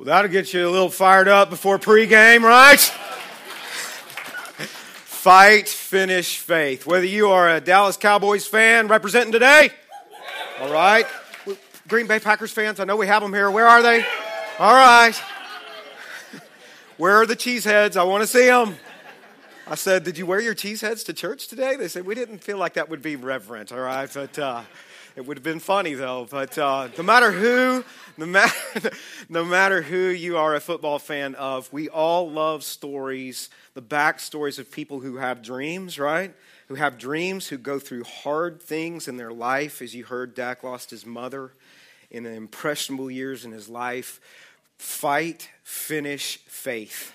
Well, 0.00 0.06
that'll 0.06 0.30
get 0.30 0.54
you 0.54 0.66
a 0.66 0.70
little 0.70 0.88
fired 0.88 1.28
up 1.28 1.50
before 1.50 1.78
pregame, 1.78 2.40
right? 2.40 2.80
Fight, 5.04 5.68
finish, 5.68 6.38
faith. 6.38 6.86
Whether 6.86 7.04
you 7.04 7.28
are 7.28 7.56
a 7.56 7.60
Dallas 7.60 7.98
Cowboys 7.98 8.46
fan 8.46 8.88
representing 8.88 9.30
today, 9.30 9.68
all 10.58 10.72
right. 10.72 11.06
Green 11.86 12.06
Bay 12.06 12.18
Packers 12.18 12.50
fans, 12.50 12.80
I 12.80 12.84
know 12.84 12.96
we 12.96 13.08
have 13.08 13.22
them 13.22 13.34
here. 13.34 13.50
Where 13.50 13.68
are 13.68 13.82
they? 13.82 14.02
All 14.58 14.72
right. 14.72 15.22
Where 16.96 17.16
are 17.16 17.26
the 17.26 17.36
cheeseheads? 17.36 17.98
I 17.98 18.04
want 18.04 18.22
to 18.22 18.26
see 18.26 18.46
them. 18.46 18.76
I 19.66 19.74
said, 19.74 20.02
Did 20.04 20.16
you 20.16 20.24
wear 20.24 20.40
your 20.40 20.54
cheeseheads 20.54 21.04
to 21.04 21.12
church 21.12 21.48
today? 21.48 21.76
They 21.76 21.88
said, 21.88 22.06
We 22.06 22.14
didn't 22.14 22.38
feel 22.38 22.56
like 22.56 22.72
that 22.72 22.88
would 22.88 23.02
be 23.02 23.16
reverent, 23.16 23.70
all 23.70 23.80
right? 23.80 24.08
But, 24.10 24.38
uh, 24.38 24.62
it 25.16 25.26
would 25.26 25.36
have 25.36 25.44
been 25.44 25.60
funny 25.60 25.94
though. 25.94 26.26
But 26.30 26.56
uh, 26.58 26.88
no 26.96 27.02
matter 27.02 27.32
who, 27.32 27.84
no 28.16 28.26
matter, 28.26 28.90
no 29.28 29.44
matter 29.44 29.82
who 29.82 30.08
you 30.08 30.36
are 30.36 30.54
a 30.54 30.60
football 30.60 30.98
fan 30.98 31.34
of, 31.34 31.72
we 31.72 31.88
all 31.88 32.30
love 32.30 32.64
stories, 32.64 33.50
the 33.74 33.82
backstories 33.82 34.58
of 34.58 34.70
people 34.70 35.00
who 35.00 35.16
have 35.16 35.42
dreams, 35.42 35.98
right? 35.98 36.34
Who 36.68 36.74
have 36.76 36.98
dreams, 36.98 37.48
who 37.48 37.58
go 37.58 37.78
through 37.78 38.04
hard 38.04 38.62
things 38.62 39.08
in 39.08 39.16
their 39.16 39.32
life. 39.32 39.82
As 39.82 39.94
you 39.94 40.04
heard, 40.04 40.34
Dak 40.34 40.62
lost 40.62 40.90
his 40.90 41.04
mother 41.04 41.52
in 42.10 42.24
the 42.24 42.32
impressionable 42.32 43.10
years 43.10 43.44
in 43.44 43.52
his 43.52 43.68
life. 43.68 44.20
Fight, 44.78 45.50
finish, 45.62 46.38
faith. 46.46 47.12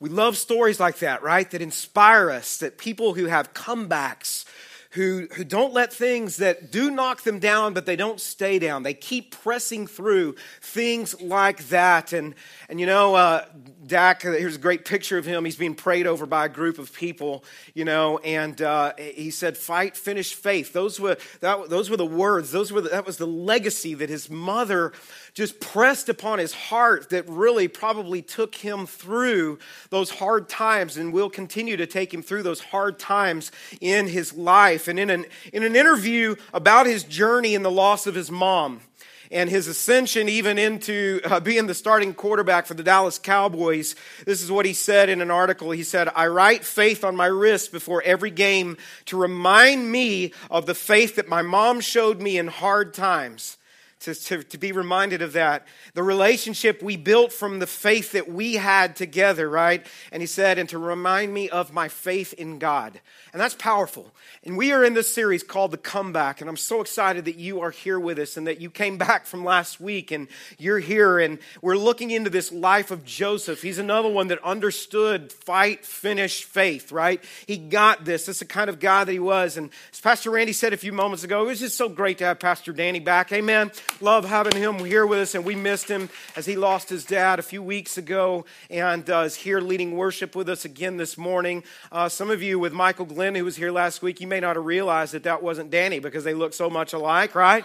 We 0.00 0.08
love 0.08 0.38
stories 0.38 0.80
like 0.80 0.98
that, 1.00 1.22
right? 1.22 1.50
That 1.50 1.60
inspire 1.60 2.30
us, 2.30 2.56
that 2.58 2.78
people 2.78 3.14
who 3.14 3.26
have 3.26 3.52
comebacks, 3.52 4.46
who, 4.90 5.28
who 5.34 5.44
don't 5.44 5.72
let 5.72 5.92
things 5.92 6.38
that 6.38 6.72
do 6.72 6.90
knock 6.90 7.22
them 7.22 7.38
down, 7.38 7.74
but 7.74 7.86
they 7.86 7.94
don't 7.94 8.20
stay 8.20 8.58
down. 8.58 8.82
They 8.82 8.94
keep 8.94 9.30
pressing 9.30 9.86
through 9.86 10.34
things 10.60 11.20
like 11.20 11.68
that. 11.68 12.12
And, 12.12 12.34
and 12.68 12.80
you 12.80 12.86
know, 12.86 13.14
uh, 13.14 13.44
Dak, 13.86 14.24
uh, 14.24 14.32
here's 14.32 14.56
a 14.56 14.60
great 14.60 14.84
picture 14.84 15.16
of 15.16 15.24
him. 15.24 15.44
He's 15.44 15.56
being 15.56 15.76
prayed 15.76 16.08
over 16.08 16.26
by 16.26 16.46
a 16.46 16.48
group 16.48 16.80
of 16.80 16.92
people, 16.92 17.44
you 17.72 17.84
know, 17.84 18.18
and 18.18 18.60
uh, 18.60 18.94
he 18.98 19.30
said, 19.30 19.56
fight, 19.56 19.96
finish, 19.96 20.34
faith. 20.34 20.72
Those 20.72 20.98
were, 20.98 21.16
that, 21.38 21.70
those 21.70 21.88
were 21.88 21.96
the 21.96 22.04
words. 22.04 22.50
Those 22.50 22.72
were 22.72 22.80
the, 22.80 22.88
that 22.88 23.06
was 23.06 23.16
the 23.16 23.28
legacy 23.28 23.94
that 23.94 24.08
his 24.08 24.28
mother 24.28 24.92
just 25.40 25.58
pressed 25.58 26.10
upon 26.10 26.38
his 26.38 26.52
heart 26.52 27.08
that 27.08 27.26
really 27.26 27.66
probably 27.66 28.20
took 28.20 28.54
him 28.56 28.86
through 28.86 29.58
those 29.88 30.10
hard 30.10 30.50
times 30.50 30.98
and 30.98 31.14
will 31.14 31.30
continue 31.30 31.78
to 31.78 31.86
take 31.86 32.12
him 32.12 32.20
through 32.20 32.42
those 32.42 32.60
hard 32.60 32.98
times 32.98 33.50
in 33.80 34.06
his 34.06 34.34
life. 34.34 34.86
And 34.86 34.98
in 34.98 35.08
an, 35.08 35.24
in 35.50 35.62
an 35.62 35.76
interview 35.76 36.36
about 36.52 36.84
his 36.84 37.04
journey 37.04 37.54
and 37.54 37.64
the 37.64 37.70
loss 37.70 38.06
of 38.06 38.14
his 38.14 38.30
mom, 38.30 38.82
and 39.30 39.48
his 39.48 39.66
ascension 39.66 40.28
even 40.28 40.58
into 40.58 41.20
uh, 41.24 41.40
being 41.40 41.66
the 41.66 41.74
starting 41.74 42.12
quarterback 42.12 42.66
for 42.66 42.74
the 42.74 42.82
Dallas 42.82 43.18
Cowboys. 43.18 43.94
This 44.26 44.42
is 44.42 44.50
what 44.50 44.66
he 44.66 44.74
said 44.74 45.08
in 45.08 45.22
an 45.22 45.30
article. 45.30 45.70
He 45.70 45.84
said, 45.84 46.10
I 46.14 46.26
write 46.26 46.64
faith 46.64 47.02
on 47.02 47.16
my 47.16 47.26
wrist 47.26 47.72
before 47.72 48.02
every 48.02 48.32
game 48.32 48.76
to 49.06 49.16
remind 49.16 49.90
me 49.90 50.34
of 50.50 50.66
the 50.66 50.74
faith 50.74 51.14
that 51.14 51.28
my 51.28 51.40
mom 51.40 51.80
showed 51.80 52.20
me 52.20 52.36
in 52.36 52.48
hard 52.48 52.92
times 52.92 53.56
to, 54.00 54.14
to, 54.14 54.42
to, 54.42 54.58
be 54.58 54.72
reminded 54.72 55.20
of 55.20 55.34
that. 55.34 55.66
The 55.92 56.02
relationship 56.02 56.82
we 56.82 56.96
built 56.96 57.32
from 57.32 57.58
the 57.58 57.66
faith 57.66 58.12
that 58.12 58.30
we 58.30 58.54
had 58.54 58.96
together, 58.96 59.48
right? 59.48 59.86
And 60.10 60.22
he 60.22 60.26
said, 60.26 60.58
and 60.58 60.68
to 60.70 60.78
remind 60.78 61.34
me 61.34 61.50
of 61.50 61.72
my 61.72 61.88
faith 61.88 62.32
in 62.32 62.58
God. 62.58 62.98
And 63.32 63.40
that's 63.40 63.54
powerful. 63.54 64.10
And 64.42 64.56
we 64.56 64.72
are 64.72 64.84
in 64.84 64.94
this 64.94 65.12
series 65.12 65.42
called 65.42 65.70
The 65.70 65.76
Comeback. 65.76 66.40
And 66.40 66.48
I'm 66.48 66.56
so 66.56 66.80
excited 66.80 67.26
that 67.26 67.36
you 67.36 67.60
are 67.60 67.70
here 67.70 68.00
with 68.00 68.18
us 68.18 68.36
and 68.36 68.46
that 68.46 68.60
you 68.60 68.70
came 68.70 68.96
back 68.98 69.26
from 69.26 69.44
last 69.44 69.80
week 69.80 70.10
and 70.10 70.28
you're 70.58 70.78
here. 70.78 71.18
And 71.18 71.38
we're 71.60 71.76
looking 71.76 72.10
into 72.10 72.30
this 72.30 72.50
life 72.50 72.90
of 72.90 73.04
Joseph. 73.04 73.60
He's 73.60 73.78
another 73.78 74.08
one 74.08 74.28
that 74.28 74.42
understood 74.42 75.30
fight, 75.30 75.84
finish, 75.84 76.44
faith, 76.44 76.90
right? 76.90 77.22
He 77.46 77.58
got 77.58 78.04
this. 78.04 78.26
This 78.26 78.36
is 78.36 78.40
the 78.40 78.46
kind 78.46 78.70
of 78.70 78.80
guy 78.80 79.04
that 79.04 79.12
he 79.12 79.18
was. 79.18 79.56
And 79.56 79.70
as 79.92 80.00
Pastor 80.00 80.30
Randy 80.30 80.52
said 80.52 80.72
a 80.72 80.78
few 80.78 80.92
moments 80.92 81.22
ago, 81.22 81.42
it 81.42 81.46
was 81.46 81.60
just 81.60 81.76
so 81.76 81.88
great 81.88 82.18
to 82.18 82.24
have 82.24 82.38
Pastor 82.38 82.72
Danny 82.72 83.00
back. 83.00 83.30
Amen. 83.32 83.70
Love 84.00 84.24
having 84.24 84.56
him 84.56 84.78
here 84.78 85.06
with 85.06 85.18
us. 85.18 85.34
And 85.34 85.44
we 85.44 85.54
missed 85.54 85.88
him 85.88 86.08
as 86.36 86.46
he 86.46 86.56
lost 86.56 86.88
his 86.88 87.04
dad 87.04 87.38
a 87.38 87.42
few 87.42 87.62
weeks 87.62 87.98
ago 87.98 88.44
and 88.70 89.08
uh, 89.10 89.18
is 89.20 89.34
here 89.34 89.60
leading 89.60 89.96
worship 89.96 90.34
with 90.34 90.48
us 90.48 90.64
again 90.64 90.96
this 90.96 91.18
morning. 91.18 91.62
Uh, 91.92 92.08
some 92.08 92.30
of 92.30 92.42
you 92.42 92.58
with 92.58 92.72
Michael 92.72 93.04
Glenn, 93.04 93.34
who 93.34 93.44
was 93.44 93.56
here 93.56 93.70
last 93.70 94.02
week, 94.02 94.20
you 94.20 94.26
may 94.26 94.40
not 94.40 94.56
have 94.56 94.64
realized 94.64 95.12
that 95.12 95.24
that 95.24 95.42
wasn't 95.42 95.70
Danny 95.70 95.98
because 95.98 96.24
they 96.24 96.34
look 96.34 96.54
so 96.54 96.70
much 96.70 96.92
alike, 96.92 97.34
right? 97.34 97.64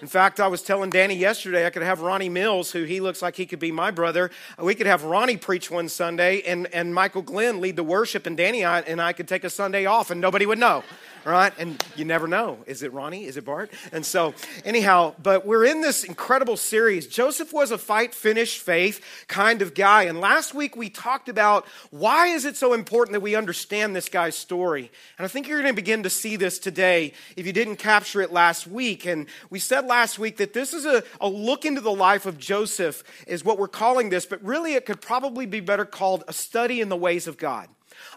In 0.00 0.08
fact, 0.08 0.40
I 0.40 0.48
was 0.48 0.62
telling 0.62 0.90
Danny 0.90 1.14
yesterday 1.14 1.64
I 1.64 1.70
could 1.70 1.84
have 1.84 2.00
Ronnie 2.00 2.28
Mills, 2.28 2.72
who 2.72 2.82
he 2.82 3.00
looks 3.00 3.22
like 3.22 3.36
he 3.36 3.46
could 3.46 3.60
be 3.60 3.70
my 3.70 3.92
brother. 3.92 4.32
We 4.58 4.74
could 4.74 4.88
have 4.88 5.04
Ronnie 5.04 5.36
preach 5.36 5.70
one 5.70 5.88
Sunday 5.88 6.42
and, 6.42 6.66
and 6.74 6.92
Michael 6.92 7.22
Glenn 7.22 7.60
lead 7.60 7.76
the 7.76 7.84
worship, 7.84 8.26
and 8.26 8.36
Danny 8.36 8.64
and 8.64 9.00
I 9.00 9.12
could 9.12 9.28
take 9.28 9.44
a 9.44 9.50
Sunday 9.50 9.86
off 9.86 10.10
and 10.10 10.20
nobody 10.20 10.44
would 10.44 10.58
know 10.58 10.82
right? 11.24 11.52
And 11.58 11.82
you 11.96 12.04
never 12.04 12.26
know. 12.26 12.58
Is 12.66 12.82
it 12.82 12.92
Ronnie? 12.92 13.24
Is 13.24 13.36
it 13.36 13.44
Bart? 13.44 13.70
And 13.92 14.04
so, 14.04 14.34
anyhow, 14.64 15.14
but 15.22 15.46
we're 15.46 15.64
in 15.64 15.80
this 15.80 16.04
incredible 16.04 16.56
series. 16.56 17.06
Joseph 17.06 17.52
was 17.52 17.70
a 17.70 17.78
fight, 17.78 18.14
finish, 18.14 18.58
faith 18.58 19.24
kind 19.28 19.62
of 19.62 19.74
guy. 19.74 20.04
And 20.04 20.20
last 20.20 20.54
week 20.54 20.76
we 20.76 20.90
talked 20.90 21.28
about 21.28 21.66
why 21.90 22.28
is 22.28 22.44
it 22.44 22.56
so 22.56 22.72
important 22.72 23.12
that 23.12 23.20
we 23.20 23.34
understand 23.34 23.94
this 23.94 24.08
guy's 24.08 24.36
story. 24.36 24.90
And 25.18 25.24
I 25.24 25.28
think 25.28 25.48
you're 25.48 25.60
going 25.60 25.72
to 25.72 25.76
begin 25.76 26.02
to 26.02 26.10
see 26.10 26.36
this 26.36 26.58
today 26.58 27.12
if 27.36 27.46
you 27.46 27.52
didn't 27.52 27.76
capture 27.76 28.20
it 28.20 28.32
last 28.32 28.66
week. 28.66 29.06
And 29.06 29.26
we 29.50 29.58
said 29.58 29.86
last 29.86 30.18
week 30.18 30.38
that 30.38 30.52
this 30.52 30.72
is 30.72 30.84
a, 30.84 31.02
a 31.20 31.28
look 31.28 31.64
into 31.64 31.80
the 31.80 31.92
life 31.92 32.26
of 32.26 32.38
Joseph, 32.38 33.04
is 33.26 33.44
what 33.44 33.58
we're 33.58 33.68
calling 33.68 34.10
this, 34.10 34.26
but 34.26 34.42
really 34.42 34.74
it 34.74 34.86
could 34.86 35.00
probably 35.00 35.46
be 35.46 35.60
better 35.60 35.84
called 35.84 36.24
a 36.28 36.32
study 36.32 36.80
in 36.80 36.88
the 36.88 36.96
ways 36.96 37.26
of 37.26 37.36
God. 37.36 37.68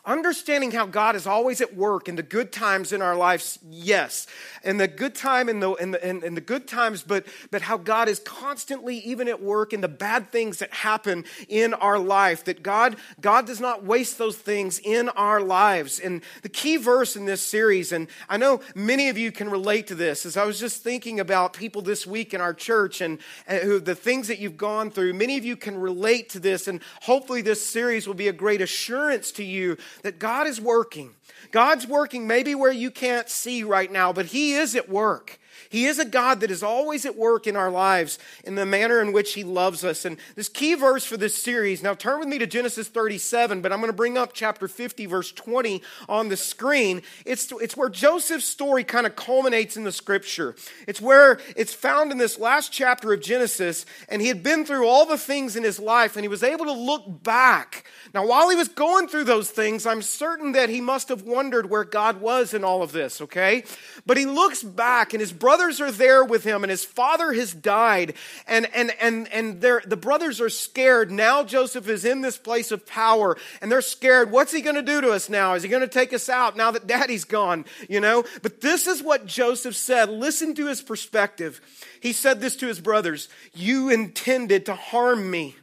Understanding 0.06 0.70
how 0.70 0.86
God 0.86 1.16
is 1.16 1.26
always 1.26 1.62
at 1.62 1.76
work 1.76 2.08
in 2.08 2.16
the 2.16 2.22
good 2.22 2.52
times 2.52 2.94
in 2.94 3.02
our 3.02 3.16
lives, 3.16 3.58
yes. 3.68 4.28
In 4.64 4.78
the 4.78 4.88
good 4.88 5.16
time 5.16 5.50
in 5.50 5.62
the, 5.62 5.74
in 5.74 5.92
the, 5.92 6.30
the 6.36 6.42
good 6.42 6.68
times, 6.68 7.02
but, 7.02 7.26
but 7.50 7.64
how 7.64 7.78
God 7.78 8.08
is 8.08 8.20
constantly 8.20 8.98
even 9.00 9.28
at 9.28 9.42
work 9.42 9.74
in 9.74 9.82
the 9.82 9.88
bad 9.88 10.32
things 10.32 10.60
that 10.60 10.72
happen 10.72 11.26
in 11.50 11.74
our 11.74 11.98
life. 11.98 12.44
That 12.44 12.62
God, 12.62 12.98
God 13.20 13.48
does 13.48 13.60
not 13.60 13.84
waste 13.84 14.20
those 14.20 14.38
things 14.38 14.80
in 14.80 15.10
our 15.10 15.42
lives. 15.42 16.00
And 16.00 16.22
the 16.44 16.50
key 16.50 16.78
verse 16.78 17.16
in 17.16 17.26
this 17.26 17.42
series, 17.42 17.92
and 17.92 18.08
I 18.30 18.38
know 18.38 18.62
many 18.76 19.10
of 19.10 19.18
you 19.18 19.32
can 19.32 19.50
relate 19.50 19.88
to 19.88 19.96
this, 19.96 20.24
as 20.26 20.38
I 20.38 20.46
was 20.46 20.60
just 20.60 20.84
thinking 20.84 21.20
about 21.20 21.54
people 21.54 21.82
this 21.82 22.06
week 22.06 22.36
in 22.36 22.42
our 22.42 22.54
church 22.54 23.02
and, 23.02 23.18
and 23.48 23.64
who, 23.64 23.80
the 23.80 23.96
things 23.96 24.28
that 24.28 24.38
you've 24.38 24.58
gone 24.58 24.92
through. 24.92 25.14
Many 25.16 25.38
of 25.38 25.46
you 25.46 25.56
can 25.56 25.76
relate 25.76 26.30
to 26.30 26.40
this, 26.40 26.68
and 26.68 26.80
hopefully 27.02 27.42
this 27.42 27.66
series 27.66 28.06
will 28.06 28.14
be 28.14 28.28
a 28.28 28.34
great 28.34 28.62
assurance 28.62 29.32
to 29.32 29.44
you 29.44 29.78
that 30.04 30.20
God 30.20 30.48
is 30.48 30.60
working. 30.60 31.16
God's 31.52 31.88
working 31.88 32.28
maybe 32.28 32.56
where 32.56 32.72
you 32.72 32.92
can't 32.92 33.30
see 33.30 33.64
right 33.64 33.92
now, 33.92 34.12
but 34.14 34.28
He 34.28 34.54
is 34.54 34.76
at 34.76 34.90
work. 34.90 35.40
He 35.70 35.86
is 35.86 36.00
a 36.00 36.06
God 36.06 36.40
that 36.42 36.52
is 36.52 36.64
always 36.64 37.06
at 37.06 37.16
work 37.16 37.48
in 37.48 37.56
our 37.56 37.72
lives 37.72 38.20
in 38.44 38.56
the 38.56 38.66
manner 38.66 39.02
in 39.02 39.12
which 39.14 39.34
He 39.34 39.44
loves 39.44 39.84
us. 39.84 40.06
And 40.06 40.18
this 40.36 40.50
key 40.50 40.74
verse 40.76 41.06
for 41.06 41.18
this 41.18 41.36
series, 41.36 41.84
now 41.84 41.94
turn 41.94 42.20
with 42.20 42.28
me 42.28 42.38
to 42.40 42.48
Genesis 42.48 42.88
37, 42.88 43.62
but 43.62 43.72
I'm 43.72 43.80
going 43.80 43.92
to 43.92 43.96
bring 43.96 44.18
up 44.18 44.34
chapter 44.34 44.68
50, 44.68 45.06
verse 45.06 45.32
20 45.32 45.82
on 46.10 46.30
the 46.30 46.38
screen. 46.38 47.02
It's, 47.26 47.52
it's 47.54 47.78
where 47.78 47.90
Joseph's 47.90 48.46
story 48.46 48.84
kind 48.84 49.06
of 49.06 49.16
culminates 49.16 49.78
in 49.78 49.84
the 49.84 49.92
scripture. 49.92 50.56
It's 50.88 51.02
where 51.02 51.40
it's 51.56 51.74
found 51.74 52.12
in 52.12 52.18
this 52.18 52.40
last 52.40 52.72
chapter 52.72 53.14
of 53.14 53.22
Genesis, 53.22 53.86
and 54.10 54.22
he 54.22 54.28
had 54.28 54.44
been 54.44 54.66
through 54.66 54.88
all 54.88 55.06
the 55.06 55.18
things 55.18 55.56
in 55.56 55.64
his 55.64 55.80
life, 55.80 56.16
and 56.16 56.24
he 56.24 56.30
was 56.30 56.44
able 56.44 56.66
to 56.66 56.72
look 56.72 57.24
back. 57.24 57.86
Now, 58.14 58.26
while 58.26 58.50
he 58.50 58.56
was 58.56 58.68
going 58.68 59.08
through 59.08 59.26
those 59.26 59.50
things, 59.50 59.86
I'm 59.86 60.02
certain 60.02 60.54
that 60.54 60.70
he 60.70 60.82
must 60.82 61.10
have 61.10 61.24
wondered 61.24 61.70
where 61.70 61.84
God 61.84 62.22
was 62.22 62.54
in 62.54 62.64
all 62.64 62.82
of 62.82 62.92
this, 62.92 63.22
okay? 63.22 63.64
But 64.06 64.18
he 64.18 64.26
looks 64.26 64.64
back, 64.64 65.14
and 65.14 65.20
his 65.20 65.34
brothers 65.56 65.80
are 65.80 65.92
there 65.92 66.22
with 66.26 66.44
him, 66.44 66.66
and 66.66 66.70
his 66.70 66.84
father 66.84 67.32
has 67.32 67.54
died, 67.54 68.14
and, 68.46 68.68
and, 68.76 68.92
and, 69.00 69.32
and 69.32 69.62
the 69.62 69.98
brothers 69.98 70.42
are 70.42 70.50
scared. 70.50 71.10
Now 71.10 71.46
Joseph 71.46 71.88
is 71.88 72.04
in 72.04 72.20
this 72.20 72.38
place 72.38 72.72
of 72.72 72.86
power, 72.86 73.38
and 73.62 73.72
they're 73.72 73.82
scared. 73.82 74.32
What's 74.32 74.52
he 74.52 74.60
going 74.60 74.76
to 74.76 74.82
do 74.82 75.00
to 75.00 75.12
us 75.12 75.30
now? 75.30 75.54
Is 75.54 75.64
he 75.64 75.70
going 75.70 75.82
to 75.82 75.88
take 75.88 76.12
us 76.12 76.28
out 76.28 76.58
now 76.58 76.72
that 76.72 76.88
daddy's 76.88 77.24
gone? 77.24 77.64
You 77.88 78.02
know? 78.02 78.26
But 78.42 78.60
this 78.60 78.86
is 78.86 79.02
what 79.02 79.28
Joseph 79.28 79.78
said. 79.78 80.10
Listen 80.10 80.56
to 80.56 80.68
his 80.68 80.82
perspective. 80.82 81.62
He 82.02 82.12
said 82.12 82.42
this 82.42 82.58
to 82.58 82.68
his 82.68 82.82
brothers 82.82 83.30
You 83.54 83.90
intended 83.90 84.66
to 84.66 84.76
harm 84.76 85.32
me 85.32 85.56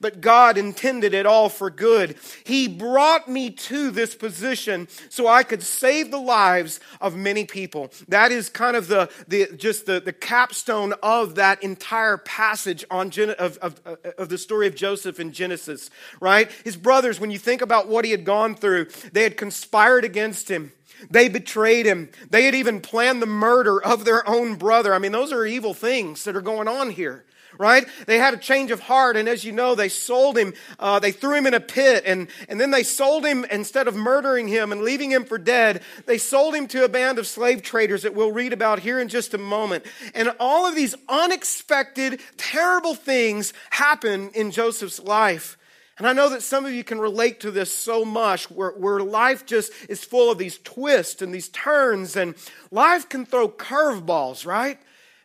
but 0.00 0.20
God 0.20 0.56
intended 0.56 1.14
it 1.14 1.26
all 1.26 1.48
for 1.48 1.70
good. 1.70 2.16
He 2.44 2.66
brought 2.68 3.28
me 3.28 3.50
to 3.50 3.90
this 3.90 4.14
position 4.14 4.88
so 5.08 5.26
I 5.26 5.42
could 5.42 5.62
save 5.62 6.10
the 6.10 6.20
lives 6.20 6.80
of 7.00 7.16
many 7.16 7.44
people. 7.44 7.92
That 8.08 8.32
is 8.32 8.48
kind 8.48 8.76
of 8.76 8.88
the, 8.88 9.10
the 9.28 9.54
just 9.56 9.86
the, 9.86 10.00
the 10.00 10.12
capstone 10.12 10.94
of 11.02 11.34
that 11.34 11.62
entire 11.62 12.16
passage 12.16 12.84
on 12.90 13.10
Gen- 13.10 13.30
of, 13.30 13.58
of, 13.58 13.80
of 14.18 14.28
the 14.28 14.38
story 14.38 14.66
of 14.66 14.74
Joseph 14.74 15.20
in 15.20 15.32
Genesis, 15.32 15.90
right? 16.20 16.50
His 16.64 16.76
brothers, 16.76 17.20
when 17.20 17.30
you 17.30 17.38
think 17.38 17.60
about 17.60 17.88
what 17.88 18.04
he 18.04 18.10
had 18.10 18.24
gone 18.24 18.54
through, 18.54 18.86
they 19.12 19.22
had 19.22 19.36
conspired 19.36 20.04
against 20.04 20.50
him. 20.50 20.72
They 21.10 21.28
betrayed 21.28 21.86
him. 21.86 22.10
They 22.28 22.44
had 22.44 22.54
even 22.54 22.80
planned 22.80 23.22
the 23.22 23.26
murder 23.26 23.82
of 23.82 24.04
their 24.04 24.28
own 24.28 24.56
brother. 24.56 24.94
I 24.94 24.98
mean, 24.98 25.12
those 25.12 25.32
are 25.32 25.46
evil 25.46 25.72
things 25.72 26.24
that 26.24 26.36
are 26.36 26.42
going 26.42 26.68
on 26.68 26.90
here 26.90 27.24
right? 27.58 27.86
They 28.06 28.18
had 28.18 28.34
a 28.34 28.38
change 28.38 28.70
of 28.70 28.80
heart, 28.80 29.16
and 29.16 29.28
as 29.28 29.44
you 29.44 29.52
know, 29.52 29.74
they 29.74 29.88
sold 29.88 30.36
him. 30.36 30.54
Uh, 30.78 30.98
they 30.98 31.12
threw 31.12 31.34
him 31.34 31.46
in 31.46 31.54
a 31.54 31.60
pit, 31.60 32.04
and, 32.06 32.28
and 32.48 32.60
then 32.60 32.70
they 32.70 32.82
sold 32.82 33.24
him 33.24 33.44
instead 33.50 33.88
of 33.88 33.94
murdering 33.94 34.48
him 34.48 34.72
and 34.72 34.82
leaving 34.82 35.10
him 35.10 35.24
for 35.24 35.38
dead. 35.38 35.82
They 36.06 36.18
sold 36.18 36.54
him 36.54 36.66
to 36.68 36.84
a 36.84 36.88
band 36.88 37.18
of 37.18 37.26
slave 37.26 37.62
traders 37.62 38.02
that 38.02 38.14
we'll 38.14 38.32
read 38.32 38.52
about 38.52 38.80
here 38.80 39.00
in 39.00 39.08
just 39.08 39.34
a 39.34 39.38
moment. 39.38 39.84
And 40.14 40.32
all 40.40 40.66
of 40.66 40.74
these 40.74 40.94
unexpected, 41.08 42.20
terrible 42.36 42.94
things 42.94 43.52
happen 43.70 44.30
in 44.34 44.50
Joseph's 44.50 45.00
life. 45.00 45.56
And 46.00 46.08
I 46.08 46.14
know 46.14 46.30
that 46.30 46.42
some 46.42 46.64
of 46.64 46.72
you 46.72 46.82
can 46.82 46.98
relate 46.98 47.40
to 47.40 47.50
this 47.50 47.70
so 47.70 48.06
much, 48.06 48.50
where, 48.50 48.70
where 48.70 49.00
life 49.00 49.44
just 49.44 49.70
is 49.86 50.02
full 50.02 50.32
of 50.32 50.38
these 50.38 50.56
twists 50.56 51.20
and 51.20 51.34
these 51.34 51.50
turns, 51.50 52.16
and 52.16 52.34
life 52.70 53.06
can 53.06 53.26
throw 53.26 53.50
curveballs, 53.50 54.46
right? 54.46 54.78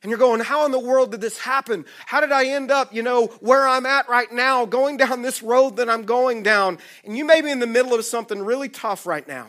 And 0.05 0.11
you're 0.11 0.19
going, 0.19 0.39
how 0.39 0.67
in 0.67 0.71
the 0.71 0.77
world 0.77 1.09
did 1.09 1.21
this 1.21 1.39
happen? 1.39 1.83
How 2.05 2.21
did 2.21 2.31
I 2.31 2.45
end 2.45 2.69
up, 2.69 2.93
you 2.93 3.01
know, 3.01 3.25
where 3.39 3.67
I'm 3.67 3.87
at 3.87 4.07
right 4.07 4.31
now, 4.31 4.63
going 4.67 4.97
down 4.97 5.23
this 5.23 5.41
road 5.41 5.77
that 5.77 5.89
I'm 5.89 6.03
going 6.03 6.43
down? 6.43 6.77
And 7.03 7.17
you 7.17 7.25
may 7.25 7.41
be 7.41 7.49
in 7.49 7.57
the 7.57 7.65
middle 7.65 7.95
of 7.95 8.05
something 8.05 8.39
really 8.39 8.69
tough 8.69 9.07
right 9.07 9.27
now. 9.27 9.47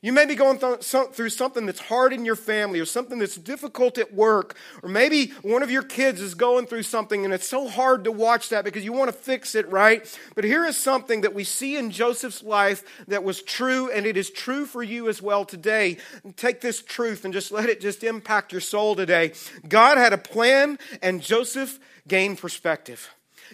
You 0.00 0.12
may 0.12 0.26
be 0.26 0.34
going 0.34 0.58
through 0.58 1.30
something 1.30 1.66
that's 1.66 1.80
hard 1.80 2.12
in 2.12 2.24
your 2.24 2.36
family 2.36 2.78
or 2.78 2.84
something 2.84 3.18
that's 3.18 3.36
difficult 3.36 3.98
at 3.98 4.14
work, 4.14 4.56
or 4.82 4.88
maybe 4.88 5.32
one 5.42 5.62
of 5.62 5.70
your 5.70 5.82
kids 5.82 6.20
is 6.20 6.34
going 6.34 6.66
through 6.66 6.84
something 6.84 7.24
and 7.24 7.34
it's 7.34 7.48
so 7.48 7.68
hard 7.68 8.04
to 8.04 8.12
watch 8.12 8.50
that 8.50 8.64
because 8.64 8.84
you 8.84 8.92
want 8.92 9.10
to 9.10 9.16
fix 9.16 9.54
it, 9.54 9.68
right? 9.70 10.18
But 10.34 10.44
here 10.44 10.64
is 10.64 10.76
something 10.76 11.22
that 11.22 11.34
we 11.34 11.44
see 11.44 11.76
in 11.76 11.90
Joseph's 11.90 12.42
life 12.42 12.84
that 13.08 13.24
was 13.24 13.42
true, 13.42 13.90
and 13.90 14.06
it 14.06 14.16
is 14.16 14.30
true 14.30 14.66
for 14.66 14.82
you 14.82 15.08
as 15.08 15.20
well 15.20 15.44
today. 15.44 15.96
Take 16.36 16.60
this 16.60 16.80
truth 16.82 17.24
and 17.24 17.34
just 17.34 17.50
let 17.50 17.68
it 17.68 17.80
just 17.80 18.04
impact 18.04 18.52
your 18.52 18.60
soul 18.60 18.94
today. 18.94 19.32
God 19.68 19.98
had 19.98 20.12
a 20.12 20.18
plan, 20.18 20.78
and 21.02 21.20
Joseph 21.20 21.78
gained 22.06 22.38
perspective. 22.38 23.10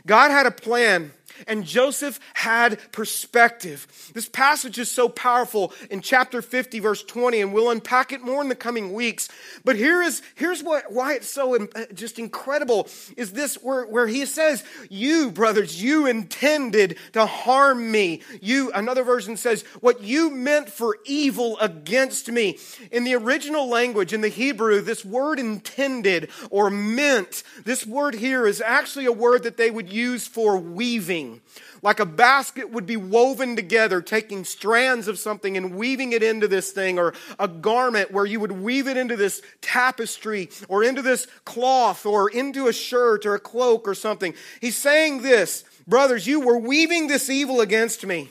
God 0.07 0.31
had 0.31 0.45
a 0.45 0.51
plan 0.51 1.13
and 1.47 1.65
Joseph 1.65 2.21
had 2.35 2.79
perspective. 2.93 3.87
This 4.15 4.29
passage 4.29 4.79
is 4.79 4.91
so 4.91 5.09
powerful 5.09 5.73
in 5.91 6.01
chapter 6.01 6.43
50, 6.43 6.79
verse 6.81 7.03
20, 7.03 7.41
and 7.41 7.53
we'll 7.53 7.71
unpack 7.71 8.13
it 8.13 8.23
more 8.23 8.43
in 8.43 8.49
the 8.49 8.55
coming 8.55 8.93
weeks. 8.93 9.29
But 9.65 9.77
here 9.77 10.03
is, 10.03 10.23
here's 10.35 10.63
what, 10.63 10.93
why 10.93 11.15
it's 11.15 11.29
so 11.29 11.55
uh, 11.57 11.67
just 11.95 12.19
incredible 12.19 12.89
is 13.17 13.33
this 13.33 13.57
where, 13.57 13.85
where 13.87 14.07
he 14.07 14.27
says, 14.27 14.65
You, 14.89 15.31
brothers, 15.31 15.83
you 15.83 16.07
intended 16.07 16.99
to 17.13 17.27
harm 17.27 17.91
me. 17.91 18.23
You, 18.41 18.73
another 18.73 19.05
version 19.05 19.37
says, 19.37 19.63
What 19.81 20.03
you 20.03 20.31
meant 20.31 20.69
for 20.69 20.99
evil 21.05 21.59
against 21.59 22.31
me. 22.31 22.59
In 22.91 23.05
the 23.05 23.15
original 23.15 23.69
language, 23.69 24.13
in 24.13 24.21
the 24.21 24.29
Hebrew, 24.29 24.81
this 24.81 25.05
word 25.05 25.39
intended 25.39 26.31
or 26.51 26.71
meant, 26.71 27.43
this 27.65 27.87
word 27.87 28.15
here 28.15 28.47
is 28.47 28.61
actually 28.61 29.07
a 29.07 29.13
word 29.13 29.43
that 29.45 29.57
they 29.57 29.71
would 29.71 29.93
use 29.93 30.27
for 30.27 30.59
weaving 30.59 31.24
weaving. 31.25 31.41
Like 31.83 32.01
a 32.01 32.07
basket 32.07 32.71
would 32.71 32.87
be 32.87 32.97
woven 32.97 33.57
together, 33.57 34.01
taking 34.01 34.45
strands 34.45 35.09
of 35.09 35.19
something 35.19 35.57
and 35.57 35.75
weaving 35.75 36.13
it 36.13 36.23
into 36.23 36.49
this 36.49 36.71
thing, 36.71 36.99
or 36.99 37.15
a 37.39 37.49
garment 37.49 38.11
where 38.11 38.25
you 38.25 38.41
would 38.41 38.53
weave 38.53 38.89
it 38.89 38.97
into 38.97 39.17
this 39.17 39.43
tapestry, 39.61 40.51
or 40.69 40.83
into 40.83 41.03
this 41.03 41.27
cloth, 41.45 42.07
or 42.07 42.31
into 42.31 42.69
a 42.69 42.73
shirt, 42.73 43.27
or 43.27 43.35
a 43.35 43.41
cloak, 43.41 43.87
or 43.87 43.95
something. 43.95 44.35
He's 44.61 44.77
saying 44.77 45.23
this, 45.23 45.65
brothers, 45.87 46.27
you 46.27 46.41
were 46.41 46.59
weaving 46.59 47.09
this 47.09 47.29
evil 47.29 47.61
against 47.61 48.07
me. 48.07 48.31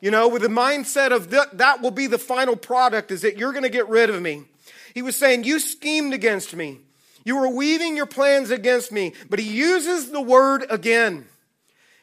You 0.00 0.10
know, 0.10 0.28
with 0.28 0.42
the 0.42 0.48
mindset 0.48 1.10
of 1.10 1.30
that, 1.30 1.58
that 1.58 1.82
will 1.82 1.90
be 1.90 2.06
the 2.06 2.18
final 2.18 2.56
product, 2.56 3.10
is 3.10 3.22
that 3.22 3.36
you're 3.36 3.52
going 3.52 3.64
to 3.64 3.68
get 3.68 3.88
rid 3.88 4.10
of 4.10 4.22
me. 4.22 4.44
He 4.94 5.02
was 5.02 5.16
saying, 5.16 5.44
You 5.44 5.58
schemed 5.58 6.14
against 6.14 6.54
me. 6.54 6.80
You 7.24 7.36
were 7.36 7.48
weaving 7.48 7.96
your 7.96 8.06
plans 8.06 8.50
against 8.50 8.90
me. 8.90 9.12
But 9.28 9.38
he 9.38 9.48
uses 9.48 10.10
the 10.10 10.20
word 10.20 10.64
again. 10.70 11.26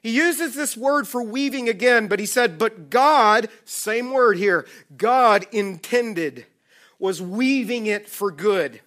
He 0.06 0.12
uses 0.12 0.54
this 0.54 0.78
word 0.78 1.08
for 1.08 1.24
weaving 1.24 1.68
again, 1.68 2.06
but 2.06 2.20
he 2.20 2.28
said, 2.28 2.60
but 2.60 2.92
God, 2.92 3.50
same 3.64 4.12
word 4.12 4.38
here, 4.38 4.68
God 4.96 5.48
intended, 5.52 6.46
was 7.00 7.24
weaving 7.24 7.88
it 7.88 8.08
for 8.08 8.30
good. 8.30 8.82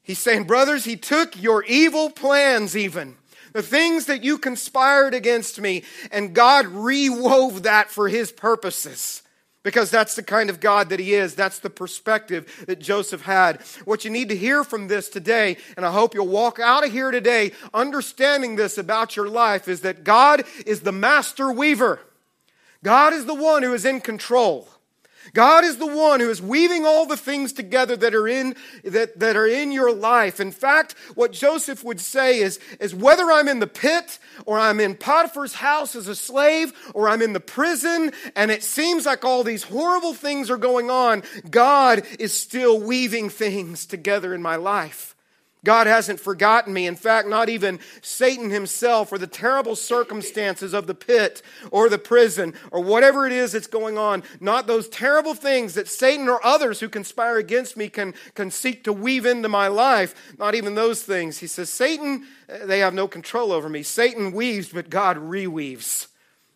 He's 0.00 0.20
saying, 0.20 0.44
brothers, 0.44 0.84
he 0.84 0.94
took 0.94 1.42
your 1.42 1.64
evil 1.64 2.08
plans, 2.08 2.76
even 2.76 3.16
the 3.52 3.62
things 3.64 4.06
that 4.06 4.22
you 4.22 4.38
conspired 4.38 5.12
against 5.12 5.60
me, 5.60 5.82
and 6.12 6.36
God 6.36 6.68
rewove 6.68 7.64
that 7.64 7.90
for 7.90 8.08
his 8.08 8.30
purposes 8.30 9.23
because 9.64 9.90
that's 9.90 10.14
the 10.14 10.22
kind 10.22 10.48
of 10.48 10.60
God 10.60 10.90
that 10.90 11.00
He 11.00 11.14
is. 11.14 11.34
That's 11.34 11.58
the 11.58 11.70
perspective 11.70 12.64
that 12.68 12.78
Joseph 12.78 13.22
had. 13.22 13.60
What 13.84 14.04
you 14.04 14.10
need 14.10 14.28
to 14.28 14.36
hear 14.36 14.62
from 14.62 14.86
this 14.86 15.08
today, 15.08 15.56
and 15.76 15.84
I 15.84 15.90
hope 15.90 16.14
you'll 16.14 16.28
walk 16.28 16.60
out 16.60 16.86
of 16.86 16.92
here 16.92 17.10
today 17.10 17.50
understanding 17.72 18.54
this 18.54 18.78
about 18.78 19.16
your 19.16 19.28
life, 19.28 19.66
is 19.66 19.80
that 19.80 20.04
God 20.04 20.44
is 20.64 20.80
the 20.80 20.92
master 20.92 21.50
weaver. 21.50 21.98
God 22.84 23.12
is 23.12 23.24
the 23.24 23.34
one 23.34 23.64
who 23.64 23.72
is 23.72 23.84
in 23.84 24.00
control. 24.00 24.68
God 25.32 25.64
is 25.64 25.78
the 25.78 25.86
one 25.86 26.20
who 26.20 26.30
is 26.30 26.42
weaving 26.42 26.84
all 26.84 27.06
the 27.06 27.16
things 27.16 27.52
together 27.52 27.96
that 27.96 28.14
are 28.14 28.28
in, 28.28 28.54
that, 28.84 29.18
that 29.18 29.36
are 29.36 29.46
in 29.46 29.72
your 29.72 29.92
life. 29.92 30.40
In 30.40 30.52
fact, 30.52 30.94
what 31.14 31.32
Joseph 31.32 31.82
would 31.82 32.00
say 32.00 32.40
is, 32.40 32.60
is 32.80 32.94
whether 32.94 33.30
I'm 33.30 33.48
in 33.48 33.60
the 33.60 33.66
pit 33.66 34.18
or 34.46 34.58
I'm 34.58 34.80
in 34.80 34.94
Potiphar's 34.94 35.54
house 35.54 35.96
as 35.96 36.08
a 36.08 36.14
slave 36.14 36.72
or 36.94 37.08
I'm 37.08 37.22
in 37.22 37.32
the 37.32 37.40
prison 37.40 38.12
and 38.36 38.50
it 38.50 38.62
seems 38.62 39.06
like 39.06 39.24
all 39.24 39.42
these 39.42 39.64
horrible 39.64 40.14
things 40.14 40.50
are 40.50 40.56
going 40.56 40.90
on, 40.90 41.22
God 41.50 42.04
is 42.18 42.32
still 42.32 42.80
weaving 42.80 43.30
things 43.30 43.86
together 43.86 44.34
in 44.34 44.42
my 44.42 44.56
life. 44.56 45.13
God 45.64 45.86
hasn't 45.86 46.20
forgotten 46.20 46.72
me. 46.72 46.86
In 46.86 46.94
fact, 46.94 47.26
not 47.26 47.48
even 47.48 47.80
Satan 48.02 48.50
himself 48.50 49.10
or 49.10 49.18
the 49.18 49.26
terrible 49.26 49.74
circumstances 49.74 50.72
of 50.74 50.86
the 50.86 50.94
pit 50.94 51.42
or 51.70 51.88
the 51.88 51.98
prison 51.98 52.54
or 52.70 52.82
whatever 52.82 53.26
it 53.26 53.32
is 53.32 53.52
that's 53.52 53.66
going 53.66 53.98
on, 53.98 54.22
not 54.40 54.66
those 54.66 54.88
terrible 54.88 55.34
things 55.34 55.74
that 55.74 55.88
Satan 55.88 56.28
or 56.28 56.44
others 56.44 56.80
who 56.80 56.88
conspire 56.88 57.38
against 57.38 57.76
me 57.76 57.88
can, 57.88 58.14
can 58.34 58.50
seek 58.50 58.84
to 58.84 58.92
weave 58.92 59.26
into 59.26 59.48
my 59.48 59.68
life, 59.68 60.14
not 60.38 60.54
even 60.54 60.74
those 60.74 61.02
things. 61.02 61.38
He 61.38 61.46
says, 61.46 61.70
Satan, 61.70 62.26
eh, 62.48 62.66
they 62.66 62.78
have 62.80 62.94
no 62.94 63.08
control 63.08 63.50
over 63.50 63.68
me. 63.68 63.82
Satan 63.82 64.32
weaves, 64.32 64.68
but 64.68 64.90
God 64.90 65.16
reweaves. 65.16 66.08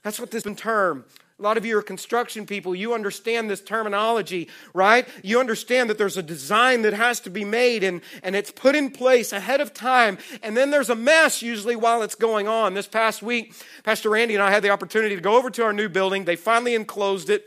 That's 0.02 0.20
what 0.20 0.31
this 0.31 0.44
term 0.56 1.04
a 1.38 1.43
lot 1.43 1.56
of 1.56 1.64
you 1.64 1.79
are 1.79 1.82
construction 1.82 2.46
people. 2.46 2.75
You 2.75 2.94
understand 2.94 3.49
this 3.49 3.61
terminology, 3.61 4.49
right? 4.75 5.06
You 5.23 5.38
understand 5.38 5.88
that 5.88 5.96
there's 5.96 6.17
a 6.17 6.23
design 6.23 6.82
that 6.82 6.94
has 6.94 7.20
to 7.20 7.31
be 7.31 7.44
made 7.44 7.85
and, 7.85 8.00
and 8.25 8.35
it's 8.35 8.50
put 8.50 8.75
in 8.75 8.90
place 8.90 9.32
ahead 9.32 9.61
of 9.61 9.73
time. 9.73 10.19
And 10.43 10.56
then 10.56 10.73
there's 10.73 10.90
a 10.90 10.96
mess 10.96 11.40
usually 11.40 11.76
while 11.76 12.02
it's 12.02 12.17
going 12.17 12.49
on. 12.49 12.75
This 12.75 12.88
past 12.88 13.23
week, 13.23 13.55
Pastor 13.85 14.11
Randy 14.11 14.35
and 14.35 14.43
I 14.43 14.50
had 14.50 14.64
the 14.64 14.70
opportunity 14.70 15.14
to 15.14 15.20
go 15.20 15.37
over 15.37 15.49
to 15.50 15.62
our 15.62 15.73
new 15.73 15.88
building. 15.88 16.25
They 16.25 16.35
finally 16.35 16.75
enclosed 16.75 17.30
it. 17.30 17.45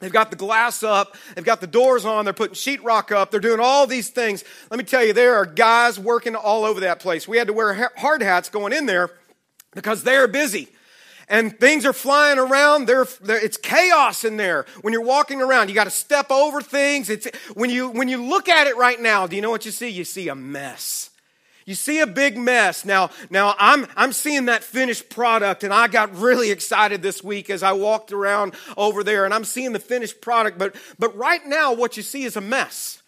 They've 0.00 0.12
got 0.12 0.28
the 0.30 0.36
glass 0.36 0.82
up. 0.82 1.16
They've 1.34 1.42
got 1.42 1.62
the 1.62 1.66
doors 1.66 2.04
on. 2.04 2.26
They're 2.26 2.34
putting 2.34 2.54
sheetrock 2.54 3.12
up. 3.12 3.30
They're 3.30 3.40
doing 3.40 3.60
all 3.60 3.86
these 3.86 4.10
things. 4.10 4.44
Let 4.70 4.76
me 4.76 4.84
tell 4.84 5.02
you, 5.02 5.14
there 5.14 5.36
are 5.36 5.46
guys 5.46 5.98
working 5.98 6.36
all 6.36 6.66
over 6.66 6.80
that 6.80 7.00
place. 7.00 7.26
We 7.26 7.38
had 7.38 7.46
to 7.46 7.54
wear 7.54 7.90
hard 7.96 8.20
hats 8.20 8.50
going 8.50 8.74
in 8.74 8.84
there 8.84 9.08
because 9.72 10.02
they're 10.02 10.28
busy 10.28 10.68
and 11.28 11.58
things 11.58 11.84
are 11.84 11.92
flying 11.92 12.38
around. 12.38 12.86
There, 12.86 13.06
it's 13.22 13.56
chaos 13.56 14.24
in 14.24 14.36
there 14.36 14.66
when 14.82 14.92
you're 14.92 15.04
walking 15.04 15.40
around. 15.40 15.68
You 15.68 15.74
got 15.74 15.84
to 15.84 15.90
step 15.90 16.30
over 16.30 16.60
things. 16.60 17.10
It's, 17.10 17.28
when, 17.54 17.70
you, 17.70 17.88
when 17.88 18.08
you 18.08 18.22
look 18.22 18.48
at 18.48 18.66
it 18.66 18.76
right 18.76 19.00
now, 19.00 19.26
do 19.26 19.36
you 19.36 19.42
know 19.42 19.50
what 19.50 19.64
you 19.64 19.72
see? 19.72 19.88
You 19.88 20.04
see 20.04 20.28
a 20.28 20.34
mess. 20.34 21.10
You 21.64 21.74
see 21.74 22.00
a 22.00 22.06
big 22.06 22.36
mess. 22.36 22.84
Now, 22.84 23.10
now 23.30 23.54
I'm, 23.58 23.86
I'm 23.96 24.12
seeing 24.12 24.46
that 24.46 24.64
finished 24.64 25.08
product, 25.08 25.64
and 25.64 25.72
I 25.72 25.88
got 25.88 26.14
really 26.16 26.50
excited 26.50 27.02
this 27.02 27.22
week 27.22 27.50
as 27.50 27.62
I 27.62 27.72
walked 27.72 28.12
around 28.12 28.54
over 28.76 29.04
there, 29.04 29.24
and 29.24 29.32
I'm 29.32 29.44
seeing 29.44 29.72
the 29.72 29.78
finished 29.78 30.20
product. 30.20 30.58
But, 30.58 30.74
but 30.98 31.16
right 31.16 31.44
now, 31.46 31.72
what 31.72 31.96
you 31.96 32.02
see 32.02 32.24
is 32.24 32.36
a 32.36 32.40
mess. 32.40 33.01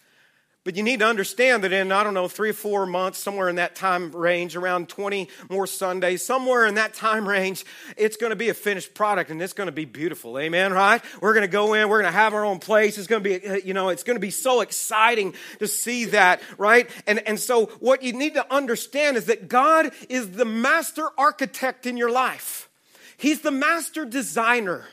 But 0.65 0.75
you 0.75 0.81
need 0.81 1.01
to 1.01 1.05
understand 1.05 1.63
that 1.63 1.71
in, 1.71 1.91
I 1.91 2.03
don't 2.03 2.15
know, 2.15 2.27
three 2.27 2.49
or 2.49 2.53
four 2.53 2.87
months, 2.87 3.19
somewhere 3.19 3.49
in 3.49 3.57
that 3.57 3.75
time 3.75 4.11
range, 4.11 4.55
around 4.55 4.89
20 4.89 5.29
more 5.47 5.67
Sundays, 5.67 6.25
somewhere 6.25 6.65
in 6.65 6.73
that 6.73 6.95
time 6.95 7.29
range, 7.29 7.63
it's 7.97 8.17
going 8.17 8.31
to 8.31 8.35
be 8.35 8.49
a 8.49 8.55
finished 8.55 8.95
product 8.95 9.29
and 9.29 9.39
it's 9.43 9.53
going 9.53 9.67
to 9.67 9.71
be 9.71 9.85
beautiful. 9.85 10.39
Amen, 10.39 10.73
right? 10.73 11.03
We're 11.21 11.35
going 11.35 11.43
to 11.43 11.47
go 11.47 11.75
in, 11.75 11.87
we're 11.87 12.01
going 12.01 12.11
to 12.11 12.17
have 12.17 12.33
our 12.33 12.43
own 12.43 12.57
place. 12.57 12.97
It's 12.97 13.05
going 13.05 13.23
to 13.23 13.39
be, 13.39 13.47
uh, 13.47 13.57
you 13.57 13.75
know, 13.75 13.89
it's 13.89 14.01
going 14.01 14.15
to 14.15 14.19
be 14.19 14.31
so 14.31 14.61
exciting 14.61 15.35
to 15.59 15.67
see 15.67 16.05
that, 16.05 16.41
right? 16.57 16.89
And, 17.05 17.19
and 17.27 17.39
so 17.39 17.67
what 17.79 18.01
you 18.01 18.13
need 18.13 18.33
to 18.33 18.51
understand 18.51 19.17
is 19.17 19.25
that 19.25 19.47
God 19.47 19.91
is 20.09 20.31
the 20.31 20.45
master 20.45 21.09
architect 21.15 21.85
in 21.85 21.95
your 21.95 22.09
life. 22.09 22.69
He's 23.17 23.41
the 23.41 23.51
master 23.51 24.03
designer. 24.03 24.87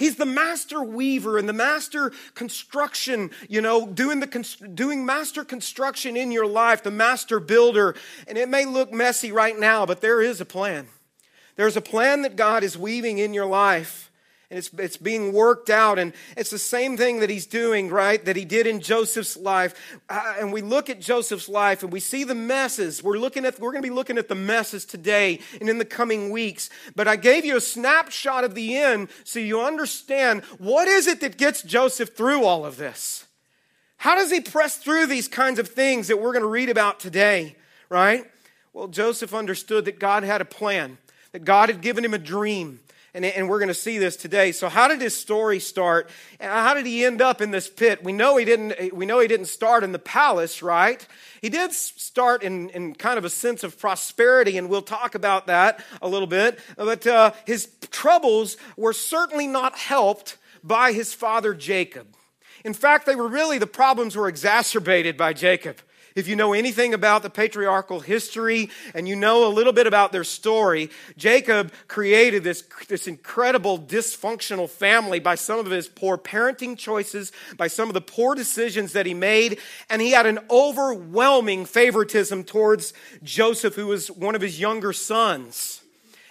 He's 0.00 0.16
the 0.16 0.24
master 0.24 0.82
weaver 0.82 1.36
and 1.36 1.46
the 1.46 1.52
master 1.52 2.10
construction, 2.34 3.30
you 3.50 3.60
know, 3.60 3.86
doing 3.86 4.20
the 4.20 4.70
doing 4.72 5.04
master 5.04 5.44
construction 5.44 6.16
in 6.16 6.32
your 6.32 6.46
life, 6.46 6.82
the 6.82 6.90
master 6.90 7.38
builder. 7.38 7.94
And 8.26 8.38
it 8.38 8.48
may 8.48 8.64
look 8.64 8.90
messy 8.94 9.30
right 9.30 9.58
now, 9.58 9.84
but 9.84 10.00
there 10.00 10.22
is 10.22 10.40
a 10.40 10.46
plan. 10.46 10.88
There's 11.56 11.76
a 11.76 11.82
plan 11.82 12.22
that 12.22 12.34
God 12.34 12.64
is 12.64 12.78
weaving 12.78 13.18
in 13.18 13.34
your 13.34 13.44
life. 13.44 14.09
And 14.50 14.58
it's, 14.58 14.70
it's 14.78 14.96
being 14.96 15.32
worked 15.32 15.70
out. 15.70 15.98
And 15.98 16.12
it's 16.36 16.50
the 16.50 16.58
same 16.58 16.96
thing 16.96 17.20
that 17.20 17.30
he's 17.30 17.46
doing, 17.46 17.88
right, 17.88 18.22
that 18.24 18.34
he 18.34 18.44
did 18.44 18.66
in 18.66 18.80
Joseph's 18.80 19.36
life. 19.36 20.00
Uh, 20.08 20.34
and 20.40 20.52
we 20.52 20.60
look 20.60 20.90
at 20.90 21.00
Joseph's 21.00 21.48
life 21.48 21.84
and 21.84 21.92
we 21.92 22.00
see 22.00 22.24
the 22.24 22.34
messes. 22.34 23.02
We're 23.02 23.18
looking 23.18 23.44
at, 23.44 23.60
we're 23.60 23.70
going 23.70 23.82
to 23.82 23.88
be 23.88 23.94
looking 23.94 24.18
at 24.18 24.28
the 24.28 24.34
messes 24.34 24.84
today 24.84 25.38
and 25.60 25.68
in 25.68 25.78
the 25.78 25.84
coming 25.84 26.30
weeks. 26.30 26.68
But 26.96 27.06
I 27.06 27.14
gave 27.14 27.44
you 27.44 27.56
a 27.56 27.60
snapshot 27.60 28.42
of 28.42 28.56
the 28.56 28.76
end 28.76 29.08
so 29.22 29.38
you 29.38 29.60
understand 29.60 30.42
what 30.58 30.88
is 30.88 31.06
it 31.06 31.20
that 31.20 31.36
gets 31.36 31.62
Joseph 31.62 32.16
through 32.16 32.44
all 32.44 32.66
of 32.66 32.76
this? 32.76 33.26
How 33.98 34.16
does 34.16 34.32
he 34.32 34.40
press 34.40 34.78
through 34.78 35.06
these 35.06 35.28
kinds 35.28 35.58
of 35.58 35.68
things 35.68 36.08
that 36.08 36.20
we're 36.20 36.32
going 36.32 36.42
to 36.42 36.48
read 36.48 36.70
about 36.70 36.98
today, 36.98 37.54
right? 37.88 38.24
Well, 38.72 38.88
Joseph 38.88 39.34
understood 39.34 39.84
that 39.84 40.00
God 40.00 40.22
had 40.22 40.40
a 40.40 40.46
plan, 40.46 40.98
that 41.32 41.44
God 41.44 41.68
had 41.68 41.82
given 41.82 42.04
him 42.04 42.14
a 42.14 42.18
dream, 42.18 42.80
and, 43.14 43.24
and 43.24 43.48
we're 43.48 43.58
going 43.58 43.68
to 43.68 43.74
see 43.74 43.98
this 43.98 44.16
today. 44.16 44.52
So, 44.52 44.68
how 44.68 44.88
did 44.88 45.00
his 45.00 45.16
story 45.16 45.58
start? 45.60 46.08
How 46.40 46.74
did 46.74 46.86
he 46.86 47.04
end 47.04 47.20
up 47.20 47.40
in 47.40 47.50
this 47.50 47.68
pit? 47.68 48.04
We 48.04 48.12
know 48.12 48.36
he 48.36 48.44
didn't. 48.44 48.94
We 48.94 49.06
know 49.06 49.20
he 49.20 49.28
didn't 49.28 49.46
start 49.46 49.84
in 49.84 49.92
the 49.92 49.98
palace, 49.98 50.62
right? 50.62 51.06
He 51.40 51.48
did 51.48 51.72
start 51.72 52.42
in, 52.42 52.70
in 52.70 52.94
kind 52.94 53.18
of 53.18 53.24
a 53.24 53.30
sense 53.30 53.64
of 53.64 53.78
prosperity, 53.78 54.58
and 54.58 54.68
we'll 54.68 54.82
talk 54.82 55.14
about 55.14 55.46
that 55.46 55.84
a 56.02 56.08
little 56.08 56.28
bit. 56.28 56.58
But 56.76 57.06
uh, 57.06 57.32
his 57.46 57.68
troubles 57.90 58.56
were 58.76 58.92
certainly 58.92 59.46
not 59.46 59.76
helped 59.76 60.36
by 60.62 60.92
his 60.92 61.14
father 61.14 61.54
Jacob. 61.54 62.06
In 62.64 62.74
fact, 62.74 63.06
they 63.06 63.16
were 63.16 63.28
really 63.28 63.58
the 63.58 63.66
problems 63.66 64.16
were 64.16 64.28
exacerbated 64.28 65.16
by 65.16 65.32
Jacob. 65.32 65.78
If 66.20 66.28
you 66.28 66.36
know 66.36 66.52
anything 66.52 66.92
about 66.92 67.22
the 67.22 67.30
patriarchal 67.30 68.00
history 68.00 68.68
and 68.92 69.08
you 69.08 69.16
know 69.16 69.46
a 69.46 69.48
little 69.48 69.72
bit 69.72 69.86
about 69.86 70.12
their 70.12 70.22
story, 70.22 70.90
Jacob 71.16 71.72
created 71.88 72.44
this, 72.44 72.62
this 72.88 73.06
incredible 73.06 73.78
dysfunctional 73.78 74.68
family 74.68 75.18
by 75.18 75.34
some 75.34 75.58
of 75.58 75.70
his 75.70 75.88
poor 75.88 76.18
parenting 76.18 76.76
choices, 76.76 77.32
by 77.56 77.68
some 77.68 77.88
of 77.88 77.94
the 77.94 78.02
poor 78.02 78.34
decisions 78.34 78.92
that 78.92 79.06
he 79.06 79.14
made, 79.14 79.60
and 79.88 80.02
he 80.02 80.10
had 80.10 80.26
an 80.26 80.40
overwhelming 80.50 81.64
favoritism 81.64 82.44
towards 82.44 82.92
Joseph, 83.22 83.74
who 83.74 83.86
was 83.86 84.10
one 84.10 84.34
of 84.34 84.42
his 84.42 84.60
younger 84.60 84.92
sons. 84.92 85.80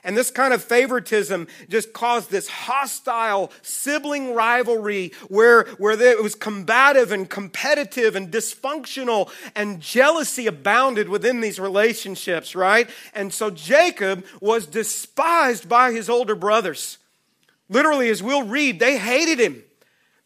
And 0.03 0.15
this 0.15 0.32
kind 0.32 0.53
of 0.53 0.63
favoritism 0.63 1.48
just 1.68 1.94
caused 1.94 2.32
this 2.32 2.48
hostile 2.48 3.51
sibling 3.62 4.34
rivalry 4.34 5.12
where, 5.27 5.65
where 5.77 6.00
it 6.00 6.24
was 6.24 6.36
combative 6.36 7.12
and 7.12 7.29
competitive 7.29 8.15
and 8.15 8.32
dysfunctional 8.32 9.32
and 9.56 9.82
jealousy 9.82 10.48
abounded 10.48 11.10
within 11.10 11.41
these 11.41 11.60
relationships, 11.60 12.56
right? 12.56 12.89
And 13.13 13.34
so 13.34 13.50
Jacob 13.50 14.25
was 14.41 14.65
despised 14.65 15.68
by 15.68 15.91
his 15.91 16.10
older 16.10 16.36
brothers. 16.36 16.98
Literally, 17.70 18.10
as 18.10 18.24
we'll 18.24 18.44
read, 18.44 18.79
they 18.79 18.98
hated 18.98 19.39
him. 19.39 19.63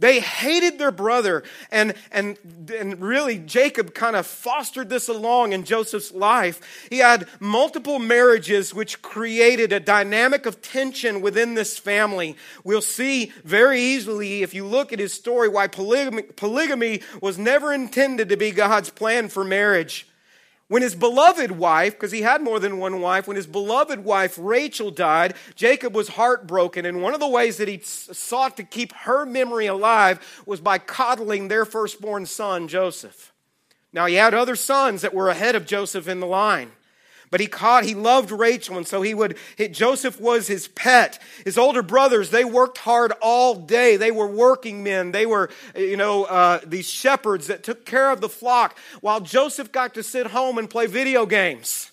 They 0.03 0.19
hated 0.19 0.79
their 0.79 0.91
brother. 0.91 1.43
And, 1.71 1.93
and, 2.11 2.37
and 2.77 2.99
really, 2.99 3.37
Jacob 3.37 3.93
kind 3.93 4.17
of 4.17 4.27
fostered 4.27 4.89
this 4.89 5.07
along 5.07 5.53
in 5.53 5.63
Joseph's 5.63 6.11
life. 6.11 6.59
He 6.89 6.97
had 6.97 7.25
multiple 7.39 7.99
marriages, 7.99 8.73
which 8.73 9.01
created 9.01 9.71
a 9.71 9.79
dynamic 9.79 10.45
of 10.45 10.61
tension 10.61 11.21
within 11.21 11.53
this 11.53 11.79
family. 11.79 12.35
We'll 12.65 12.81
see 12.81 13.31
very 13.45 13.79
easily, 13.79 14.43
if 14.43 14.53
you 14.53 14.65
look 14.65 14.91
at 14.91 14.99
his 14.99 15.13
story, 15.13 15.47
why 15.47 15.67
polygamy, 15.67 16.23
polygamy 16.23 16.99
was 17.21 17.37
never 17.37 17.71
intended 17.71 18.27
to 18.27 18.35
be 18.35 18.51
God's 18.51 18.89
plan 18.89 19.29
for 19.29 19.45
marriage. 19.45 20.05
When 20.69 20.81
his 20.81 20.95
beloved 20.95 21.51
wife, 21.51 21.93
because 21.93 22.11
he 22.11 22.21
had 22.21 22.41
more 22.41 22.59
than 22.59 22.77
one 22.77 23.01
wife, 23.01 23.27
when 23.27 23.35
his 23.35 23.47
beloved 23.47 24.03
wife 24.03 24.37
Rachel 24.39 24.91
died, 24.91 25.35
Jacob 25.55 25.93
was 25.93 26.09
heartbroken. 26.09 26.85
And 26.85 27.01
one 27.01 27.13
of 27.13 27.19
the 27.19 27.27
ways 27.27 27.57
that 27.57 27.67
he 27.67 27.79
sought 27.83 28.57
to 28.57 28.63
keep 28.63 28.93
her 28.93 29.25
memory 29.25 29.67
alive 29.67 30.43
was 30.45 30.61
by 30.61 30.77
coddling 30.77 31.47
their 31.47 31.65
firstborn 31.65 32.25
son, 32.25 32.67
Joseph. 32.67 33.33
Now, 33.91 34.07
he 34.07 34.15
had 34.15 34.33
other 34.33 34.55
sons 34.55 35.01
that 35.01 35.13
were 35.13 35.29
ahead 35.29 35.55
of 35.55 35.65
Joseph 35.65 36.07
in 36.07 36.19
the 36.19 36.27
line. 36.27 36.71
But 37.33 37.39
he 37.39 37.47
caught, 37.47 37.83
he 37.83 37.95
loved 37.95 38.29
Rachel, 38.29 38.77
and 38.77 38.87
so 38.87 39.01
he 39.01 39.15
would, 39.15 39.39
Joseph 39.71 40.21
was 40.21 40.45
his 40.45 40.67
pet. 40.67 41.19
His 41.43 41.57
older 41.57 41.81
brothers, 41.81 42.29
they 42.29 42.45
worked 42.45 42.77
hard 42.77 43.11
all 43.23 43.55
day. 43.55 43.97
They 43.97 44.11
were 44.11 44.27
working 44.27 44.83
men. 44.83 45.13
They 45.13 45.25
were, 45.25 45.49
you 45.75 45.97
know, 45.97 46.25
uh, 46.25 46.59
these 46.63 46.87
shepherds 46.87 47.47
that 47.47 47.63
took 47.63 47.87
care 47.87 48.11
of 48.11 48.21
the 48.21 48.29
flock, 48.29 48.77
while 49.01 49.19
Joseph 49.19 49.71
got 49.71 49.95
to 49.95 50.03
sit 50.03 50.27
home 50.27 50.59
and 50.59 50.69
play 50.69 50.85
video 50.85 51.25
games. 51.25 51.91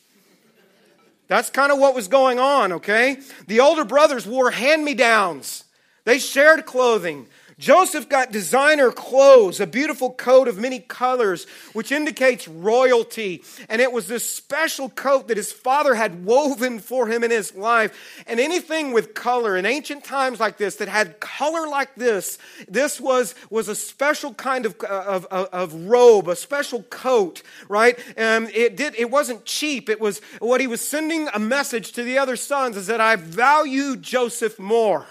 That's 1.26 1.48
kind 1.48 1.72
of 1.72 1.78
what 1.78 1.94
was 1.94 2.06
going 2.06 2.38
on, 2.38 2.72
okay? 2.72 3.16
The 3.46 3.60
older 3.60 3.86
brothers 3.86 4.26
wore 4.26 4.50
hand 4.50 4.84
me 4.84 4.92
downs, 4.92 5.64
they 6.04 6.18
shared 6.18 6.66
clothing. 6.66 7.28
Joseph 7.60 8.08
got 8.08 8.32
designer 8.32 8.90
clothes, 8.90 9.60
a 9.60 9.66
beautiful 9.66 10.10
coat 10.10 10.48
of 10.48 10.56
many 10.56 10.80
colors, 10.80 11.46
which 11.74 11.92
indicates 11.92 12.48
royalty. 12.48 13.44
And 13.68 13.82
it 13.82 13.92
was 13.92 14.08
this 14.08 14.28
special 14.28 14.88
coat 14.88 15.28
that 15.28 15.36
his 15.36 15.52
father 15.52 15.94
had 15.94 16.24
woven 16.24 16.78
for 16.78 17.06
him 17.06 17.22
in 17.22 17.30
his 17.30 17.54
life. 17.54 18.24
And 18.26 18.40
anything 18.40 18.92
with 18.92 19.12
color 19.12 19.58
in 19.58 19.66
ancient 19.66 20.04
times 20.04 20.40
like 20.40 20.56
this 20.56 20.76
that 20.76 20.88
had 20.88 21.20
color 21.20 21.68
like 21.68 21.94
this, 21.96 22.38
this 22.66 22.98
was, 22.98 23.34
was 23.50 23.68
a 23.68 23.74
special 23.74 24.32
kind 24.32 24.64
of, 24.64 24.74
uh, 24.82 25.04
of, 25.06 25.26
of, 25.26 25.48
of 25.52 25.74
robe, 25.86 26.28
a 26.28 26.36
special 26.36 26.82
coat, 26.84 27.42
right? 27.68 27.98
And 28.16 28.48
it, 28.50 28.74
did, 28.74 28.94
it 28.96 29.10
wasn't 29.10 29.44
cheap. 29.44 29.90
It 29.90 30.00
was 30.00 30.22
what 30.38 30.62
he 30.62 30.66
was 30.66 30.80
sending 30.80 31.28
a 31.34 31.38
message 31.38 31.92
to 31.92 32.02
the 32.04 32.16
other 32.16 32.36
sons 32.36 32.78
is 32.78 32.86
that 32.86 33.02
I 33.02 33.16
value 33.16 33.96
Joseph 33.96 34.58
more. 34.58 35.06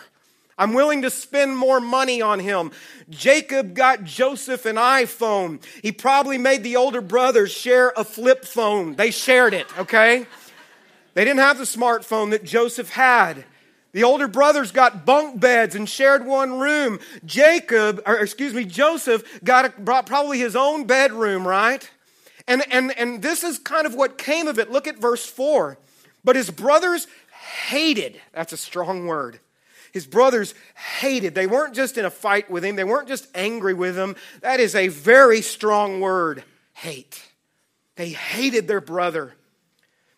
I'm 0.60 0.74
willing 0.74 1.04
to 1.04 1.10
spend 1.10 1.58
more 1.58 1.80
money 1.80 2.22
on 2.22 2.40
him. 2.40 2.72
Jacob 3.10 3.74
got 3.74 4.04
Joseph 4.04 4.66
an 4.66 4.76
iPhone. 4.76 5.64
He 5.82 5.94
probably 5.94 6.38
made 6.38 6.64
the 6.64 6.76
older 6.76 7.00
brothers 7.00 7.50
share 7.50 7.94
a 7.96 8.04
flip 8.04 8.44
phone. 8.44 8.96
They 8.96 9.10
shared 9.10 9.54
it, 9.54 9.66
okay? 9.80 10.28
They 11.14 11.24
didn't 11.24 11.40
have 11.40 11.58
the 11.58 11.64
smartphone 11.64 12.32
that 12.32 12.44
Joseph 12.44 12.90
had. 12.90 13.46
The 13.94 14.04
older 14.04 14.28
brothers 14.28 14.74
got 14.74 15.06
bunk 15.06 15.40
beds 15.40 15.76
and 15.76 15.88
shared 15.88 16.26
one 16.26 16.60
room. 16.60 17.00
Jacob, 17.26 18.02
or 18.06 18.18
excuse 18.18 18.54
me, 18.54 18.66
Joseph 18.66 19.42
got 19.44 19.66
a, 19.66 19.70
brought 19.70 20.06
probably 20.06 20.40
his 20.40 20.58
own 20.58 20.84
bedroom, 20.84 21.48
right? 21.48 21.90
And, 22.50 22.64
and, 22.70 22.92
and 22.98 23.22
this 23.22 23.46
is 23.46 23.60
kind 23.60 23.88
of 23.88 23.96
what 23.96 24.18
came 24.18 24.48
of 24.50 24.60
it. 24.60 24.70
Look 24.70 24.88
at 24.88 25.00
verse 25.00 25.26
4. 25.26 25.78
But 26.24 26.36
his 26.36 26.52
brothers 26.52 27.08
hated, 27.68 28.20
that's 28.34 28.52
a 28.52 28.58
strong 28.58 29.08
word 29.08 29.40
his 29.92 30.08
brothers 30.08 30.54
hated. 31.00 31.36
They 31.36 31.48
weren't 31.48 31.76
just 31.76 31.98
in 31.98 32.06
a 32.06 32.10
fight 32.10 32.50
with 32.50 32.64
him, 32.64 32.76
they 32.76 32.84
weren't 32.84 33.08
just 33.08 33.28
angry 33.36 33.74
with 33.74 33.98
him. 33.98 34.16
That 34.42 34.60
is 34.60 34.76
a 34.76 34.88
very 34.88 35.42
strong 35.42 36.02
word 36.02 36.44
hate. 36.74 37.22
They 37.96 38.10
hated 38.10 38.68
their 38.68 38.82
brother 38.82 39.34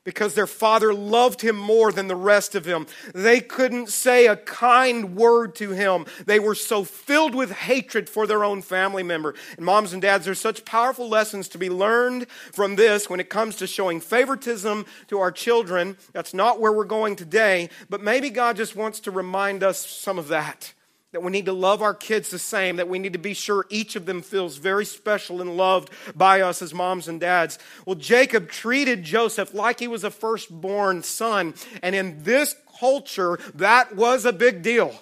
because 0.04 0.34
their 0.34 0.48
father 0.48 0.94
loved 0.94 1.42
him 1.42 1.56
more 1.56 1.92
than 1.92 2.08
the 2.08 2.16
rest 2.16 2.56
of 2.56 2.64
them. 2.64 2.88
They 3.14 3.40
couldn't 3.40 3.90
say 3.90 4.28
a 4.28 4.36
kind 4.36 5.16
word 5.16 5.56
to 5.56 5.72
him. 5.72 6.06
They 6.26 6.40
were 6.40 6.56
so 6.56 6.84
filled 6.84 7.36
with 7.36 7.52
hatred 7.52 8.10
for 8.10 8.26
their 8.26 8.44
own 8.44 8.62
family 8.62 9.04
member. 9.04 9.36
And 9.58 9.66
moms 9.66 9.94
and 9.94 10.02
dads, 10.02 10.26
there's 10.26 10.40
such 10.40 10.66
powerful 10.66 11.08
lessons 11.08 11.48
to 11.50 11.58
be 11.58 11.70
learned 11.70 12.28
from 12.52 12.76
this 12.76 13.10
when 13.10 13.20
it 13.20 13.30
comes 13.30 13.56
to 13.58 13.68
showing 13.68 14.02
favoritism 14.02 14.86
to 15.08 15.20
our 15.20 15.32
children. 15.32 15.98
That's 16.14 16.34
not 16.34 16.60
where 16.60 16.72
we're 16.72 16.86
going 16.86 17.16
today, 17.16 17.70
but 17.90 18.02
maybe 18.02 18.30
God 18.30 18.58
just 18.58 18.76
wants 18.76 19.00
to 19.02 19.12
remind 19.12 19.64
us 19.64 19.86
some 19.86 20.18
of 20.18 20.30
that 20.30 20.74
that 21.12 21.22
we 21.22 21.32
need 21.32 21.46
to 21.46 21.54
love 21.54 21.82
our 21.82 21.94
kids 21.94 22.30
the 22.30 22.40
same, 22.40 22.78
that 22.78 22.88
we 22.88 23.00
need 23.00 23.14
to 23.14 23.20
be 23.20 23.34
sure 23.34 23.66
each 23.70 23.96
of 23.96 24.06
them 24.06 24.22
feels 24.22 24.58
very 24.58 24.86
special 24.86 25.42
and 25.42 25.58
loved 25.58 25.90
by 26.16 26.42
us 26.42 26.62
as 26.62 26.74
moms 26.74 27.08
and 27.08 27.20
dads. 27.20 27.60
Well, 27.86 27.96
Jacob 27.96 28.50
treated 28.50 29.04
Joseph 29.04 29.54
like 29.54 29.80
he 29.80 29.88
was 29.88 30.04
a 30.04 30.12
firstborn 30.12 31.04
son, 31.04 31.54
and 31.84 31.96
in 31.96 32.24
this 32.24 32.56
culture, 32.80 33.38
that 33.56 33.96
was 33.96 34.26
a 34.26 34.34
big 34.34 34.62
deal 34.62 34.94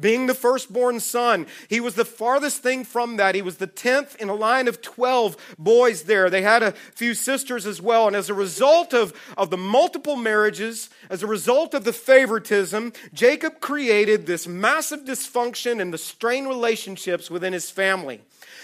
being 0.00 0.26
the 0.26 0.34
firstborn 0.34 1.00
son. 1.00 1.46
He 1.68 1.80
was 1.80 1.94
the 1.94 2.04
farthest 2.04 2.62
thing 2.62 2.84
from 2.84 3.16
that. 3.16 3.34
He 3.34 3.42
was 3.42 3.56
the 3.56 3.66
10th 3.66 4.16
in 4.16 4.28
a 4.28 4.34
line 4.34 4.68
of 4.68 4.82
12 4.82 5.36
boys 5.58 6.04
there. 6.04 6.30
They 6.30 6.42
had 6.42 6.62
a 6.62 6.72
few 6.72 7.14
sisters 7.14 7.66
as 7.66 7.80
well. 7.80 8.06
And 8.06 8.16
as 8.16 8.30
a 8.30 8.34
result 8.34 8.92
of, 8.92 9.12
of 9.36 9.50
the 9.50 9.56
multiple 9.56 10.16
marriages, 10.16 10.90
as 11.08 11.22
a 11.22 11.26
result 11.26 11.74
of 11.74 11.84
the 11.84 11.92
favoritism, 11.92 12.92
Jacob 13.12 13.60
created 13.60 14.26
this 14.26 14.46
massive 14.46 15.00
dysfunction 15.00 15.80
and 15.80 15.92
the 15.92 15.98
strained 15.98 16.48
relationships 16.48 17.30
within 17.30 17.52
his 17.52 17.70
family. 17.70 18.20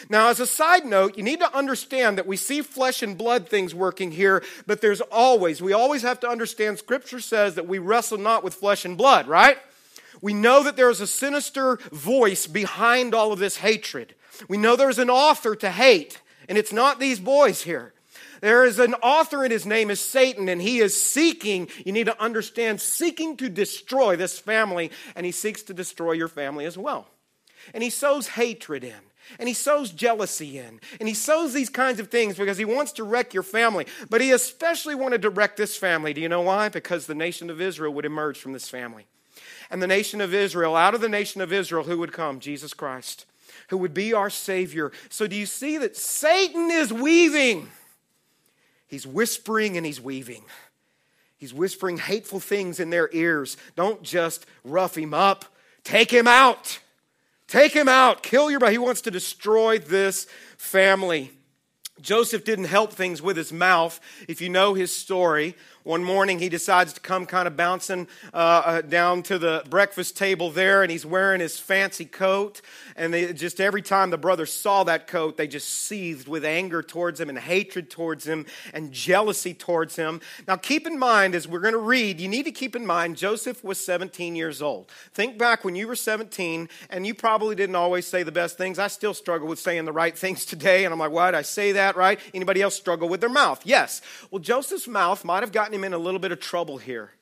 Now, 0.08 0.28
as 0.28 0.40
a 0.40 0.46
side 0.46 0.84
note, 0.84 1.16
you 1.16 1.22
need 1.22 1.40
to 1.40 1.56
understand 1.56 2.18
that 2.18 2.26
we 2.26 2.36
see 2.36 2.62
flesh 2.62 3.02
and 3.02 3.16
blood 3.16 3.48
things 3.48 3.74
working 3.74 4.12
here, 4.12 4.42
but 4.66 4.80
there's 4.80 5.00
always, 5.00 5.62
we 5.62 5.72
always 5.72 6.02
have 6.02 6.20
to 6.20 6.28
understand 6.28 6.78
Scripture 6.78 7.20
says 7.20 7.54
that 7.54 7.66
we 7.66 7.78
wrestle 7.78 8.18
not 8.18 8.44
with 8.44 8.54
flesh 8.54 8.84
and 8.84 8.96
blood, 8.96 9.26
right? 9.26 9.58
We 10.26 10.34
know 10.34 10.64
that 10.64 10.74
there 10.74 10.90
is 10.90 11.00
a 11.00 11.06
sinister 11.06 11.76
voice 11.92 12.48
behind 12.48 13.14
all 13.14 13.32
of 13.32 13.38
this 13.38 13.58
hatred. 13.58 14.16
We 14.48 14.56
know 14.56 14.74
there's 14.74 14.98
an 14.98 15.08
author 15.08 15.54
to 15.54 15.70
hate, 15.70 16.20
and 16.48 16.58
it's 16.58 16.72
not 16.72 16.98
these 16.98 17.20
boys 17.20 17.62
here. 17.62 17.94
There 18.40 18.64
is 18.64 18.80
an 18.80 18.94
author, 18.94 19.44
and 19.44 19.52
his 19.52 19.64
name 19.64 19.88
is 19.88 20.00
Satan, 20.00 20.48
and 20.48 20.60
he 20.60 20.80
is 20.80 21.00
seeking, 21.00 21.68
you 21.84 21.92
need 21.92 22.06
to 22.06 22.20
understand, 22.20 22.80
seeking 22.80 23.36
to 23.36 23.48
destroy 23.48 24.16
this 24.16 24.36
family, 24.36 24.90
and 25.14 25.24
he 25.24 25.30
seeks 25.30 25.62
to 25.62 25.72
destroy 25.72 26.10
your 26.10 26.26
family 26.26 26.64
as 26.64 26.76
well. 26.76 27.06
And 27.72 27.84
he 27.84 27.90
sows 27.90 28.26
hatred 28.26 28.82
in. 28.82 28.98
And 29.38 29.46
he 29.46 29.54
sows 29.54 29.92
jealousy 29.92 30.58
in. 30.58 30.80
And 30.98 31.08
he 31.08 31.14
sows 31.14 31.52
these 31.52 31.70
kinds 31.70 32.00
of 32.00 32.08
things 32.08 32.36
because 32.36 32.58
he 32.58 32.64
wants 32.64 32.90
to 32.94 33.04
wreck 33.04 33.32
your 33.32 33.44
family. 33.44 33.86
But 34.10 34.20
he 34.20 34.32
especially 34.32 34.96
wanted 34.96 35.22
to 35.22 35.30
wreck 35.30 35.54
this 35.54 35.76
family. 35.76 36.12
Do 36.12 36.20
you 36.20 36.28
know 36.28 36.42
why? 36.42 36.68
Because 36.68 37.06
the 37.06 37.14
nation 37.14 37.48
of 37.48 37.60
Israel 37.60 37.94
would 37.94 38.04
emerge 38.04 38.38
from 38.40 38.54
this 38.54 38.68
family. 38.68 39.06
And 39.70 39.82
the 39.82 39.86
nation 39.86 40.20
of 40.20 40.32
Israel, 40.32 40.76
out 40.76 40.94
of 40.94 41.00
the 41.00 41.08
nation 41.08 41.40
of 41.40 41.52
Israel, 41.52 41.84
who 41.84 41.98
would 41.98 42.12
come? 42.12 42.40
Jesus 42.40 42.72
Christ, 42.74 43.26
who 43.68 43.76
would 43.78 43.94
be 43.94 44.12
our 44.12 44.30
Savior. 44.30 44.92
So 45.08 45.26
do 45.26 45.36
you 45.36 45.46
see 45.46 45.78
that 45.78 45.96
Satan 45.96 46.70
is 46.70 46.92
weaving? 46.92 47.68
He's 48.86 49.06
whispering 49.06 49.76
and 49.76 49.84
he's 49.84 50.00
weaving. 50.00 50.44
He's 51.36 51.52
whispering 51.52 51.98
hateful 51.98 52.40
things 52.40 52.80
in 52.80 52.90
their 52.90 53.10
ears. 53.12 53.56
Don't 53.74 54.02
just 54.02 54.46
rough 54.64 54.96
him 54.96 55.12
up, 55.12 55.44
take 55.84 56.10
him 56.10 56.26
out. 56.26 56.78
Take 57.48 57.72
him 57.72 57.88
out. 57.88 58.22
Kill 58.22 58.50
your 58.50 58.58
brother. 58.58 58.72
He 58.72 58.78
wants 58.78 59.02
to 59.02 59.10
destroy 59.10 59.78
this 59.78 60.26
family. 60.56 61.30
Joseph 62.00 62.44
didn't 62.44 62.64
help 62.64 62.92
things 62.92 63.22
with 63.22 63.36
his 63.36 63.52
mouth. 63.52 64.00
If 64.28 64.40
you 64.40 64.48
know 64.48 64.74
his 64.74 64.94
story, 64.94 65.54
one 65.86 66.02
morning 66.02 66.40
he 66.40 66.48
decides 66.48 66.92
to 66.94 67.00
come 67.00 67.26
kind 67.26 67.46
of 67.46 67.56
bouncing 67.56 68.08
uh, 68.34 68.36
uh, 68.36 68.80
down 68.80 69.22
to 69.22 69.38
the 69.38 69.62
breakfast 69.70 70.16
table 70.16 70.50
there, 70.50 70.82
and 70.82 70.90
he's 70.90 71.06
wearing 71.06 71.40
his 71.40 71.60
fancy 71.60 72.04
coat. 72.04 72.60
And 72.96 73.14
they, 73.14 73.32
just 73.32 73.60
every 73.60 73.82
time 73.82 74.10
the 74.10 74.18
brothers 74.18 74.52
saw 74.52 74.82
that 74.82 75.06
coat, 75.06 75.36
they 75.36 75.46
just 75.46 75.68
seethed 75.68 76.26
with 76.26 76.44
anger 76.44 76.82
towards 76.82 77.20
him 77.20 77.28
and 77.28 77.38
hatred 77.38 77.88
towards 77.88 78.26
him 78.26 78.46
and 78.74 78.90
jealousy 78.90 79.54
towards 79.54 79.94
him. 79.94 80.20
Now, 80.48 80.56
keep 80.56 80.88
in 80.88 80.98
mind, 80.98 81.36
as 81.36 81.46
we're 81.46 81.60
going 81.60 81.72
to 81.72 81.78
read, 81.78 82.20
you 82.20 82.26
need 82.26 82.46
to 82.46 82.52
keep 82.52 82.74
in 82.74 82.84
mind 82.84 83.16
Joseph 83.16 83.62
was 83.62 83.78
17 83.78 84.34
years 84.34 84.60
old. 84.60 84.90
Think 85.14 85.38
back 85.38 85.64
when 85.64 85.76
you 85.76 85.86
were 85.86 85.94
17, 85.94 86.68
and 86.90 87.06
you 87.06 87.14
probably 87.14 87.54
didn't 87.54 87.76
always 87.76 88.08
say 88.08 88.24
the 88.24 88.32
best 88.32 88.58
things. 88.58 88.80
I 88.80 88.88
still 88.88 89.14
struggle 89.14 89.46
with 89.46 89.60
saying 89.60 89.84
the 89.84 89.92
right 89.92 90.18
things 90.18 90.44
today, 90.44 90.84
and 90.84 90.92
I'm 90.92 90.98
like, 90.98 91.12
why 91.12 91.30
did 91.30 91.38
I 91.38 91.42
say 91.42 91.72
that, 91.72 91.94
right? 91.94 92.18
Anybody 92.34 92.60
else 92.60 92.74
struggle 92.74 93.08
with 93.08 93.20
their 93.20 93.30
mouth? 93.30 93.60
Yes. 93.64 94.02
Well, 94.32 94.40
Joseph's 94.40 94.88
mouth 94.88 95.24
might 95.24 95.44
have 95.44 95.52
gotten 95.52 95.75
him 95.76 95.84
in 95.84 95.92
a 95.92 95.98
little 95.98 96.20
bit 96.20 96.32
of 96.32 96.40
trouble 96.40 96.78
here. 96.78 97.12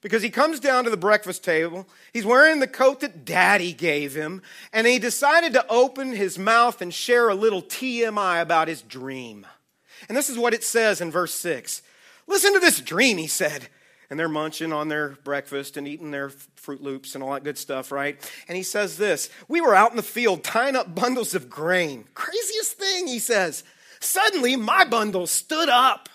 Because 0.00 0.22
he 0.22 0.30
comes 0.30 0.60
down 0.60 0.84
to 0.84 0.90
the 0.90 0.98
breakfast 0.98 1.42
table, 1.42 1.88
he's 2.12 2.26
wearing 2.26 2.60
the 2.60 2.66
coat 2.66 3.00
that 3.00 3.24
daddy 3.24 3.72
gave 3.72 4.14
him, 4.14 4.42
and 4.70 4.86
he 4.86 4.98
decided 4.98 5.54
to 5.54 5.66
open 5.68 6.12
his 6.12 6.38
mouth 6.38 6.82
and 6.82 6.92
share 6.92 7.30
a 7.30 7.34
little 7.34 7.62
TMI 7.62 8.42
about 8.42 8.68
his 8.68 8.82
dream. 8.82 9.46
And 10.08 10.16
this 10.16 10.28
is 10.28 10.36
what 10.36 10.52
it 10.52 10.62
says 10.62 11.00
in 11.00 11.10
verse 11.10 11.34
6. 11.34 11.80
Listen 12.26 12.52
to 12.52 12.60
this 12.60 12.80
dream, 12.80 13.16
he 13.16 13.26
said. 13.26 13.68
And 14.10 14.20
they're 14.20 14.28
munching 14.28 14.74
on 14.74 14.88
their 14.88 15.16
breakfast 15.24 15.78
and 15.78 15.88
eating 15.88 16.10
their 16.10 16.28
Froot 16.28 16.82
Loops 16.82 17.14
and 17.14 17.24
all 17.24 17.32
that 17.32 17.42
good 17.42 17.56
stuff, 17.56 17.90
right? 17.90 18.20
And 18.46 18.56
he 18.56 18.62
says 18.62 18.98
this 18.98 19.30
We 19.48 19.62
were 19.62 19.74
out 19.74 19.90
in 19.90 19.96
the 19.96 20.02
field 20.02 20.44
tying 20.44 20.76
up 20.76 20.94
bundles 20.94 21.34
of 21.34 21.48
grain. 21.48 22.04
Craziest 22.14 22.74
thing, 22.74 23.06
he 23.06 23.18
says. 23.18 23.64
Suddenly, 24.00 24.56
my 24.56 24.84
bundle 24.84 25.26
stood 25.26 25.70
up, 25.70 26.10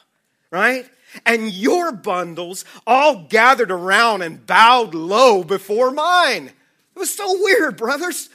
right? 0.51 0.87
And 1.25 1.51
your 1.51 1.91
bundles 1.91 2.65
all 2.85 3.23
gathered 3.29 3.71
around 3.71 4.21
and 4.21 4.45
bowed 4.45 4.93
low 4.93 5.43
before 5.43 5.91
mine. 5.91 6.47
It 6.47 6.99
was 6.99 7.13
so 7.13 7.41
weird, 7.41 7.77
brothers. 7.77 8.29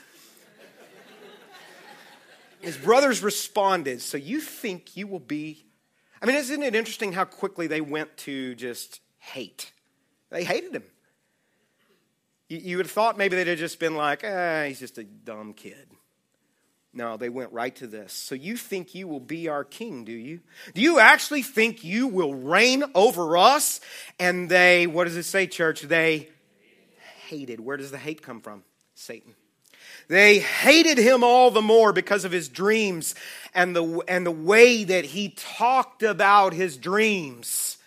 His 2.61 2.77
brothers 2.77 3.21
responded, 3.21 4.01
So 4.01 4.17
you 4.17 4.41
think 4.41 4.97
you 4.97 5.05
will 5.07 5.19
be. 5.19 5.65
I 6.21 6.25
mean, 6.25 6.35
isn't 6.35 6.63
it 6.63 6.73
interesting 6.73 7.13
how 7.13 7.25
quickly 7.25 7.67
they 7.67 7.81
went 7.81 8.17
to 8.17 8.55
just 8.55 9.01
hate? 9.19 9.71
They 10.31 10.43
hated 10.43 10.75
him. 10.75 10.83
You, 12.47 12.77
would 12.77 12.85
have 12.85 12.91
thought 12.91 13.17
maybe 13.17 13.35
they'd 13.35 13.47
have 13.47 13.59
just 13.59 13.79
been 13.79 13.95
like, 13.95 14.23
eh, 14.23 14.67
he's 14.67 14.79
just 14.79 14.97
a 14.97 15.03
dumb 15.03 15.53
kid. 15.53 15.87
No, 16.95 17.17
they 17.17 17.27
went 17.27 17.51
right 17.51 17.75
to 17.75 17.87
this. 17.87 18.13
So 18.13 18.35
you 18.35 18.55
think 18.55 18.95
you 18.95 19.05
will 19.05 19.19
be 19.19 19.49
our 19.49 19.65
king, 19.65 20.05
do 20.05 20.13
you? 20.13 20.39
Do 20.73 20.81
you 20.81 20.97
actually 20.97 21.43
think 21.43 21.83
you 21.83 22.07
will 22.07 22.33
reign 22.33 22.85
over 22.95 23.35
us? 23.35 23.81
And 24.17 24.47
they, 24.47 24.87
what 24.87 25.03
does 25.03 25.17
it 25.17 25.23
say, 25.23 25.45
church? 25.45 25.81
They 25.81 26.29
hated. 27.27 27.59
Where 27.59 27.75
does 27.75 27.91
the 27.91 27.97
hate 27.97 28.21
come 28.21 28.39
from? 28.39 28.63
Satan. 28.95 29.35
They 30.07 30.39
hated 30.39 30.97
him 30.97 31.21
all 31.21 31.51
the 31.51 31.61
more 31.61 31.91
because 31.91 32.23
of 32.23 32.31
his 32.31 32.47
dreams 32.47 33.13
and 33.53 33.75
the, 33.75 34.01
and 34.07 34.25
the 34.25 34.31
way 34.31 34.85
that 34.85 35.03
he 35.05 35.29
talked 35.29 36.01
about 36.01 36.53
his 36.53 36.77
dreams. 36.77 37.77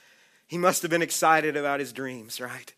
He 0.49 0.59
must 0.59 0.83
have 0.83 0.91
been 0.91 1.03
excited 1.03 1.57
about 1.57 1.81
his 1.81 1.95
dreams, 1.95 2.43
right? 2.43 2.75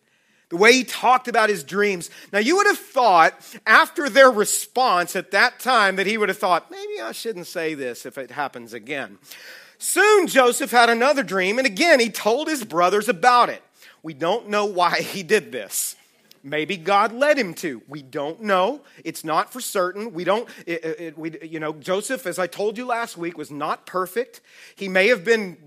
The 0.50 0.56
way 0.56 0.72
he 0.72 0.84
talked 0.84 1.28
about 1.28 1.48
his 1.48 1.64
dreams. 1.64 2.10
Now, 2.32 2.40
you 2.40 2.56
would 2.56 2.66
have 2.66 2.78
thought 2.78 3.34
after 3.66 4.08
their 4.08 4.30
response 4.30 5.16
at 5.16 5.30
that 5.30 5.60
time 5.60 5.96
that 5.96 6.06
he 6.06 6.18
would 6.18 6.28
have 6.28 6.38
thought, 6.38 6.70
maybe 6.70 7.00
I 7.00 7.12
shouldn't 7.12 7.46
say 7.46 7.74
this 7.74 8.04
if 8.04 8.18
it 8.18 8.32
happens 8.32 8.74
again. 8.74 9.18
Soon, 9.78 10.26
Joseph 10.26 10.72
had 10.72 10.90
another 10.90 11.22
dream, 11.22 11.58
and 11.58 11.66
again, 11.66 12.00
he 12.00 12.10
told 12.10 12.48
his 12.48 12.64
brothers 12.64 13.08
about 13.08 13.48
it. 13.48 13.62
We 14.02 14.12
don't 14.12 14.48
know 14.48 14.66
why 14.66 15.00
he 15.00 15.22
did 15.22 15.52
this. 15.52 15.96
Maybe 16.42 16.76
God 16.78 17.12
led 17.12 17.38
him 17.38 17.54
to. 17.54 17.82
We 17.86 18.02
don't 18.02 18.42
know. 18.42 18.80
It's 19.04 19.24
not 19.24 19.52
for 19.52 19.60
certain. 19.60 20.14
We 20.14 20.24
don't, 20.24 20.48
it, 20.66 20.84
it, 20.84 21.18
we, 21.18 21.38
you 21.42 21.60
know, 21.60 21.74
Joseph, 21.74 22.26
as 22.26 22.38
I 22.38 22.46
told 22.46 22.78
you 22.78 22.86
last 22.86 23.18
week, 23.18 23.36
was 23.36 23.50
not 23.50 23.84
perfect. 23.84 24.40
He 24.74 24.88
may 24.88 25.08
have 25.08 25.22
been 25.22 25.58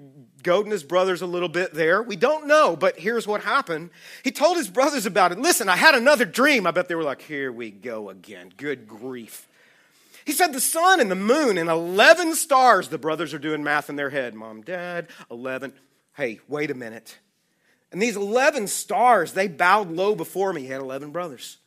goading 0.43 0.71
his 0.71 0.83
brothers 0.83 1.21
a 1.21 1.25
little 1.25 1.49
bit 1.49 1.73
there. 1.73 2.03
We 2.03 2.15
don't 2.15 2.47
know, 2.47 2.75
but 2.75 2.99
here's 2.99 3.25
what 3.25 3.43
happened. 3.43 3.89
He 4.23 4.31
told 4.31 4.57
his 4.57 4.69
brothers 4.69 5.05
about 5.05 5.31
it. 5.31 5.39
Listen, 5.39 5.69
I 5.69 5.75
had 5.75 5.95
another 5.95 6.25
dream. 6.25 6.67
I 6.67 6.71
bet 6.71 6.87
they 6.87 6.95
were 6.95 7.03
like, 7.03 7.21
here 7.21 7.51
we 7.51 7.71
go 7.71 8.09
again. 8.09 8.51
Good 8.55 8.87
grief. 8.87 9.47
He 10.25 10.31
said 10.31 10.53
the 10.53 10.61
sun 10.61 10.99
and 10.99 11.11
the 11.11 11.15
moon 11.15 11.57
and 11.57 11.69
11 11.69 12.35
stars. 12.35 12.89
The 12.89 12.97
brothers 12.97 13.33
are 13.33 13.39
doing 13.39 13.63
math 13.63 13.89
in 13.89 13.95
their 13.95 14.09
head. 14.09 14.33
Mom, 14.33 14.61
dad, 14.61 15.07
11. 15.31 15.73
Hey, 16.15 16.39
wait 16.47 16.71
a 16.71 16.75
minute. 16.75 17.19
And 17.91 18.01
these 18.01 18.15
11 18.15 18.67
stars, 18.67 19.33
they 19.33 19.47
bowed 19.47 19.91
low 19.91 20.15
before 20.15 20.53
me. 20.53 20.61
He 20.61 20.67
had 20.67 20.81
11 20.81 21.11
brothers. 21.11 21.57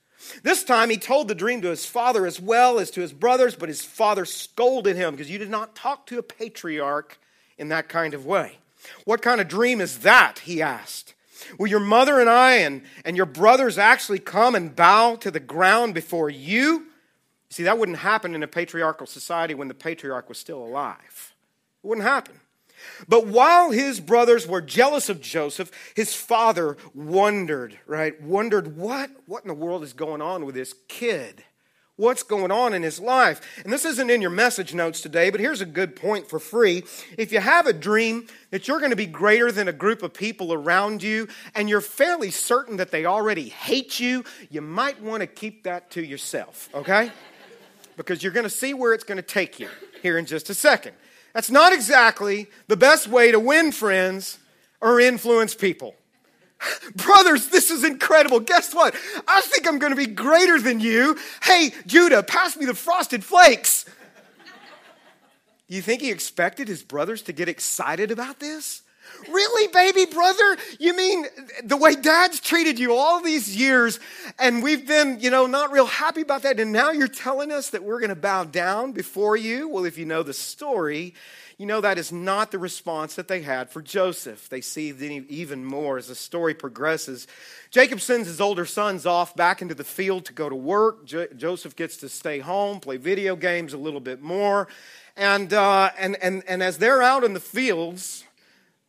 This 0.42 0.64
time 0.64 0.90
he 0.90 0.96
told 0.96 1.28
the 1.28 1.34
dream 1.34 1.60
to 1.62 1.68
his 1.68 1.86
father 1.86 2.26
as 2.26 2.40
well 2.40 2.78
as 2.78 2.90
to 2.92 3.00
his 3.00 3.12
brothers, 3.12 3.54
but 3.54 3.68
his 3.68 3.82
father 3.82 4.24
scolded 4.24 4.96
him 4.96 5.14
because 5.14 5.30
you 5.30 5.38
did 5.38 5.50
not 5.50 5.76
talk 5.76 6.06
to 6.06 6.18
a 6.18 6.22
patriarch 6.22 7.18
in 7.58 7.68
that 7.68 7.88
kind 7.88 8.14
of 8.14 8.26
way. 8.26 8.58
What 9.04 9.22
kind 9.22 9.40
of 9.40 9.48
dream 9.48 9.80
is 9.80 9.98
that? 10.00 10.40
He 10.40 10.62
asked. 10.62 11.14
Will 11.58 11.66
your 11.66 11.80
mother 11.80 12.20
and 12.20 12.28
I 12.28 12.56
and, 12.56 12.82
and 13.04 13.16
your 13.16 13.26
brothers 13.26 13.78
actually 13.78 14.18
come 14.18 14.54
and 14.54 14.74
bow 14.74 15.16
to 15.16 15.30
the 15.30 15.40
ground 15.40 15.94
before 15.94 16.30
you? 16.30 16.86
See, 17.50 17.62
that 17.62 17.78
wouldn't 17.78 17.98
happen 17.98 18.34
in 18.34 18.42
a 18.42 18.48
patriarchal 18.48 19.06
society 19.06 19.54
when 19.54 19.68
the 19.68 19.74
patriarch 19.74 20.28
was 20.28 20.38
still 20.38 20.62
alive. 20.62 21.34
It 21.82 21.86
wouldn't 21.86 22.06
happen. 22.06 22.40
But 23.08 23.26
while 23.26 23.70
his 23.70 24.00
brothers 24.00 24.46
were 24.46 24.60
jealous 24.60 25.08
of 25.08 25.20
Joseph, 25.20 25.70
his 25.94 26.14
father 26.14 26.76
wondered, 26.94 27.78
right? 27.86 28.20
Wondered 28.20 28.76
what, 28.76 29.10
what 29.26 29.42
in 29.42 29.48
the 29.48 29.54
world 29.54 29.82
is 29.82 29.92
going 29.92 30.20
on 30.20 30.44
with 30.44 30.54
this 30.54 30.74
kid? 30.88 31.44
What's 31.96 32.22
going 32.22 32.50
on 32.50 32.74
in 32.74 32.82
his 32.82 33.00
life. 33.00 33.40
And 33.64 33.72
this 33.72 33.84
isn't 33.84 34.10
in 34.10 34.20
your 34.20 34.30
message 34.30 34.74
notes 34.74 35.00
today, 35.00 35.30
but 35.30 35.40
here's 35.40 35.60
a 35.60 35.66
good 35.66 35.96
point 35.96 36.28
for 36.28 36.38
free. 36.38 36.84
If 37.16 37.32
you 37.32 37.40
have 37.40 37.66
a 37.66 37.72
dream 37.72 38.26
that 38.50 38.68
you're 38.68 38.78
going 38.78 38.90
to 38.90 38.96
be 38.96 39.06
greater 39.06 39.50
than 39.50 39.66
a 39.68 39.72
group 39.72 40.02
of 40.02 40.12
people 40.12 40.52
around 40.52 41.02
you, 41.02 41.28
and 41.54 41.68
you're 41.68 41.80
fairly 41.80 42.30
certain 42.30 42.76
that 42.76 42.90
they 42.90 43.06
already 43.06 43.48
hate 43.48 43.98
you, 43.98 44.24
you 44.50 44.60
might 44.60 45.00
want 45.00 45.22
to 45.22 45.26
keep 45.26 45.64
that 45.64 45.90
to 45.92 46.04
yourself, 46.04 46.68
okay? 46.74 47.10
Because 47.96 48.22
you're 48.22 48.32
going 48.32 48.44
to 48.44 48.50
see 48.50 48.74
where 48.74 48.92
it's 48.92 49.04
going 49.04 49.16
to 49.16 49.22
take 49.22 49.58
you 49.58 49.68
here 50.02 50.18
in 50.18 50.26
just 50.26 50.50
a 50.50 50.54
second. 50.54 50.92
That's 51.32 51.50
not 51.50 51.72
exactly 51.72 52.46
the 52.68 52.76
best 52.76 53.08
way 53.08 53.30
to 53.30 53.40
win 53.40 53.72
friends 53.72 54.38
or 54.80 55.00
influence 55.00 55.54
people. 55.54 55.94
Brothers, 56.96 57.48
this 57.48 57.70
is 57.70 57.84
incredible. 57.84 58.40
Guess 58.40 58.74
what? 58.74 58.94
I 59.26 59.40
think 59.42 59.66
I'm 59.66 59.78
going 59.78 59.90
to 59.90 59.96
be 59.96 60.06
greater 60.06 60.60
than 60.60 60.80
you. 60.80 61.18
Hey, 61.42 61.72
Judah, 61.86 62.22
pass 62.22 62.56
me 62.56 62.66
the 62.66 62.74
frosted 62.74 63.24
flakes. 63.24 63.84
You 65.68 65.82
think 65.82 66.00
he 66.00 66.10
expected 66.10 66.68
his 66.68 66.82
brothers 66.82 67.22
to 67.22 67.32
get 67.32 67.48
excited 67.48 68.10
about 68.10 68.38
this? 68.38 68.82
Really, 69.28 69.68
baby 69.68 70.12
brother? 70.12 70.56
You 70.78 70.96
mean 70.96 71.26
the 71.64 71.76
way 71.76 71.94
dad's 71.94 72.40
treated 72.40 72.78
you 72.78 72.94
all 72.94 73.20
these 73.20 73.56
years, 73.56 73.98
and 74.38 74.62
we've 74.62 74.86
been, 74.86 75.18
you 75.20 75.30
know, 75.30 75.46
not 75.46 75.72
real 75.72 75.86
happy 75.86 76.22
about 76.22 76.42
that, 76.42 76.60
and 76.60 76.72
now 76.72 76.90
you're 76.90 77.08
telling 77.08 77.52
us 77.52 77.70
that 77.70 77.82
we're 77.82 78.00
going 78.00 78.10
to 78.10 78.16
bow 78.16 78.44
down 78.44 78.92
before 78.92 79.36
you? 79.36 79.68
Well, 79.68 79.84
if 79.84 79.96
you 79.96 80.04
know 80.04 80.22
the 80.22 80.32
story, 80.32 81.14
you 81.58 81.64
know, 81.64 81.80
that 81.80 81.96
is 81.96 82.12
not 82.12 82.50
the 82.50 82.58
response 82.58 83.14
that 83.14 83.28
they 83.28 83.40
had 83.40 83.70
for 83.70 83.80
Joseph. 83.80 84.48
They 84.50 84.60
see 84.60 84.90
even 85.28 85.64
more 85.64 85.96
as 85.96 86.08
the 86.08 86.14
story 86.14 86.52
progresses. 86.52 87.26
Jacob 87.70 88.02
sends 88.02 88.28
his 88.28 88.42
older 88.42 88.66
sons 88.66 89.06
off 89.06 89.34
back 89.34 89.62
into 89.62 89.74
the 89.74 89.84
field 89.84 90.26
to 90.26 90.34
go 90.34 90.50
to 90.50 90.54
work. 90.54 91.06
Jo- 91.06 91.28
Joseph 91.34 91.74
gets 91.74 91.96
to 91.98 92.10
stay 92.10 92.40
home, 92.40 92.80
play 92.80 92.98
video 92.98 93.36
games 93.36 93.72
a 93.72 93.78
little 93.78 94.00
bit 94.00 94.20
more. 94.20 94.68
And, 95.16 95.50
uh, 95.54 95.90
and, 95.98 96.16
and, 96.22 96.42
and 96.46 96.62
as 96.62 96.76
they're 96.76 97.02
out 97.02 97.24
in 97.24 97.32
the 97.32 97.40
fields, 97.40 98.24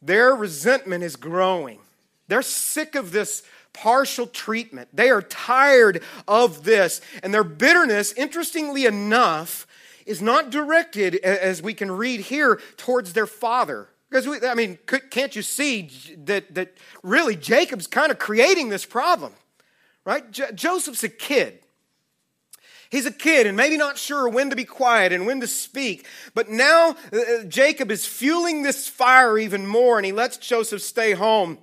their 0.01 0.35
resentment 0.35 1.05
is 1.05 1.15
growing. 1.15 1.79
They're 2.27 2.41
sick 2.41 2.95
of 2.95 3.11
this 3.11 3.43
partial 3.71 4.27
treatment. 4.27 4.89
They 4.91 5.09
are 5.09 5.21
tired 5.21 6.03
of 6.27 6.65
this. 6.65 6.99
And 7.23 7.33
their 7.33 7.45
bitterness, 7.45 8.11
interestingly 8.11 8.85
enough, 8.85 9.66
is 10.07 10.21
not 10.21 10.49
directed, 10.49 11.15
as 11.15 11.61
we 11.61 11.73
can 11.73 11.91
read 11.91 12.21
here, 12.21 12.59
towards 12.77 13.13
their 13.13 13.27
father. 13.27 13.89
Because, 14.09 14.27
we, 14.27 14.39
I 14.47 14.53
mean, 14.53 14.79
can't 15.09 15.35
you 15.35 15.41
see 15.41 15.91
that, 16.25 16.53
that 16.55 16.77
really 17.03 17.35
Jacob's 17.35 17.87
kind 17.87 18.11
of 18.11 18.17
creating 18.17 18.69
this 18.69 18.85
problem, 18.85 19.33
right? 20.05 20.29
J- 20.31 20.51
Joseph's 20.55 21.03
a 21.03 21.09
kid. 21.09 21.59
He's 22.89 23.05
a 23.05 23.11
kid 23.11 23.47
and 23.47 23.57
maybe 23.57 23.75
not 23.75 23.97
sure 23.97 24.29
when 24.29 24.49
to 24.49 24.55
be 24.55 24.63
quiet 24.63 25.11
and 25.11 25.25
when 25.27 25.41
to 25.41 25.47
speak. 25.47 26.05
But 26.33 26.49
now 26.49 26.95
uh, 27.11 27.17
uh 27.17 27.43
Jacob 27.43 27.91
is 27.91 28.05
fueling 28.05 28.63
this 28.63 28.87
fire 28.87 29.37
even 29.37 29.67
more 29.67 29.97
and 29.97 30.05
he 30.05 30.13
lets 30.13 30.37
Joseph 30.37 30.81
stay 30.81 31.11
home. 31.11 31.57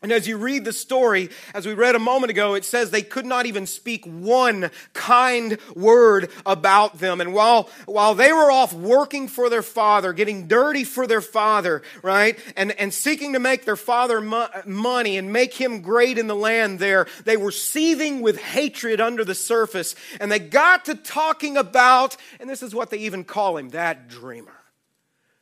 And 0.00 0.12
as 0.12 0.28
you 0.28 0.36
read 0.36 0.64
the 0.64 0.72
story, 0.72 1.28
as 1.52 1.66
we 1.66 1.74
read 1.74 1.96
a 1.96 1.98
moment 1.98 2.30
ago, 2.30 2.54
it 2.54 2.64
says 2.64 2.92
they 2.92 3.02
could 3.02 3.26
not 3.26 3.46
even 3.46 3.66
speak 3.66 4.04
one 4.06 4.70
kind 4.92 5.58
word 5.74 6.30
about 6.46 7.00
them. 7.00 7.20
And 7.20 7.34
while, 7.34 7.68
while 7.86 8.14
they 8.14 8.32
were 8.32 8.48
off 8.48 8.72
working 8.72 9.26
for 9.26 9.50
their 9.50 9.62
father, 9.62 10.12
getting 10.12 10.46
dirty 10.46 10.84
for 10.84 11.08
their 11.08 11.20
father, 11.20 11.82
right? 12.00 12.38
And, 12.56 12.70
and 12.78 12.94
seeking 12.94 13.32
to 13.32 13.40
make 13.40 13.64
their 13.64 13.74
father 13.74 14.20
mo- 14.20 14.48
money 14.64 15.18
and 15.18 15.32
make 15.32 15.54
him 15.54 15.80
great 15.82 16.16
in 16.16 16.28
the 16.28 16.36
land 16.36 16.78
there, 16.78 17.08
they 17.24 17.36
were 17.36 17.50
seething 17.50 18.22
with 18.22 18.38
hatred 18.38 19.00
under 19.00 19.24
the 19.24 19.34
surface. 19.34 19.96
And 20.20 20.30
they 20.30 20.38
got 20.38 20.84
to 20.84 20.94
talking 20.94 21.56
about, 21.56 22.16
and 22.38 22.48
this 22.48 22.62
is 22.62 22.72
what 22.72 22.90
they 22.90 22.98
even 22.98 23.24
call 23.24 23.56
him, 23.56 23.70
that 23.70 24.06
dreamer. 24.06 24.54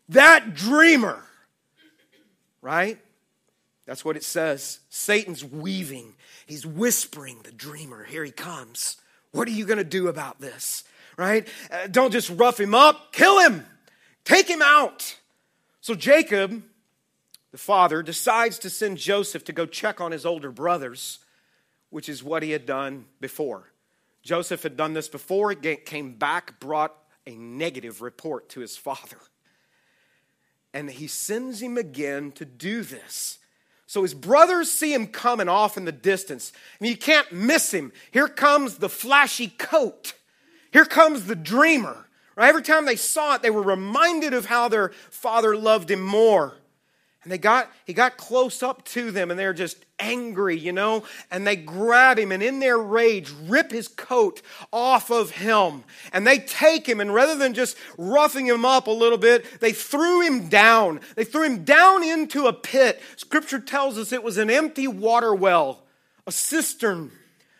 That 0.08 0.54
dreamer, 0.54 1.22
right? 2.62 2.98
That's 3.86 4.04
what 4.04 4.16
it 4.16 4.24
says. 4.24 4.80
Satan's 4.90 5.44
weaving, 5.44 6.14
he's 6.44 6.66
whispering 6.66 7.38
the 7.42 7.52
dreamer. 7.52 8.04
Here 8.04 8.24
he 8.24 8.32
comes. 8.32 8.96
What 9.30 9.48
are 9.48 9.52
you 9.52 9.64
going 9.64 9.78
to 9.78 9.84
do 9.84 10.08
about 10.08 10.40
this? 10.40 10.84
Right? 11.16 11.48
Uh, 11.70 11.86
don't 11.86 12.12
just 12.12 12.30
rough 12.30 12.60
him 12.60 12.74
up, 12.74 13.12
kill 13.12 13.40
him, 13.40 13.64
take 14.24 14.48
him 14.48 14.60
out. 14.60 15.16
So 15.80 15.94
Jacob, 15.94 16.62
the 17.52 17.58
father, 17.58 18.02
decides 18.02 18.58
to 18.60 18.70
send 18.70 18.98
Joseph 18.98 19.44
to 19.44 19.52
go 19.52 19.66
check 19.66 20.00
on 20.00 20.12
his 20.12 20.26
older 20.26 20.50
brothers, 20.50 21.20
which 21.90 22.08
is 22.08 22.22
what 22.22 22.42
he 22.42 22.50
had 22.50 22.66
done 22.66 23.06
before. 23.20 23.72
Joseph 24.22 24.64
had 24.64 24.76
done 24.76 24.92
this 24.92 25.08
before, 25.08 25.52
he 25.52 25.76
came 25.76 26.14
back, 26.14 26.58
brought 26.58 26.94
a 27.26 27.36
negative 27.36 28.02
report 28.02 28.48
to 28.50 28.60
his 28.60 28.76
father. 28.76 29.18
And 30.74 30.90
he 30.90 31.06
sends 31.06 31.62
him 31.62 31.78
again 31.78 32.32
to 32.32 32.44
do 32.44 32.82
this. 32.82 33.38
So 33.86 34.02
his 34.02 34.14
brothers 34.14 34.70
see 34.70 34.92
him 34.92 35.06
coming 35.06 35.48
off 35.48 35.76
in 35.76 35.84
the 35.84 35.92
distance. 35.92 36.52
Mean, 36.80 36.90
you 36.90 36.98
can't 36.98 37.30
miss 37.32 37.72
him. 37.72 37.92
Here 38.10 38.28
comes 38.28 38.78
the 38.78 38.88
flashy 38.88 39.48
coat. 39.48 40.14
Here 40.72 40.84
comes 40.84 41.26
the 41.26 41.36
dreamer. 41.36 42.08
Right? 42.34 42.48
Every 42.48 42.62
time 42.62 42.84
they 42.84 42.96
saw 42.96 43.36
it, 43.36 43.42
they 43.42 43.50
were 43.50 43.62
reminded 43.62 44.34
of 44.34 44.46
how 44.46 44.68
their 44.68 44.90
father 45.10 45.56
loved 45.56 45.90
him 45.90 46.02
more. 46.02 46.54
And 47.26 47.32
they 47.32 47.38
got, 47.38 47.72
he 47.84 47.92
got 47.92 48.16
close 48.16 48.62
up 48.62 48.84
to 48.84 49.10
them 49.10 49.32
and 49.32 49.40
they're 49.40 49.52
just 49.52 49.84
angry, 49.98 50.56
you 50.56 50.70
know, 50.70 51.02
and 51.28 51.44
they 51.44 51.56
grab 51.56 52.20
him 52.20 52.30
and 52.30 52.40
in 52.40 52.60
their 52.60 52.78
rage 52.78 53.32
rip 53.48 53.72
his 53.72 53.88
coat 53.88 54.42
off 54.72 55.10
of 55.10 55.32
him. 55.32 55.82
And 56.12 56.24
they 56.24 56.38
take 56.38 56.88
him 56.88 57.00
and 57.00 57.12
rather 57.12 57.34
than 57.34 57.52
just 57.52 57.76
roughing 57.98 58.46
him 58.46 58.64
up 58.64 58.86
a 58.86 58.92
little 58.92 59.18
bit, 59.18 59.58
they 59.58 59.72
threw 59.72 60.20
him 60.20 60.48
down. 60.48 61.00
They 61.16 61.24
threw 61.24 61.42
him 61.42 61.64
down 61.64 62.04
into 62.04 62.46
a 62.46 62.52
pit. 62.52 63.02
Scripture 63.16 63.58
tells 63.58 63.98
us 63.98 64.12
it 64.12 64.22
was 64.22 64.38
an 64.38 64.48
empty 64.48 64.86
water 64.86 65.34
well, 65.34 65.82
a 66.28 66.30
cistern 66.30 67.10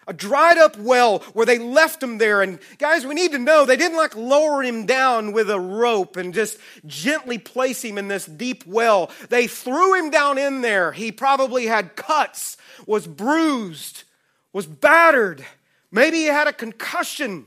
a 0.06 0.12
dried 0.12 0.58
up 0.58 0.76
well 0.78 1.18
where 1.32 1.46
they 1.46 1.58
left 1.58 2.02
him 2.02 2.18
there. 2.18 2.42
And 2.42 2.58
guys, 2.78 3.04
we 3.04 3.14
need 3.14 3.32
to 3.32 3.38
know 3.38 3.64
they 3.64 3.76
didn't 3.76 3.96
like 3.96 4.14
lower 4.16 4.62
him 4.62 4.86
down 4.86 5.32
with 5.32 5.50
a 5.50 5.58
rope 5.58 6.16
and 6.16 6.32
just 6.32 6.58
gently 6.86 7.38
place 7.38 7.82
him 7.82 7.98
in 7.98 8.08
this 8.08 8.26
deep 8.26 8.64
well. 8.66 9.10
They 9.28 9.46
threw 9.46 9.94
him 9.94 10.10
down 10.10 10.38
in 10.38 10.60
there. 10.60 10.92
He 10.92 11.10
probably 11.10 11.66
had 11.66 11.96
cuts, 11.96 12.56
was 12.86 13.06
bruised, 13.06 14.04
was 14.52 14.66
battered. 14.66 15.44
Maybe 15.90 16.18
he 16.18 16.26
had 16.26 16.46
a 16.46 16.52
concussion. 16.52 17.46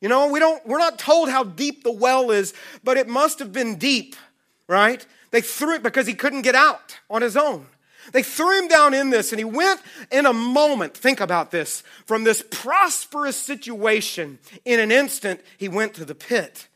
You 0.00 0.08
know, 0.08 0.28
we 0.28 0.40
don't, 0.40 0.66
we're 0.66 0.78
not 0.78 0.98
told 0.98 1.28
how 1.28 1.44
deep 1.44 1.84
the 1.84 1.92
well 1.92 2.30
is, 2.30 2.54
but 2.82 2.96
it 2.96 3.08
must 3.08 3.38
have 3.38 3.52
been 3.52 3.76
deep, 3.76 4.16
right? 4.68 5.04
They 5.30 5.40
threw 5.40 5.76
it 5.76 5.82
because 5.82 6.06
he 6.06 6.14
couldn't 6.14 6.42
get 6.42 6.54
out 6.54 6.98
on 7.08 7.22
his 7.22 7.36
own. 7.36 7.66
They 8.12 8.22
threw 8.22 8.58
him 8.58 8.68
down 8.68 8.94
in 8.94 9.10
this, 9.10 9.32
and 9.32 9.38
he 9.38 9.44
went 9.44 9.80
in 10.10 10.26
a 10.26 10.32
moment. 10.32 10.96
Think 10.96 11.20
about 11.20 11.50
this. 11.50 11.82
From 12.06 12.24
this 12.24 12.42
prosperous 12.50 13.36
situation, 13.36 14.38
in 14.64 14.80
an 14.80 14.92
instant, 14.92 15.40
he 15.58 15.68
went 15.68 15.94
to 15.94 16.04
the 16.04 16.14
pit. 16.14 16.68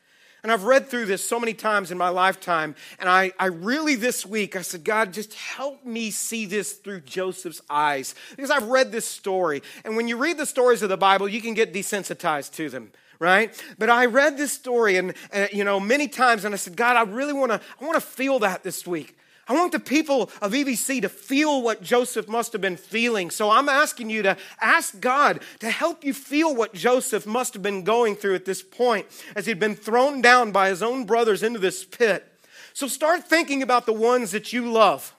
And 0.42 0.52
I've 0.52 0.64
read 0.64 0.88
through 0.88 1.06
this 1.06 1.26
so 1.26 1.40
many 1.40 1.52
times 1.52 1.90
in 1.90 1.98
my 1.98 2.10
lifetime, 2.10 2.76
and 3.00 3.08
I, 3.08 3.32
I 3.38 3.46
really 3.46 3.96
this 3.96 4.24
week, 4.24 4.54
I 4.54 4.62
said, 4.62 4.84
God, 4.84 5.12
just 5.12 5.34
help 5.34 5.84
me 5.84 6.10
see 6.10 6.46
this 6.46 6.74
through 6.74 7.00
Joseph's 7.00 7.60
eyes. 7.68 8.14
Because 8.30 8.50
I've 8.50 8.68
read 8.68 8.92
this 8.92 9.04
story, 9.04 9.62
and 9.84 9.96
when 9.96 10.06
you 10.06 10.16
read 10.16 10.38
the 10.38 10.46
stories 10.46 10.82
of 10.82 10.88
the 10.88 10.96
Bible, 10.96 11.28
you 11.28 11.40
can 11.40 11.54
get 11.54 11.74
desensitized 11.74 12.52
to 12.52 12.70
them 12.70 12.92
right 13.20 13.60
but 13.78 13.90
i 13.90 14.06
read 14.06 14.36
this 14.36 14.52
story 14.52 14.96
and, 14.96 15.12
and, 15.32 15.50
you 15.52 15.64
know 15.64 15.80
many 15.80 16.06
times 16.06 16.44
and 16.44 16.54
i 16.54 16.56
said 16.56 16.76
god 16.76 16.96
i 16.96 17.02
really 17.10 17.32
want 17.32 17.50
to 17.50 17.60
i 17.80 17.84
want 17.84 17.96
to 17.96 18.00
feel 18.00 18.38
that 18.38 18.62
this 18.62 18.86
week 18.86 19.17
I 19.48 19.54
want 19.54 19.72
the 19.72 19.80
people 19.80 20.30
of 20.42 20.52
EVC 20.52 21.00
to 21.02 21.08
feel 21.08 21.62
what 21.62 21.82
Joseph 21.82 22.28
must 22.28 22.52
have 22.52 22.60
been 22.60 22.76
feeling. 22.76 23.30
So 23.30 23.50
I'm 23.50 23.68
asking 23.68 24.10
you 24.10 24.22
to 24.22 24.36
ask 24.60 25.00
God 25.00 25.40
to 25.60 25.70
help 25.70 26.04
you 26.04 26.12
feel 26.12 26.54
what 26.54 26.74
Joseph 26.74 27.26
must 27.26 27.54
have 27.54 27.62
been 27.62 27.82
going 27.82 28.14
through 28.14 28.34
at 28.34 28.44
this 28.44 28.62
point 28.62 29.06
as 29.34 29.46
he'd 29.46 29.58
been 29.58 29.74
thrown 29.74 30.20
down 30.20 30.52
by 30.52 30.68
his 30.68 30.82
own 30.82 31.06
brothers 31.06 31.42
into 31.42 31.58
this 31.58 31.84
pit. 31.84 32.30
So 32.74 32.86
start 32.86 33.24
thinking 33.24 33.62
about 33.62 33.86
the 33.86 33.92
ones 33.92 34.32
that 34.32 34.52
you 34.52 34.70
love, 34.70 35.14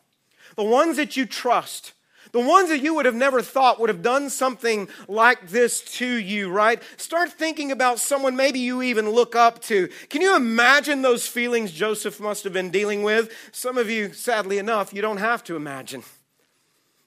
the 0.56 0.64
ones 0.64 0.98
that 0.98 1.18
you 1.18 1.26
trust 1.26 1.94
the 2.32 2.40
ones 2.40 2.70
that 2.70 2.82
you 2.82 2.94
would 2.96 3.06
have 3.06 3.16
never 3.16 3.42
thought 3.42 3.80
would 3.80 3.90
have 3.90 4.02
done 4.02 4.30
something 4.30 4.88
like 5.08 5.50
this 5.50 5.82
to 5.98 6.06
you, 6.06 6.50
right? 6.50 6.82
Start 6.98 7.32
thinking 7.34 7.72
about 7.72 8.00
someone 8.00 8.36
maybe 8.36 8.60
you 8.60 8.82
even 8.82 9.10
look 9.10 9.36
up 9.36 9.62
to. 9.64 9.90
Can 10.10 10.22
you 10.22 10.36
imagine 10.36 11.02
those 11.02 11.28
feelings 11.28 11.72
Joseph 11.72 12.20
must 12.20 12.44
have 12.44 12.54
been 12.54 12.70
dealing 12.70 13.04
with? 13.04 13.32
Some 13.52 13.78
of 13.78 13.90
you, 13.90 14.14
sadly 14.14 14.58
enough, 14.58 14.94
you 14.94 15.02
don't 15.02 15.18
have 15.18 15.44
to 15.46 15.56
imagine 15.56 16.04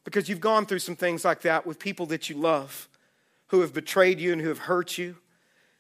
because 0.05 0.29
you've 0.29 0.41
gone 0.41 0.67
through 0.67 0.81
some 0.81 0.97
things 0.97 1.25
like 1.25 1.43
that 1.43 1.67
with 1.67 1.79
people 1.79 2.07
that 2.07 2.29
you 2.29 2.37
love 2.37 2.89
who 3.49 3.61
have 3.61 3.73
betrayed 3.73 4.19
you 4.19 4.33
and 4.33 4.41
who 4.41 4.49
have 4.49 4.59
hurt 4.59 4.99
you. 4.99 5.17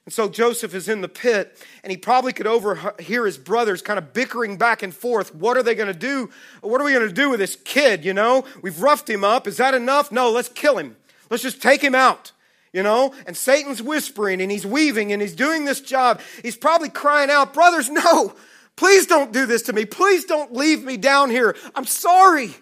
And 0.04 0.12
so 0.12 0.28
Joseph 0.28 0.74
is 0.74 0.88
in 0.88 1.00
the 1.00 1.08
pit, 1.08 1.64
and 1.84 1.90
he 1.90 1.96
probably 1.96 2.32
could 2.32 2.46
overhear 2.46 3.24
his 3.24 3.38
brothers 3.38 3.82
kind 3.82 3.98
of 3.98 4.12
bickering 4.12 4.56
back 4.56 4.82
and 4.82 4.92
forth. 4.92 5.32
What 5.32 5.56
are 5.56 5.62
they 5.62 5.76
going 5.76 5.92
to 5.92 5.98
do? 5.98 6.28
What 6.60 6.80
are 6.80 6.84
we 6.84 6.92
going 6.92 7.06
to 7.06 7.14
do 7.14 7.30
with 7.30 7.38
this 7.38 7.54
kid? 7.54 8.04
You 8.04 8.12
know, 8.12 8.44
we've 8.62 8.82
roughed 8.82 9.08
him 9.08 9.22
up. 9.22 9.46
Is 9.46 9.58
that 9.58 9.74
enough? 9.74 10.10
No, 10.10 10.30
let's 10.30 10.48
kill 10.48 10.78
him. 10.78 10.96
Let's 11.30 11.42
just 11.44 11.62
take 11.62 11.82
him 11.82 11.94
out. 11.94 12.32
You 12.72 12.82
know, 12.82 13.14
and 13.26 13.36
Satan's 13.36 13.82
whispering 13.82 14.40
and 14.40 14.50
he's 14.50 14.64
weaving 14.64 15.12
and 15.12 15.20
he's 15.20 15.34
doing 15.34 15.66
this 15.66 15.82
job. 15.82 16.22
He's 16.40 16.56
probably 16.56 16.88
crying 16.88 17.30
out, 17.30 17.52
Brothers, 17.52 17.90
no, 17.90 18.34
please 18.76 19.06
don't 19.06 19.30
do 19.30 19.44
this 19.44 19.60
to 19.62 19.74
me. 19.74 19.84
Please 19.84 20.24
don't 20.24 20.54
leave 20.54 20.82
me 20.82 20.96
down 20.96 21.28
here. 21.28 21.54
I'm 21.74 21.84
sorry. 21.84 22.54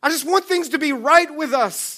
I 0.00 0.10
just 0.10 0.24
want 0.24 0.44
things 0.44 0.68
to 0.68 0.78
be 0.78 0.92
right 0.92 1.34
with 1.34 1.52
us. 1.52 1.97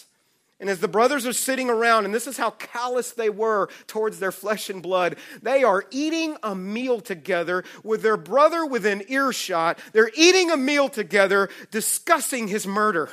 And 0.60 0.68
as 0.68 0.80
the 0.80 0.88
brothers 0.88 1.26
are 1.26 1.32
sitting 1.32 1.70
around, 1.70 2.04
and 2.04 2.14
this 2.14 2.26
is 2.26 2.36
how 2.36 2.50
callous 2.50 3.12
they 3.12 3.30
were 3.30 3.70
towards 3.86 4.18
their 4.18 4.30
flesh 4.30 4.68
and 4.68 4.82
blood, 4.82 5.16
they 5.40 5.64
are 5.64 5.86
eating 5.90 6.36
a 6.42 6.54
meal 6.54 7.00
together 7.00 7.64
with 7.82 8.02
their 8.02 8.18
brother 8.18 8.66
within 8.66 9.02
earshot. 9.08 9.78
They're 9.92 10.10
eating 10.14 10.50
a 10.50 10.58
meal 10.58 10.90
together, 10.90 11.48
discussing 11.70 12.46
his 12.46 12.66
murder. 12.66 13.08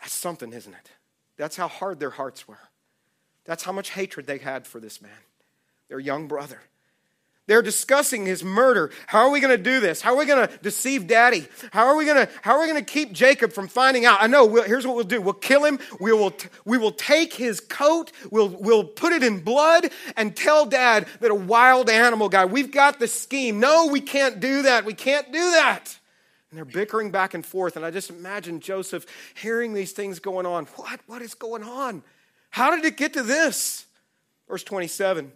That's 0.00 0.12
something, 0.12 0.52
isn't 0.52 0.74
it? 0.74 0.90
That's 1.36 1.56
how 1.56 1.68
hard 1.68 2.00
their 2.00 2.10
hearts 2.10 2.48
were. 2.48 2.58
That's 3.44 3.62
how 3.62 3.72
much 3.72 3.90
hatred 3.90 4.26
they 4.26 4.38
had 4.38 4.66
for 4.66 4.80
this 4.80 5.00
man, 5.00 5.12
their 5.88 6.00
young 6.00 6.26
brother. 6.26 6.60
They're 7.46 7.62
discussing 7.62 8.26
his 8.26 8.42
murder. 8.42 8.90
How 9.06 9.20
are 9.20 9.30
we 9.30 9.38
going 9.38 9.56
to 9.56 9.62
do 9.62 9.78
this? 9.78 10.00
How 10.00 10.14
are 10.14 10.18
we 10.18 10.26
going 10.26 10.48
to 10.48 10.56
deceive 10.58 11.06
daddy? 11.06 11.46
How 11.70 11.86
are 11.86 11.96
we 11.96 12.04
going 12.04 12.26
to 12.26 12.32
how 12.42 12.54
are 12.56 12.60
we 12.60 12.66
going 12.66 12.84
to 12.84 12.92
keep 12.92 13.12
Jacob 13.12 13.52
from 13.52 13.68
finding 13.68 14.04
out? 14.04 14.20
I 14.20 14.26
know. 14.26 14.44
We'll, 14.44 14.64
here's 14.64 14.84
what 14.84 14.96
we'll 14.96 15.04
do. 15.04 15.20
We'll 15.20 15.34
kill 15.34 15.64
him. 15.64 15.78
We 16.00 16.12
will 16.12 16.34
we 16.64 16.76
will 16.76 16.90
take 16.90 17.34
his 17.34 17.60
coat. 17.60 18.10
We'll 18.32 18.48
we'll 18.48 18.84
put 18.84 19.12
it 19.12 19.22
in 19.22 19.40
blood 19.40 19.90
and 20.16 20.34
tell 20.34 20.66
dad 20.66 21.06
that 21.20 21.30
a 21.30 21.36
wild 21.36 21.88
animal 21.88 22.28
guy. 22.28 22.46
We've 22.46 22.72
got 22.72 22.98
the 22.98 23.06
scheme. 23.06 23.60
No, 23.60 23.86
we 23.86 24.00
can't 24.00 24.40
do 24.40 24.62
that. 24.62 24.84
We 24.84 24.94
can't 24.94 25.32
do 25.32 25.50
that. 25.52 25.96
And 26.50 26.58
they're 26.58 26.64
bickering 26.64 27.12
back 27.12 27.34
and 27.34 27.46
forth. 27.46 27.76
And 27.76 27.84
I 27.84 27.92
just 27.92 28.10
imagine 28.10 28.58
Joseph 28.58 29.06
hearing 29.34 29.72
these 29.72 29.92
things 29.92 30.18
going 30.18 30.46
on. 30.46 30.66
What? 30.74 30.98
What 31.06 31.22
is 31.22 31.34
going 31.34 31.62
on? 31.62 32.02
How 32.50 32.74
did 32.74 32.84
it 32.84 32.96
get 32.96 33.12
to 33.12 33.22
this? 33.22 33.86
Verse 34.48 34.64
27. 34.64 35.30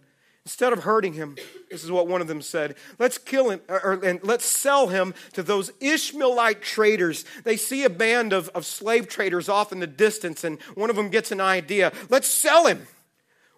Instead 0.46 0.72
of 0.72 0.85
hurting 0.85 1.12
him, 1.12 1.37
this 1.70 1.85
is 1.85 1.90
what 1.90 2.09
one 2.09 2.22
of 2.22 2.26
them 2.26 2.40
said. 2.40 2.74
Let's 2.98 3.18
kill 3.18 3.50
him, 3.50 3.61
or, 3.68 4.00
and 4.03 4.20
let's 4.22 4.46
sell 4.46 4.88
him 4.88 5.12
to 5.35 5.42
those 5.42 5.70
Ishmaelite 5.81 6.62
traders. 6.62 7.26
They 7.44 7.59
see 7.59 7.85
a 7.85 7.90
band 7.90 8.33
of, 8.33 8.48
of 8.50 8.64
slave 8.64 9.07
traders 9.07 9.50
off 9.50 9.70
in 9.70 9.81
the 9.81 9.87
distance, 9.87 10.42
and 10.42 10.61
one 10.74 10.88
of 10.88 10.96
them 10.96 11.11
gets 11.11 11.31
an 11.31 11.40
idea. 11.40 11.92
Let's 12.09 12.26
sell 12.26 12.66
him. 12.66 12.87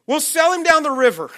We'll 0.07 0.21
sell 0.21 0.53
him 0.53 0.64
down 0.64 0.83
the 0.83 0.90
river. 0.90 1.31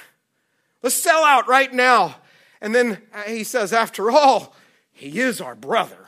Let's 0.83 0.96
sell 0.96 1.22
out 1.24 1.46
right 1.46 1.72
now. 1.72 2.16
And 2.62 2.74
then 2.74 3.02
uh, 3.12 3.22
he 3.22 3.44
says, 3.44 3.74
after 3.74 4.11
all, 4.11 4.57
he 4.92 5.20
is 5.20 5.40
our 5.40 5.54
brother, 5.54 6.07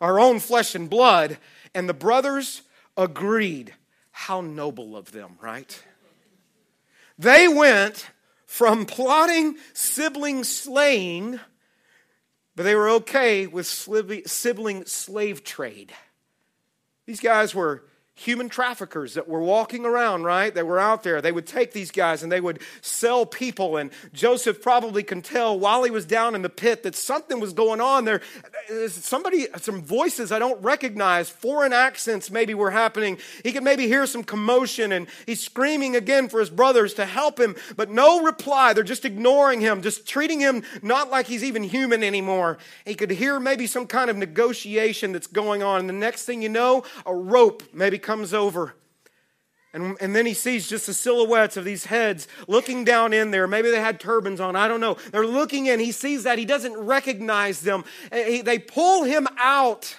our 0.00 0.20
own 0.20 0.40
flesh 0.40 0.74
and 0.74 0.90
blood. 0.90 1.38
And 1.74 1.88
the 1.88 1.94
brothers 1.94 2.62
agreed. 2.96 3.72
How 4.12 4.42
noble 4.42 4.96
of 4.96 5.10
them, 5.10 5.38
right? 5.40 5.82
They 7.18 7.48
went 7.48 8.06
from 8.54 8.86
plotting 8.86 9.56
sibling 9.72 10.44
slaying, 10.44 11.40
but 12.54 12.62
they 12.62 12.76
were 12.76 12.88
okay 12.88 13.48
with 13.48 13.66
sibling 13.66 14.86
slave 14.86 15.42
trade. 15.42 15.92
These 17.04 17.18
guys 17.18 17.52
were 17.52 17.82
human 18.16 18.48
traffickers 18.48 19.14
that 19.14 19.28
were 19.28 19.40
walking 19.40 19.84
around, 19.84 20.22
right? 20.22 20.54
They 20.54 20.62
were 20.62 20.78
out 20.78 21.02
there. 21.02 21.20
They 21.20 21.32
would 21.32 21.46
take 21.46 21.72
these 21.72 21.90
guys 21.90 22.22
and 22.22 22.30
they 22.30 22.40
would 22.40 22.60
sell 22.80 23.26
people. 23.26 23.76
And 23.76 23.90
Joseph 24.12 24.62
probably 24.62 25.02
can 25.02 25.20
tell 25.20 25.58
while 25.58 25.82
he 25.82 25.90
was 25.90 26.04
down 26.04 26.36
in 26.36 26.42
the 26.42 26.48
pit 26.48 26.84
that 26.84 26.94
something 26.94 27.40
was 27.40 27.52
going 27.52 27.80
on 27.80 28.04
there. 28.04 28.20
Somebody, 28.88 29.48
some 29.56 29.82
voices 29.82 30.30
I 30.30 30.38
don't 30.38 30.62
recognize, 30.62 31.28
foreign 31.28 31.72
accents 31.72 32.30
maybe 32.30 32.54
were 32.54 32.70
happening. 32.70 33.18
He 33.42 33.52
could 33.52 33.64
maybe 33.64 33.88
hear 33.88 34.06
some 34.06 34.22
commotion 34.22 34.92
and 34.92 35.08
he's 35.26 35.42
screaming 35.42 35.96
again 35.96 36.28
for 36.28 36.38
his 36.38 36.50
brothers 36.50 36.94
to 36.94 37.06
help 37.06 37.40
him, 37.40 37.56
but 37.76 37.90
no 37.90 38.22
reply. 38.22 38.74
They're 38.74 38.84
just 38.84 39.04
ignoring 39.04 39.60
him, 39.60 39.82
just 39.82 40.06
treating 40.06 40.38
him 40.38 40.62
not 40.82 41.10
like 41.10 41.26
he's 41.26 41.42
even 41.42 41.64
human 41.64 42.04
anymore. 42.04 42.58
He 42.84 42.94
could 42.94 43.10
hear 43.10 43.40
maybe 43.40 43.66
some 43.66 43.88
kind 43.88 44.08
of 44.08 44.16
negotiation 44.16 45.10
that's 45.10 45.26
going 45.26 45.64
on. 45.64 45.80
And 45.80 45.88
the 45.88 45.94
next 45.94 46.26
thing 46.26 46.42
you 46.42 46.48
know, 46.48 46.84
a 47.04 47.14
rope 47.14 47.64
maybe 47.72 47.98
comes 48.04 48.32
over. 48.32 48.74
And, 49.72 49.96
and 50.00 50.14
then 50.14 50.24
he 50.24 50.34
sees 50.34 50.68
just 50.68 50.86
the 50.86 50.94
silhouettes 50.94 51.56
of 51.56 51.64
these 51.64 51.86
heads 51.86 52.28
looking 52.46 52.84
down 52.84 53.12
in 53.12 53.32
there. 53.32 53.48
Maybe 53.48 53.72
they 53.72 53.80
had 53.80 53.98
turbans 53.98 54.40
on. 54.40 54.54
I 54.54 54.68
don't 54.68 54.80
know. 54.80 54.96
They're 55.10 55.26
looking 55.26 55.66
in. 55.66 55.80
He 55.80 55.90
sees 55.90 56.22
that. 56.22 56.38
He 56.38 56.44
doesn't 56.44 56.76
recognize 56.76 57.60
them. 57.60 57.84
Eh, 58.12 58.38
eh, 58.38 58.42
they 58.42 58.60
pull 58.60 59.02
him 59.02 59.26
out. 59.36 59.96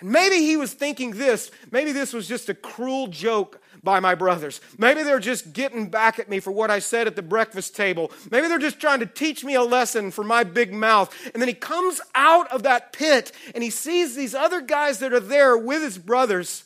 And 0.00 0.10
maybe 0.10 0.36
he 0.36 0.56
was 0.56 0.72
thinking 0.72 1.10
this. 1.10 1.50
Maybe 1.70 1.92
this 1.92 2.14
was 2.14 2.26
just 2.26 2.48
a 2.48 2.54
cruel 2.54 3.06
joke 3.08 3.60
by 3.82 4.00
my 4.00 4.14
brothers. 4.14 4.62
Maybe 4.78 5.02
they're 5.02 5.18
just 5.18 5.52
getting 5.52 5.90
back 5.90 6.18
at 6.18 6.30
me 6.30 6.40
for 6.40 6.50
what 6.50 6.70
I 6.70 6.78
said 6.78 7.06
at 7.06 7.14
the 7.14 7.22
breakfast 7.22 7.76
table. 7.76 8.10
Maybe 8.30 8.48
they're 8.48 8.58
just 8.58 8.80
trying 8.80 9.00
to 9.00 9.06
teach 9.06 9.44
me 9.44 9.54
a 9.54 9.62
lesson 9.62 10.10
for 10.10 10.24
my 10.24 10.42
big 10.42 10.72
mouth. 10.72 11.14
And 11.34 11.42
then 11.42 11.48
he 11.48 11.54
comes 11.54 12.00
out 12.14 12.50
of 12.50 12.62
that 12.62 12.94
pit 12.94 13.30
and 13.54 13.62
he 13.62 13.68
sees 13.68 14.16
these 14.16 14.34
other 14.34 14.62
guys 14.62 15.00
that 15.00 15.12
are 15.12 15.20
there 15.20 15.58
with 15.58 15.82
his 15.82 15.98
brothers. 15.98 16.64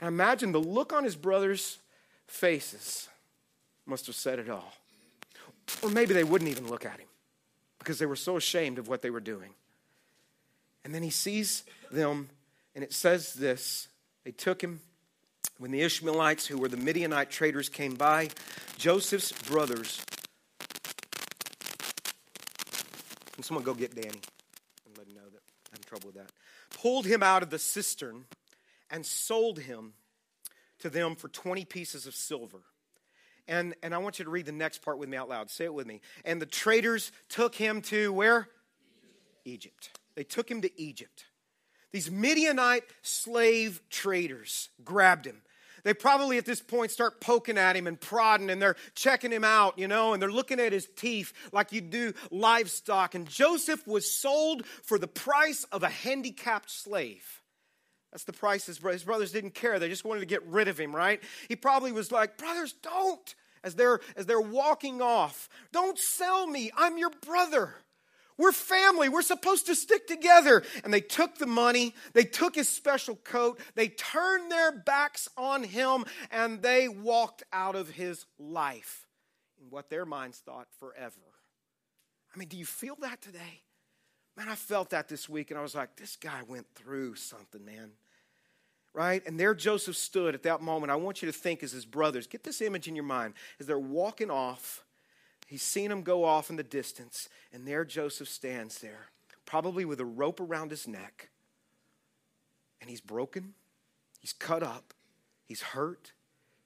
I 0.00 0.08
imagine 0.08 0.52
the 0.52 0.60
look 0.60 0.92
on 0.92 1.04
his 1.04 1.16
brothers' 1.16 1.78
faces 2.26 3.08
must 3.86 4.06
have 4.06 4.16
said 4.16 4.38
it 4.38 4.50
all. 4.50 4.74
Or 5.82 5.90
maybe 5.90 6.12
they 6.14 6.24
wouldn't 6.24 6.50
even 6.50 6.68
look 6.68 6.84
at 6.84 6.98
him 6.98 7.08
because 7.78 7.98
they 7.98 8.06
were 8.06 8.16
so 8.16 8.36
ashamed 8.36 8.78
of 8.78 8.88
what 8.88 9.02
they 9.02 9.10
were 9.10 9.20
doing. 9.20 9.50
And 10.84 10.94
then 10.94 11.02
he 11.02 11.10
sees 11.10 11.64
them, 11.90 12.28
and 12.74 12.84
it 12.84 12.92
says 12.92 13.34
this 13.34 13.88
they 14.24 14.32
took 14.32 14.62
him. 14.62 14.80
When 15.58 15.70
the 15.70 15.80
Ishmaelites, 15.80 16.46
who 16.46 16.58
were 16.58 16.68
the 16.68 16.76
Midianite 16.76 17.30
traders, 17.30 17.70
came 17.70 17.94
by, 17.94 18.28
Joseph's 18.76 19.32
brothers. 19.32 20.04
Can 23.32 23.42
someone 23.42 23.64
go 23.64 23.72
get 23.72 23.94
Danny 23.94 24.08
and 24.08 24.98
let 24.98 25.06
him 25.06 25.14
know 25.14 25.28
that 25.32 25.40
I'm 25.72 25.76
in 25.76 25.82
trouble 25.82 26.08
with 26.08 26.16
that? 26.16 26.30
Pulled 26.78 27.06
him 27.06 27.22
out 27.22 27.42
of 27.42 27.48
the 27.48 27.58
cistern 27.58 28.26
and 28.90 29.04
sold 29.04 29.58
him 29.58 29.94
to 30.80 30.90
them 30.90 31.16
for 31.16 31.28
20 31.28 31.64
pieces 31.64 32.06
of 32.06 32.14
silver. 32.14 32.62
And, 33.48 33.74
and 33.82 33.94
I 33.94 33.98
want 33.98 34.18
you 34.18 34.24
to 34.24 34.30
read 34.30 34.46
the 34.46 34.52
next 34.52 34.82
part 34.82 34.98
with 34.98 35.08
me 35.08 35.16
out 35.16 35.28
loud. 35.28 35.50
Say 35.50 35.64
it 35.64 35.74
with 35.74 35.86
me. 35.86 36.00
And 36.24 36.42
the 36.42 36.46
traders 36.46 37.12
took 37.28 37.54
him 37.54 37.80
to 37.82 38.12
where? 38.12 38.48
Egypt. 39.44 39.98
They 40.16 40.24
took 40.24 40.50
him 40.50 40.62
to 40.62 40.80
Egypt. 40.80 41.24
These 41.92 42.10
Midianite 42.10 42.84
slave 43.02 43.80
traders 43.88 44.68
grabbed 44.84 45.26
him. 45.26 45.42
They 45.84 45.94
probably 45.94 46.36
at 46.36 46.44
this 46.44 46.60
point 46.60 46.90
start 46.90 47.20
poking 47.20 47.58
at 47.58 47.76
him 47.76 47.86
and 47.86 48.00
prodding 48.00 48.50
and 48.50 48.60
they're 48.60 48.74
checking 48.96 49.30
him 49.30 49.44
out, 49.44 49.78
you 49.78 49.86
know, 49.86 50.12
and 50.12 50.20
they're 50.20 50.32
looking 50.32 50.58
at 50.58 50.72
his 50.72 50.88
teeth 50.96 51.32
like 51.52 51.70
you 51.70 51.80
do 51.80 52.12
livestock. 52.32 53.14
And 53.14 53.28
Joseph 53.28 53.86
was 53.86 54.10
sold 54.10 54.66
for 54.82 54.98
the 54.98 55.06
price 55.06 55.62
of 55.70 55.84
a 55.84 55.88
handicapped 55.88 56.72
slave. 56.72 57.40
That's 58.16 58.24
the 58.24 58.32
price 58.32 58.64
his, 58.64 58.78
his 58.78 59.04
brothers 59.04 59.30
didn't 59.30 59.50
care. 59.50 59.78
They 59.78 59.90
just 59.90 60.06
wanted 60.06 60.20
to 60.20 60.26
get 60.26 60.42
rid 60.46 60.68
of 60.68 60.80
him, 60.80 60.96
right? 60.96 61.22
He 61.50 61.54
probably 61.54 61.92
was 61.92 62.10
like, 62.10 62.38
Brothers, 62.38 62.74
don't. 62.82 63.34
As 63.62 63.74
they're, 63.74 64.00
as 64.16 64.24
they're 64.24 64.40
walking 64.40 65.02
off, 65.02 65.50
don't 65.70 65.98
sell 65.98 66.46
me. 66.46 66.70
I'm 66.78 66.96
your 66.96 67.10
brother. 67.10 67.74
We're 68.38 68.52
family. 68.52 69.10
We're 69.10 69.20
supposed 69.20 69.66
to 69.66 69.74
stick 69.74 70.06
together. 70.06 70.62
And 70.82 70.94
they 70.94 71.02
took 71.02 71.36
the 71.36 71.46
money, 71.46 71.94
they 72.14 72.24
took 72.24 72.54
his 72.54 72.70
special 72.70 73.16
coat, 73.16 73.60
they 73.74 73.88
turned 73.88 74.50
their 74.50 74.72
backs 74.72 75.28
on 75.36 75.62
him, 75.62 76.06
and 76.30 76.62
they 76.62 76.88
walked 76.88 77.42
out 77.52 77.76
of 77.76 77.90
his 77.90 78.24
life 78.38 79.06
in 79.60 79.68
what 79.68 79.90
their 79.90 80.06
minds 80.06 80.38
thought 80.38 80.68
forever. 80.80 81.20
I 82.34 82.38
mean, 82.38 82.48
do 82.48 82.56
you 82.56 82.64
feel 82.64 82.96
that 83.02 83.20
today? 83.20 83.60
Man, 84.38 84.48
I 84.48 84.54
felt 84.54 84.88
that 84.90 85.06
this 85.06 85.28
week, 85.28 85.50
and 85.50 85.58
I 85.58 85.62
was 85.62 85.74
like, 85.74 85.96
this 85.96 86.16
guy 86.16 86.40
went 86.48 86.66
through 86.74 87.16
something, 87.16 87.62
man 87.62 87.90
right? 88.96 89.22
And 89.26 89.38
there 89.38 89.54
Joseph 89.54 89.94
stood 89.94 90.34
at 90.34 90.42
that 90.44 90.62
moment. 90.62 90.90
I 90.90 90.96
want 90.96 91.20
you 91.20 91.26
to 91.26 91.32
think 91.32 91.62
as 91.62 91.70
his 91.70 91.84
brothers. 91.84 92.26
Get 92.26 92.44
this 92.44 92.62
image 92.62 92.88
in 92.88 92.96
your 92.96 93.04
mind. 93.04 93.34
As 93.60 93.66
they're 93.66 93.78
walking 93.78 94.30
off, 94.30 94.84
he's 95.46 95.62
seen 95.62 95.90
them 95.90 96.02
go 96.02 96.24
off 96.24 96.48
in 96.48 96.56
the 96.56 96.62
distance, 96.62 97.28
and 97.52 97.68
there 97.68 97.84
Joseph 97.84 98.26
stands 98.26 98.78
there, 98.78 99.10
probably 99.44 99.84
with 99.84 100.00
a 100.00 100.04
rope 100.06 100.40
around 100.40 100.70
his 100.70 100.88
neck. 100.88 101.28
And 102.80 102.88
he's 102.88 103.02
broken, 103.02 103.52
he's 104.18 104.32
cut 104.32 104.62
up, 104.62 104.94
he's 105.44 105.60
hurt, 105.60 106.12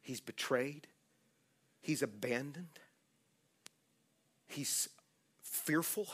he's 0.00 0.20
betrayed, 0.20 0.86
he's 1.80 2.00
abandoned, 2.00 2.78
he's 4.46 4.88
fearful. 5.42 6.06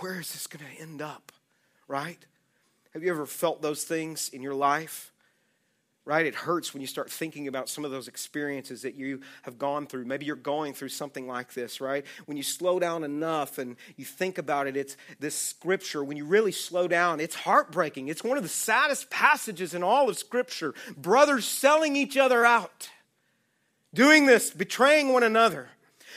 Where 0.00 0.20
is 0.20 0.32
this 0.32 0.46
going 0.46 0.64
to 0.64 0.82
end 0.82 1.00
up, 1.00 1.32
right? 1.88 2.24
Have 2.92 3.02
you 3.02 3.10
ever 3.10 3.26
felt 3.26 3.62
those 3.62 3.84
things 3.84 4.28
in 4.28 4.42
your 4.42 4.54
life? 4.54 5.12
Right? 6.04 6.26
It 6.26 6.34
hurts 6.34 6.74
when 6.74 6.80
you 6.80 6.88
start 6.88 7.12
thinking 7.12 7.46
about 7.46 7.68
some 7.68 7.84
of 7.84 7.92
those 7.92 8.08
experiences 8.08 8.82
that 8.82 8.96
you 8.96 9.20
have 9.42 9.56
gone 9.56 9.86
through. 9.86 10.04
Maybe 10.04 10.26
you're 10.26 10.34
going 10.34 10.74
through 10.74 10.88
something 10.88 11.28
like 11.28 11.54
this, 11.54 11.80
right? 11.80 12.04
When 12.26 12.36
you 12.36 12.42
slow 12.42 12.80
down 12.80 13.04
enough 13.04 13.58
and 13.58 13.76
you 13.96 14.04
think 14.04 14.36
about 14.36 14.66
it, 14.66 14.76
it's 14.76 14.96
this 15.20 15.36
scripture. 15.36 16.02
When 16.02 16.16
you 16.16 16.24
really 16.24 16.50
slow 16.50 16.88
down, 16.88 17.20
it's 17.20 17.36
heartbreaking. 17.36 18.08
It's 18.08 18.24
one 18.24 18.36
of 18.36 18.42
the 18.42 18.48
saddest 18.48 19.10
passages 19.10 19.74
in 19.74 19.84
all 19.84 20.10
of 20.10 20.18
scripture. 20.18 20.74
Brothers 20.96 21.46
selling 21.46 21.94
each 21.94 22.16
other 22.16 22.44
out, 22.44 22.90
doing 23.94 24.26
this, 24.26 24.50
betraying 24.50 25.12
one 25.12 25.22
another. 25.22 25.68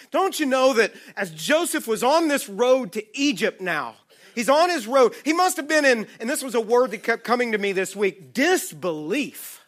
Don't 0.10 0.40
you 0.40 0.48
know 0.48 0.74
that 0.74 0.94
as 1.16 1.30
Joseph 1.30 1.88
was 1.88 2.04
on 2.04 2.28
this 2.28 2.50
road 2.50 2.92
to 2.94 3.06
Egypt 3.18 3.62
now, 3.62 3.96
He's 4.36 4.50
on 4.50 4.69
his 4.69 4.86
road. 4.86 5.15
He 5.24 5.34
must 5.34 5.58
have 5.58 5.67
been 5.67 5.86
in, 5.86 6.08
and 6.19 6.30
this 6.30 6.43
was 6.43 6.54
a 6.54 6.62
word 6.62 6.91
that 6.91 7.04
kept 7.04 7.24
coming 7.24 7.54
to 7.54 7.58
me 7.58 7.71
this 7.71 7.95
week 7.95 8.34
disbelief. 8.34 9.65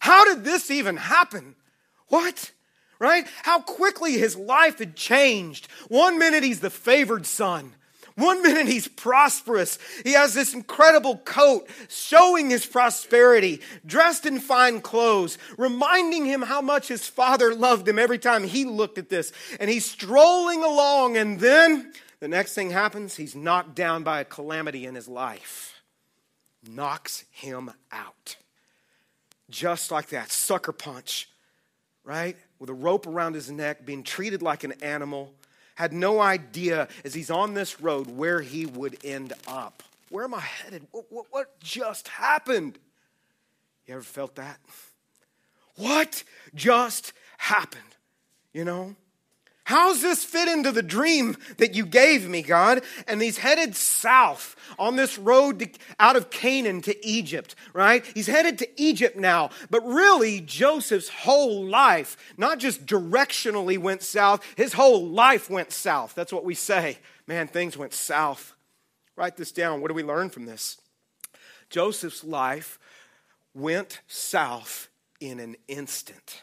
How 0.00 0.24
did 0.24 0.44
this 0.44 0.70
even 0.70 0.96
happen? 0.96 1.54
What? 2.08 2.50
Right? 2.98 3.26
How 3.42 3.60
quickly 3.60 4.12
his 4.12 4.36
life 4.36 4.78
had 4.78 4.96
changed. 4.96 5.68
One 5.88 6.18
minute 6.18 6.42
he's 6.42 6.60
the 6.60 6.70
favored 6.70 7.24
son. 7.24 7.72
One 8.16 8.42
minute 8.42 8.68
he's 8.68 8.86
prosperous. 8.86 9.78
He 10.04 10.12
has 10.12 10.34
this 10.34 10.54
incredible 10.54 11.16
coat 11.18 11.68
showing 11.88 12.50
his 12.50 12.64
prosperity, 12.64 13.60
dressed 13.84 14.24
in 14.24 14.38
fine 14.38 14.82
clothes, 14.82 15.36
reminding 15.58 16.24
him 16.24 16.42
how 16.42 16.60
much 16.60 16.86
his 16.86 17.08
father 17.08 17.52
loved 17.54 17.88
him 17.88 17.98
every 17.98 18.18
time 18.18 18.44
he 18.44 18.64
looked 18.64 18.98
at 18.98 19.08
this. 19.08 19.32
And 19.58 19.68
he's 19.68 19.90
strolling 19.90 20.62
along, 20.62 21.16
and 21.16 21.40
then 21.40 21.92
the 22.24 22.28
next 22.28 22.54
thing 22.54 22.70
happens, 22.70 23.16
he's 23.16 23.36
knocked 23.36 23.74
down 23.74 24.02
by 24.02 24.20
a 24.20 24.24
calamity 24.24 24.86
in 24.86 24.94
his 24.94 25.08
life. 25.08 25.82
Knocks 26.66 27.26
him 27.30 27.70
out. 27.92 28.36
Just 29.50 29.90
like 29.90 30.08
that, 30.08 30.30
sucker 30.30 30.72
punch, 30.72 31.28
right? 32.02 32.34
With 32.58 32.70
a 32.70 32.72
rope 32.72 33.06
around 33.06 33.34
his 33.34 33.50
neck, 33.50 33.84
being 33.84 34.02
treated 34.02 34.40
like 34.40 34.64
an 34.64 34.72
animal. 34.80 35.34
Had 35.74 35.92
no 35.92 36.18
idea 36.18 36.88
as 37.04 37.12
he's 37.12 37.28
on 37.28 37.52
this 37.52 37.78
road 37.82 38.06
where 38.16 38.40
he 38.40 38.64
would 38.64 38.96
end 39.04 39.34
up. 39.46 39.82
Where 40.08 40.24
am 40.24 40.32
I 40.32 40.40
headed? 40.40 40.86
What, 40.92 41.04
what, 41.10 41.26
what 41.28 41.60
just 41.60 42.08
happened? 42.08 42.78
You 43.86 43.96
ever 43.96 44.02
felt 44.02 44.36
that? 44.36 44.60
What 45.76 46.24
just 46.54 47.12
happened? 47.36 47.82
You 48.54 48.64
know? 48.64 48.96
How's 49.64 50.02
this 50.02 50.22
fit 50.24 50.46
into 50.46 50.72
the 50.72 50.82
dream 50.82 51.38
that 51.56 51.74
you 51.74 51.86
gave 51.86 52.28
me, 52.28 52.42
God? 52.42 52.82
And 53.08 53.22
he's 53.22 53.38
headed 53.38 53.74
south 53.74 54.56
on 54.78 54.96
this 54.96 55.18
road 55.18 55.58
to, 55.60 55.68
out 55.98 56.16
of 56.16 56.28
Canaan 56.28 56.82
to 56.82 57.06
Egypt, 57.06 57.54
right? 57.72 58.04
He's 58.14 58.26
headed 58.26 58.58
to 58.58 58.68
Egypt 58.80 59.16
now. 59.16 59.48
But 59.70 59.82
really, 59.86 60.42
Joseph's 60.42 61.08
whole 61.08 61.64
life, 61.64 62.18
not 62.36 62.58
just 62.58 62.84
directionally 62.84 63.78
went 63.78 64.02
south, 64.02 64.44
his 64.54 64.74
whole 64.74 65.06
life 65.06 65.48
went 65.48 65.72
south. 65.72 66.14
That's 66.14 66.32
what 66.32 66.44
we 66.44 66.54
say. 66.54 66.98
Man, 67.26 67.48
things 67.48 67.78
went 67.78 67.94
south. 67.94 68.52
Write 69.16 69.38
this 69.38 69.50
down. 69.50 69.80
What 69.80 69.88
do 69.88 69.94
we 69.94 70.02
learn 70.02 70.28
from 70.28 70.44
this? 70.44 70.78
Joseph's 71.70 72.22
life 72.22 72.78
went 73.54 74.02
south 74.08 74.88
in 75.20 75.40
an 75.40 75.56
instant. 75.68 76.42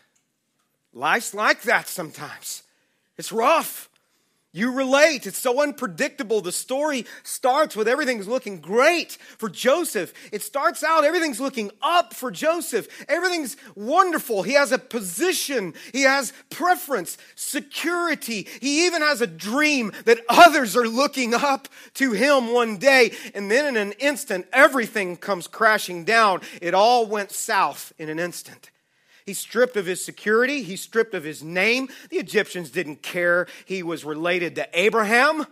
Life's 0.91 1.35
like 1.35 1.61
that 1.63 1.87
sometimes. 1.87 2.63
It's 3.21 3.31
rough. 3.31 3.87
You 4.51 4.71
relate. 4.71 5.27
It's 5.27 5.37
so 5.37 5.61
unpredictable. 5.61 6.41
The 6.41 6.51
story 6.51 7.05
starts 7.21 7.75
with 7.75 7.87
everything's 7.87 8.27
looking 8.27 8.59
great 8.59 9.11
for 9.37 9.47
Joseph. 9.47 10.11
It 10.31 10.41
starts 10.41 10.83
out, 10.83 11.03
everything's 11.03 11.39
looking 11.39 11.69
up 11.83 12.15
for 12.15 12.31
Joseph. 12.31 12.87
Everything's 13.07 13.57
wonderful. 13.75 14.41
He 14.41 14.53
has 14.53 14.71
a 14.71 14.79
position, 14.79 15.75
he 15.93 16.01
has 16.01 16.33
preference, 16.49 17.19
security. 17.35 18.47
He 18.59 18.87
even 18.87 19.03
has 19.03 19.21
a 19.21 19.27
dream 19.27 19.91
that 20.05 20.21
others 20.27 20.75
are 20.75 20.87
looking 20.87 21.35
up 21.35 21.67
to 21.93 22.13
him 22.13 22.51
one 22.51 22.77
day. 22.77 23.11
And 23.35 23.51
then 23.51 23.67
in 23.67 23.77
an 23.77 23.91
instant, 23.99 24.47
everything 24.51 25.15
comes 25.15 25.45
crashing 25.45 26.05
down. 26.05 26.41
It 26.59 26.73
all 26.73 27.05
went 27.05 27.31
south 27.31 27.93
in 27.99 28.09
an 28.09 28.17
instant. 28.17 28.71
He's 29.25 29.39
stripped 29.39 29.77
of 29.77 29.85
his 29.85 30.03
security. 30.03 30.63
He's 30.63 30.81
stripped 30.81 31.13
of 31.13 31.23
his 31.23 31.43
name. 31.43 31.89
The 32.09 32.17
Egyptians 32.17 32.69
didn't 32.69 33.01
care 33.01 33.47
he 33.65 33.83
was 33.83 34.03
related 34.03 34.55
to 34.55 34.67
Abraham. 34.73 35.45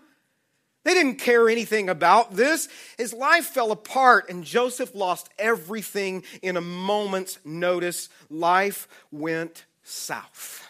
They 0.86 0.94
didn't 0.94 1.18
care 1.18 1.50
anything 1.50 1.90
about 1.90 2.36
this. 2.36 2.70
His 2.98 3.14
life 3.14 3.46
fell 3.46 3.72
apart, 3.72 4.30
and 4.30 4.44
Joseph 4.44 4.96
lost 4.96 5.30
everything 5.38 6.24
in 6.42 6.58
a 6.58 6.62
moment's 6.62 7.38
notice. 7.44 8.10
Life 8.30 8.88
went 9.12 9.66
south. 9.84 10.66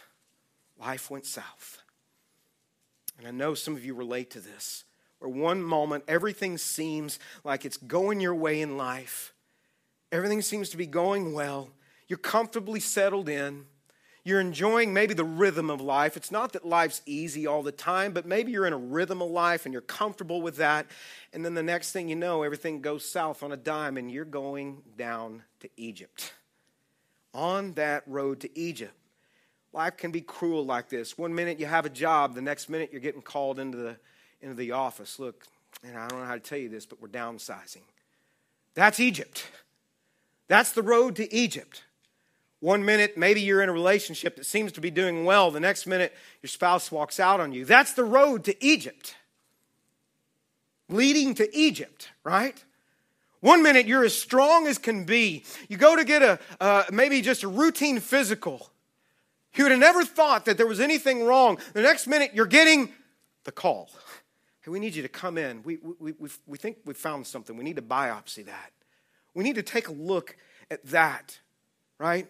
Life 0.80 1.12
went 1.12 1.26
south. 1.26 1.78
And 3.18 3.28
I 3.28 3.32
know 3.32 3.54
some 3.54 3.76
of 3.76 3.86
you 3.86 3.94
relate 3.94 4.32
to 4.32 4.40
this, 4.40 4.84
where 5.20 5.30
one 5.30 5.62
moment 5.62 6.06
everything 6.08 6.58
seems 6.58 7.20
like 7.44 7.64
it's 7.64 7.78
going 7.78 8.20
your 8.20 8.36
way 8.36 8.62
in 8.62 8.78
life, 8.78 9.34
everything 10.12 10.42
seems 10.42 10.70
to 10.70 10.78
be 10.78 10.88
going 10.88 11.34
well, 11.34 11.70
you're 12.10 12.18
comfortably 12.18 12.80
settled 12.80 13.30
in. 13.30 13.66
You're 14.26 14.42
enjoying 14.42 14.94
maybe 14.94 15.14
the 15.14 15.24
rhythm 15.24 15.70
of 15.70 15.80
life. 15.80 16.18
It's 16.18 16.32
not 16.32 16.52
that 16.54 16.66
life's 16.66 17.02
easy 17.06 17.48
all 17.48 17.64
the 17.64 17.72
time, 17.72 18.12
but 18.12 18.26
maybe 18.26 18.52
you're 18.52 18.68
in 18.68 18.74
a 18.74 18.78
rhythm 18.78 19.22
of 19.22 19.30
life 19.30 19.66
and 19.66 19.72
you're 19.72 19.82
comfortable 19.82 20.42
with 20.42 20.58
that. 20.58 20.88
And 21.32 21.46
then 21.46 21.54
the 21.54 21.64
next 21.64 21.94
thing 21.94 22.10
you 22.10 22.16
know, 22.18 22.44
everything 22.44 22.82
goes 22.82 23.10
south 23.10 23.44
on 23.44 23.54
a 23.54 23.58
dime 23.58 23.96
and 23.96 24.12
you're 24.12 24.26
going 24.26 24.82
down 24.98 25.44
to 25.62 25.70
Egypt. 25.78 26.34
On 27.34 27.74
that 27.74 28.04
road 28.08 28.42
to 28.42 28.60
Egypt. 28.60 28.94
Life 29.72 29.98
can 29.98 30.12
be 30.12 30.22
cruel 30.22 30.66
like 30.66 30.90
this. 30.90 31.18
One 31.18 31.34
minute 31.34 31.60
you 31.60 31.68
have 31.68 31.86
a 31.86 31.90
job, 31.90 32.34
the 32.34 32.42
next 32.42 32.70
minute 32.70 32.90
you're 32.92 33.02
getting 33.02 33.22
called 33.22 33.60
into 33.60 33.78
the, 33.78 33.96
into 34.42 34.56
the 34.56 34.72
office. 34.72 35.20
Look, 35.20 35.46
and 35.84 35.96
I 35.96 36.08
don't 36.08 36.20
know 36.20 36.26
how 36.26 36.34
to 36.34 36.40
tell 36.40 36.58
you 36.58 36.70
this, 36.70 36.86
but 36.86 37.02
we're 37.02 37.08
downsizing. 37.08 37.84
That's 38.74 39.00
Egypt. 39.00 39.46
That's 40.48 40.72
the 40.72 40.82
road 40.82 41.16
to 41.18 41.34
Egypt. 41.34 41.84
One 42.62 42.84
minute, 42.84 43.18
maybe 43.18 43.42
you're 43.42 43.62
in 43.62 43.70
a 43.70 43.74
relationship 43.74 44.36
that 44.36 44.46
seems 44.46 44.74
to 44.74 44.82
be 44.82 44.92
doing 44.92 45.24
well. 45.24 45.50
The 45.50 45.62
next 45.62 45.88
minute, 45.88 46.14
your 46.42 46.50
spouse 46.50 46.92
walks 46.92 47.20
out 47.20 47.40
on 47.40 47.54
you. 47.54 47.64
That's 47.64 47.94
the 47.94 48.04
road 48.04 48.44
to 48.46 48.66
Egypt, 48.66 49.16
leading 50.90 51.34
to 51.36 51.56
Egypt, 51.58 52.10
right? 52.24 52.62
One 53.40 53.64
minute, 53.64 53.88
you're 53.88 54.04
as 54.04 54.18
strong 54.18 54.68
as 54.68 54.78
can 54.78 55.06
be. 55.06 55.46
You 55.70 55.78
go 55.78 55.96
to 55.96 56.04
get 56.04 56.22
a 56.22 56.40
uh, 56.60 56.84
maybe 56.92 57.22
just 57.22 57.44
a 57.44 57.48
routine 57.48 58.02
physical. 58.02 58.70
You 59.56 59.64
would 59.64 59.72
have 59.72 59.80
never 59.80 60.04
thought 60.04 60.46
that 60.46 60.58
there 60.58 60.68
was 60.68 60.82
anything 60.82 61.24
wrong. 61.24 61.60
The 61.74 61.82
next 61.82 62.08
minute, 62.08 62.32
you're 62.34 62.46
getting 62.46 62.92
the 63.46 63.52
call. 63.54 63.90
Hey, 64.62 64.72
we 64.72 64.80
need 64.80 64.94
you 64.94 65.02
to 65.02 65.10
come 65.10 65.38
in. 65.38 65.64
We, 65.64 65.78
we, 65.78 66.14
we, 66.20 66.30
we 66.46 66.58
think 66.58 66.78
we 66.86 66.94
found 66.94 67.26
something. 67.26 67.56
We 67.56 67.64
need 67.64 67.78
to 67.78 67.82
biopsy 67.82 68.46
that. 68.46 68.72
We 69.34 69.46
need 69.46 69.56
to 69.56 69.64
take 69.64 69.88
a 69.88 69.94
look 69.94 70.36
at 70.70 70.86
that, 70.88 71.40
right? 71.98 72.28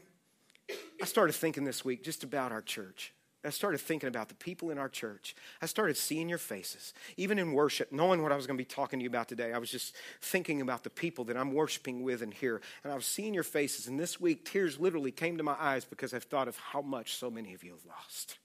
I 1.02 1.06
started 1.06 1.34
thinking 1.34 1.64
this 1.64 1.84
week 1.84 2.04
just 2.04 2.24
about 2.24 2.52
our 2.52 2.62
church. 2.62 3.14
I 3.44 3.52
started 3.52 3.80
thinking 3.80 4.10
about 4.10 4.28
the 4.28 4.36
people 4.36 4.70
in 4.70 4.78
our 4.78 4.90
church. 4.90 5.34
I 5.62 5.66
started 5.66 5.96
seeing 5.96 6.28
your 6.28 6.38
faces, 6.38 6.94
even 7.16 7.40
in 7.40 7.54
worship, 7.54 7.90
knowing 7.92 8.22
what 8.22 8.34
I 8.34 8.36
was 8.36 8.46
going 8.46 8.58
to 8.58 8.62
be 8.62 8.66
talking 8.66 9.00
to 9.00 9.04
you 9.04 9.10
about 9.10 9.30
today. 9.30 9.54
I 9.54 9.60
was 9.60 9.72
just 9.72 9.96
thinking 10.22 10.60
about 10.60 10.84
the 10.84 10.90
people 10.90 11.24
that 11.26 11.38
I'm 11.38 11.54
worshiping 11.54 12.04
with 12.04 12.22
and 12.22 12.34
here. 12.34 12.60
And 12.84 12.92
I 12.92 12.96
was 12.96 13.06
seeing 13.06 13.34
your 13.34 13.44
faces. 13.44 13.88
And 13.88 13.98
this 13.98 14.20
week, 14.20 14.44
tears 14.44 14.78
literally 14.78 15.12
came 15.12 15.38
to 15.38 15.44
my 15.44 15.56
eyes 15.58 15.86
because 15.86 16.14
I've 16.14 16.26
thought 16.26 16.50
of 16.50 16.58
how 16.58 16.82
much 16.82 17.16
so 17.16 17.32
many 17.32 17.54
of 17.54 17.64
you 17.64 17.72
have 17.72 17.86
lost 17.86 18.40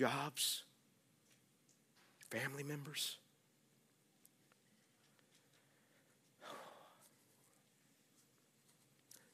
jobs, 0.00 0.62
family 2.30 2.62
members, 2.62 3.18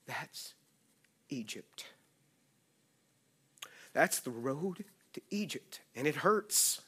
That's 0.07 0.55
Egypt. 1.29 1.87
That's 3.93 4.21
the 4.21 4.31
road 4.31 4.85
to 5.15 5.21
Egypt. 5.31 5.81
And 5.95 6.07
it 6.07 6.17
hurts. 6.17 6.83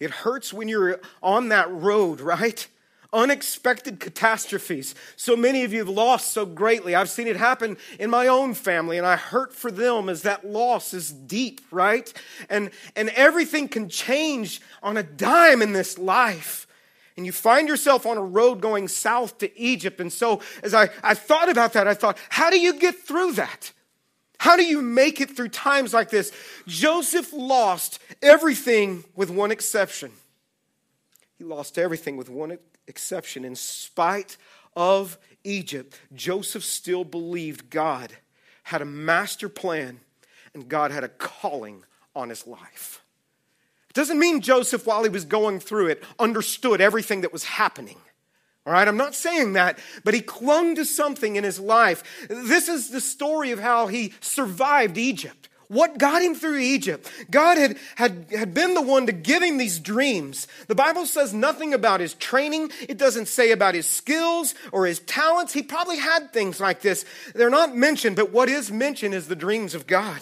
It 0.00 0.10
hurts 0.10 0.52
when 0.52 0.68
you're 0.68 1.00
on 1.22 1.48
that 1.48 1.70
road, 1.70 2.20
right? 2.20 2.66
Unexpected 3.12 4.00
catastrophes. 4.00 4.94
So 5.16 5.36
many 5.36 5.64
of 5.64 5.72
you 5.72 5.78
have 5.78 5.88
lost 5.88 6.32
so 6.32 6.44
greatly. 6.44 6.94
I've 6.94 7.08
seen 7.08 7.28
it 7.28 7.36
happen 7.36 7.78
in 7.98 8.10
my 8.10 8.26
own 8.26 8.52
family, 8.52 8.98
and 8.98 9.06
I 9.06 9.16
hurt 9.16 9.54
for 9.54 9.70
them 9.70 10.08
as 10.08 10.22
that 10.22 10.44
loss 10.44 10.92
is 10.92 11.12
deep, 11.12 11.60
right? 11.70 12.12
And, 12.50 12.70
and 12.94 13.08
everything 13.10 13.68
can 13.68 13.88
change 13.88 14.60
on 14.82 14.96
a 14.96 15.02
dime 15.02 15.62
in 15.62 15.72
this 15.72 15.96
life 15.96 16.66
and 17.16 17.24
you 17.24 17.32
find 17.32 17.68
yourself 17.68 18.04
on 18.04 18.18
a 18.18 18.22
road 18.22 18.60
going 18.60 18.88
south 18.88 19.38
to 19.38 19.58
Egypt. 19.58 20.00
And 20.00 20.12
so, 20.12 20.40
as 20.62 20.74
I, 20.74 20.90
I 21.02 21.14
thought 21.14 21.48
about 21.48 21.72
that, 21.72 21.88
I 21.88 21.94
thought, 21.94 22.18
how 22.28 22.50
do 22.50 22.58
you 22.58 22.78
get 22.78 22.98
through 22.98 23.32
that? 23.32 23.72
How 24.38 24.56
do 24.56 24.64
you 24.64 24.82
make 24.82 25.20
it 25.20 25.34
through 25.34 25.48
times 25.48 25.94
like 25.94 26.10
this? 26.10 26.30
Joseph 26.66 27.32
lost 27.32 27.98
everything 28.20 29.04
with 29.14 29.30
one 29.30 29.50
exception. 29.50 30.12
He 31.38 31.44
lost 31.44 31.78
everything 31.78 32.16
with 32.16 32.28
one 32.28 32.58
exception. 32.86 33.44
In 33.44 33.56
spite 33.56 34.36
of 34.74 35.18
Egypt, 35.44 35.98
Joseph 36.14 36.64
still 36.64 37.04
believed 37.04 37.70
God 37.70 38.12
had 38.64 38.82
a 38.82 38.86
master 38.86 39.48
plan 39.48 40.00
and 40.52 40.68
God 40.68 40.90
had 40.90 41.04
a 41.04 41.08
calling 41.08 41.84
on 42.14 42.28
his 42.28 42.46
life. 42.46 43.02
Doesn't 43.96 44.18
mean 44.18 44.42
Joseph, 44.42 44.86
while 44.86 45.04
he 45.04 45.08
was 45.08 45.24
going 45.24 45.58
through 45.58 45.86
it, 45.86 46.04
understood 46.18 46.82
everything 46.82 47.22
that 47.22 47.32
was 47.32 47.44
happening. 47.44 47.96
All 48.66 48.74
right, 48.74 48.86
I'm 48.86 48.98
not 48.98 49.14
saying 49.14 49.54
that, 49.54 49.78
but 50.04 50.12
he 50.12 50.20
clung 50.20 50.74
to 50.74 50.84
something 50.84 51.36
in 51.36 51.44
his 51.44 51.58
life. 51.58 52.26
This 52.28 52.68
is 52.68 52.90
the 52.90 53.00
story 53.00 53.52
of 53.52 53.58
how 53.58 53.86
he 53.86 54.12
survived 54.20 54.98
Egypt. 54.98 55.48
What 55.68 55.96
got 55.96 56.20
him 56.20 56.34
through 56.34 56.58
Egypt? 56.58 57.10
God 57.30 57.56
had, 57.56 57.78
had, 57.94 58.26
had 58.30 58.52
been 58.52 58.74
the 58.74 58.82
one 58.82 59.06
to 59.06 59.12
give 59.12 59.42
him 59.42 59.56
these 59.56 59.80
dreams. 59.80 60.46
The 60.68 60.74
Bible 60.74 61.06
says 61.06 61.32
nothing 61.32 61.72
about 61.72 62.00
his 62.00 62.12
training. 62.12 62.72
It 62.90 62.98
doesn't 62.98 63.28
say 63.28 63.50
about 63.50 63.74
his 63.74 63.86
skills 63.86 64.54
or 64.72 64.84
his 64.84 65.00
talents. 65.00 65.54
He 65.54 65.62
probably 65.62 65.96
had 65.96 66.34
things 66.34 66.60
like 66.60 66.82
this. 66.82 67.06
They're 67.34 67.48
not 67.48 67.74
mentioned, 67.74 68.16
but 68.16 68.30
what 68.30 68.50
is 68.50 68.70
mentioned 68.70 69.14
is 69.14 69.26
the 69.26 69.34
dreams 69.34 69.74
of 69.74 69.86
God. 69.86 70.20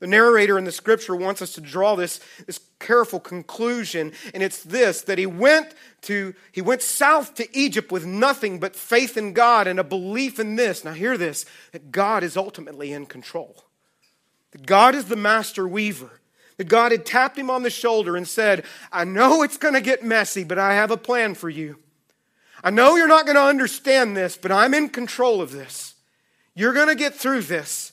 The 0.00 0.06
narrator 0.06 0.56
in 0.56 0.64
the 0.64 0.72
scripture 0.72 1.14
wants 1.14 1.42
us 1.42 1.52
to 1.52 1.60
draw 1.60 1.94
this, 1.94 2.20
this 2.46 2.58
careful 2.78 3.20
conclusion, 3.20 4.12
and 4.32 4.42
it's 4.42 4.62
this 4.62 5.02
that 5.02 5.18
he 5.18 5.26
went 5.26 5.74
to 6.02 6.34
he 6.50 6.62
went 6.62 6.80
south 6.80 7.34
to 7.34 7.56
Egypt 7.56 7.92
with 7.92 8.06
nothing 8.06 8.58
but 8.58 8.74
faith 8.74 9.18
in 9.18 9.34
God 9.34 9.66
and 9.66 9.78
a 9.78 9.84
belief 9.84 10.40
in 10.40 10.56
this. 10.56 10.84
Now 10.84 10.94
hear 10.94 11.18
this 11.18 11.44
that 11.72 11.92
God 11.92 12.24
is 12.24 12.36
ultimately 12.36 12.92
in 12.92 13.04
control. 13.04 13.64
That 14.52 14.66
God 14.66 14.94
is 14.94 15.04
the 15.04 15.16
master 15.16 15.68
weaver. 15.68 16.20
That 16.56 16.68
God 16.68 16.92
had 16.92 17.06
tapped 17.06 17.38
him 17.38 17.50
on 17.50 17.62
the 17.62 17.70
shoulder 17.70 18.16
and 18.16 18.26
said, 18.26 18.64
I 18.90 19.04
know 19.04 19.42
it's 19.42 19.56
going 19.56 19.74
to 19.74 19.80
get 19.80 20.02
messy, 20.02 20.44
but 20.44 20.58
I 20.58 20.74
have 20.74 20.90
a 20.90 20.96
plan 20.96 21.34
for 21.34 21.48
you. 21.48 21.76
I 22.62 22.70
know 22.70 22.96
you're 22.96 23.08
not 23.08 23.24
going 23.24 23.36
to 23.36 23.42
understand 23.42 24.16
this, 24.16 24.36
but 24.36 24.52
I'm 24.52 24.74
in 24.74 24.88
control 24.88 25.40
of 25.40 25.52
this. 25.52 25.94
You're 26.54 26.74
going 26.74 26.88
to 26.88 26.94
get 26.94 27.14
through 27.14 27.42
this. 27.42 27.92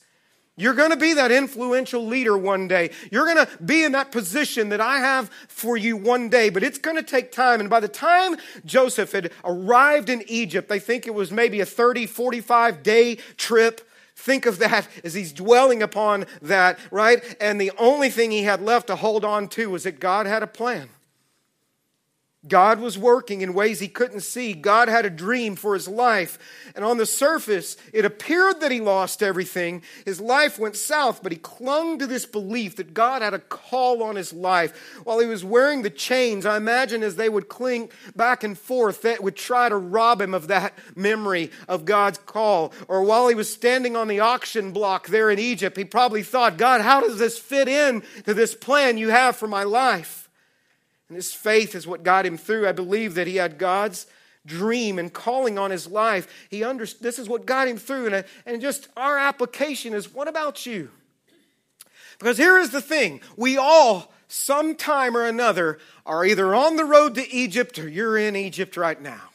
You're 0.60 0.74
going 0.74 0.90
to 0.90 0.98
be 0.98 1.14
that 1.14 1.32
influential 1.32 2.04
leader 2.04 2.36
one 2.36 2.68
day. 2.68 2.90
You're 3.12 3.32
going 3.32 3.46
to 3.46 3.64
be 3.64 3.84
in 3.84 3.92
that 3.92 4.12
position 4.12 4.70
that 4.70 4.82
I 4.82 4.98
have 4.98 5.30
for 5.48 5.78
you 5.78 5.96
one 5.96 6.30
day, 6.30 6.50
but 6.50 6.64
it's 6.64 6.80
going 6.80 6.98
to 6.98 7.04
take 7.04 7.32
time. 7.32 7.60
And 7.60 7.70
by 7.70 7.80
the 7.80 7.88
time 7.88 8.38
Joseph 8.66 9.12
had 9.12 9.32
arrived 9.44 10.10
in 10.10 10.24
Egypt, 10.28 10.68
they 10.68 10.80
think 10.80 11.06
it 11.06 11.14
was 11.14 11.32
maybe 11.32 11.60
a 11.62 11.66
30, 11.66 12.08
45 12.08 12.82
day 12.82 13.16
trip 13.38 13.82
think 14.16 14.48
of 14.48 14.58
that 14.58 14.88
as 15.04 15.14
he's 15.14 15.32
dwelling 15.32 15.84
upon 15.84 16.26
that, 16.42 16.80
right? 16.90 17.24
And 17.40 17.62
the 17.62 17.72
only 17.78 18.10
thing 18.10 18.32
he 18.32 18.44
had 18.44 18.62
left 18.62 18.88
to 18.88 18.96
hold 18.96 19.24
on 19.24 19.48
to 19.50 19.70
was 19.70 19.84
that 19.84 20.00
God 20.00 20.26
had 20.26 20.42
a 20.42 20.48
plan. 20.48 20.90
God 22.48 22.80
was 22.80 22.98
working 22.98 23.42
in 23.42 23.54
ways 23.54 23.80
he 23.80 23.88
couldn't 23.88 24.22
see. 24.22 24.54
God 24.54 24.88
had 24.88 25.06
a 25.06 25.10
dream 25.10 25.56
for 25.56 25.74
his 25.74 25.88
life. 25.88 26.38
And 26.76 26.86
on 26.86 26.98
the 26.98 27.06
surface, 27.06 27.78
it 27.94 28.06
appeared 28.06 28.62
that 28.62 28.72
he 28.72 28.80
lost 28.80 29.24
everything. 29.24 29.82
His 30.06 30.22
life 30.22 30.60
went 30.60 30.76
south, 30.76 31.24
but 31.24 31.32
he 31.32 31.38
clung 31.38 32.00
to 32.00 32.08
this 32.08 32.26
belief 32.26 32.76
that 32.76 32.94
God 32.94 33.22
had 33.22 33.34
a 33.34 33.40
call 33.40 34.04
on 34.04 34.16
his 34.16 34.34
life. 34.34 35.00
While 35.04 35.20
he 35.20 35.26
was 35.26 35.44
wearing 35.44 35.82
the 35.82 35.90
chains, 35.90 36.46
I 36.46 36.58
imagine 36.58 37.04
as 37.04 37.16
they 37.16 37.30
would 37.30 37.50
cling 37.50 37.90
back 38.16 38.44
and 38.44 38.58
forth, 38.58 39.02
that 39.02 39.24
would 39.24 39.36
try 39.36 39.70
to 39.70 39.78
rob 39.78 40.22
him 40.22 40.34
of 40.34 40.48
that 40.48 40.74
memory 40.96 41.52
of 41.68 41.86
God's 41.86 42.20
call. 42.20 42.74
Or 42.88 43.04
while 43.04 43.28
he 43.28 43.36
was 43.36 43.52
standing 43.52 43.96
on 43.96 44.08
the 44.08 44.20
auction 44.20 44.72
block 44.72 45.08
there 45.08 45.30
in 45.30 45.40
Egypt, 45.40 45.78
he 45.78 45.86
probably 45.86 46.24
thought, 46.24 46.58
God, 46.58 46.82
how 46.82 47.02
does 47.02 47.18
this 47.18 47.38
fit 47.38 47.68
in 47.68 48.04
to 48.26 48.34
this 48.34 48.56
plan 48.56 48.98
you 48.98 49.10
have 49.10 49.36
for 49.36 49.48
my 49.48 49.64
life? 49.64 50.27
And 51.10 51.16
his 51.16 51.34
faith 51.34 51.74
is 51.74 51.88
what 51.88 52.04
got 52.04 52.26
him 52.26 52.38
through. 52.38 52.68
I 52.68 52.74
believe 52.74 53.16
that 53.16 53.28
he 53.28 53.38
had 53.38 53.58
God's 53.58 54.08
dream 54.46 54.98
and 54.98 55.14
calling 55.14 55.58
on 55.58 55.72
his 55.72 55.88
life. 55.88 56.48
He 56.50 56.64
under, 56.64 56.86
this 56.86 57.20
is 57.20 57.30
what 57.30 57.46
got 57.46 57.68
him 57.68 57.78
through. 57.78 58.08
And, 58.08 58.16
uh, 58.16 58.24
and 58.46 58.62
just 58.62 58.88
our 58.98 59.18
application 59.18 59.94
is 59.94 60.14
what 60.14 60.28
about 60.28 60.66
you? 60.66 60.90
Because 62.20 62.38
here 62.38 62.58
is 62.58 62.72
the 62.72 62.82
thing 62.82 63.22
we 63.36 63.58
all, 63.58 64.12
sometime 64.28 65.16
or 65.16 65.26
another, 65.26 65.78
are 66.06 66.26
either 66.26 66.56
on 66.56 66.76
the 66.76 66.86
road 66.86 67.16
to 67.16 67.32
Egypt 67.32 67.78
or 67.78 67.88
you're 67.88 68.18
in 68.18 68.36
Egypt 68.36 68.76
right 68.76 69.00
now. 69.02 69.30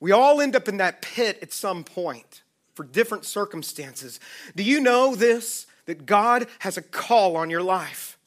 We 0.00 0.12
all 0.12 0.40
end 0.40 0.56
up 0.56 0.68
in 0.68 0.76
that 0.78 1.02
pit 1.02 1.38
at 1.42 1.52
some 1.52 1.84
point 1.84 2.42
for 2.74 2.84
different 2.84 3.24
circumstances. 3.24 4.20
Do 4.54 4.62
you 4.62 4.80
know 4.80 5.14
this? 5.14 5.66
That 5.86 6.04
God 6.04 6.48
has 6.58 6.76
a 6.76 6.82
call 6.82 7.34
on 7.34 7.48
your 7.48 7.62
life 7.62 8.17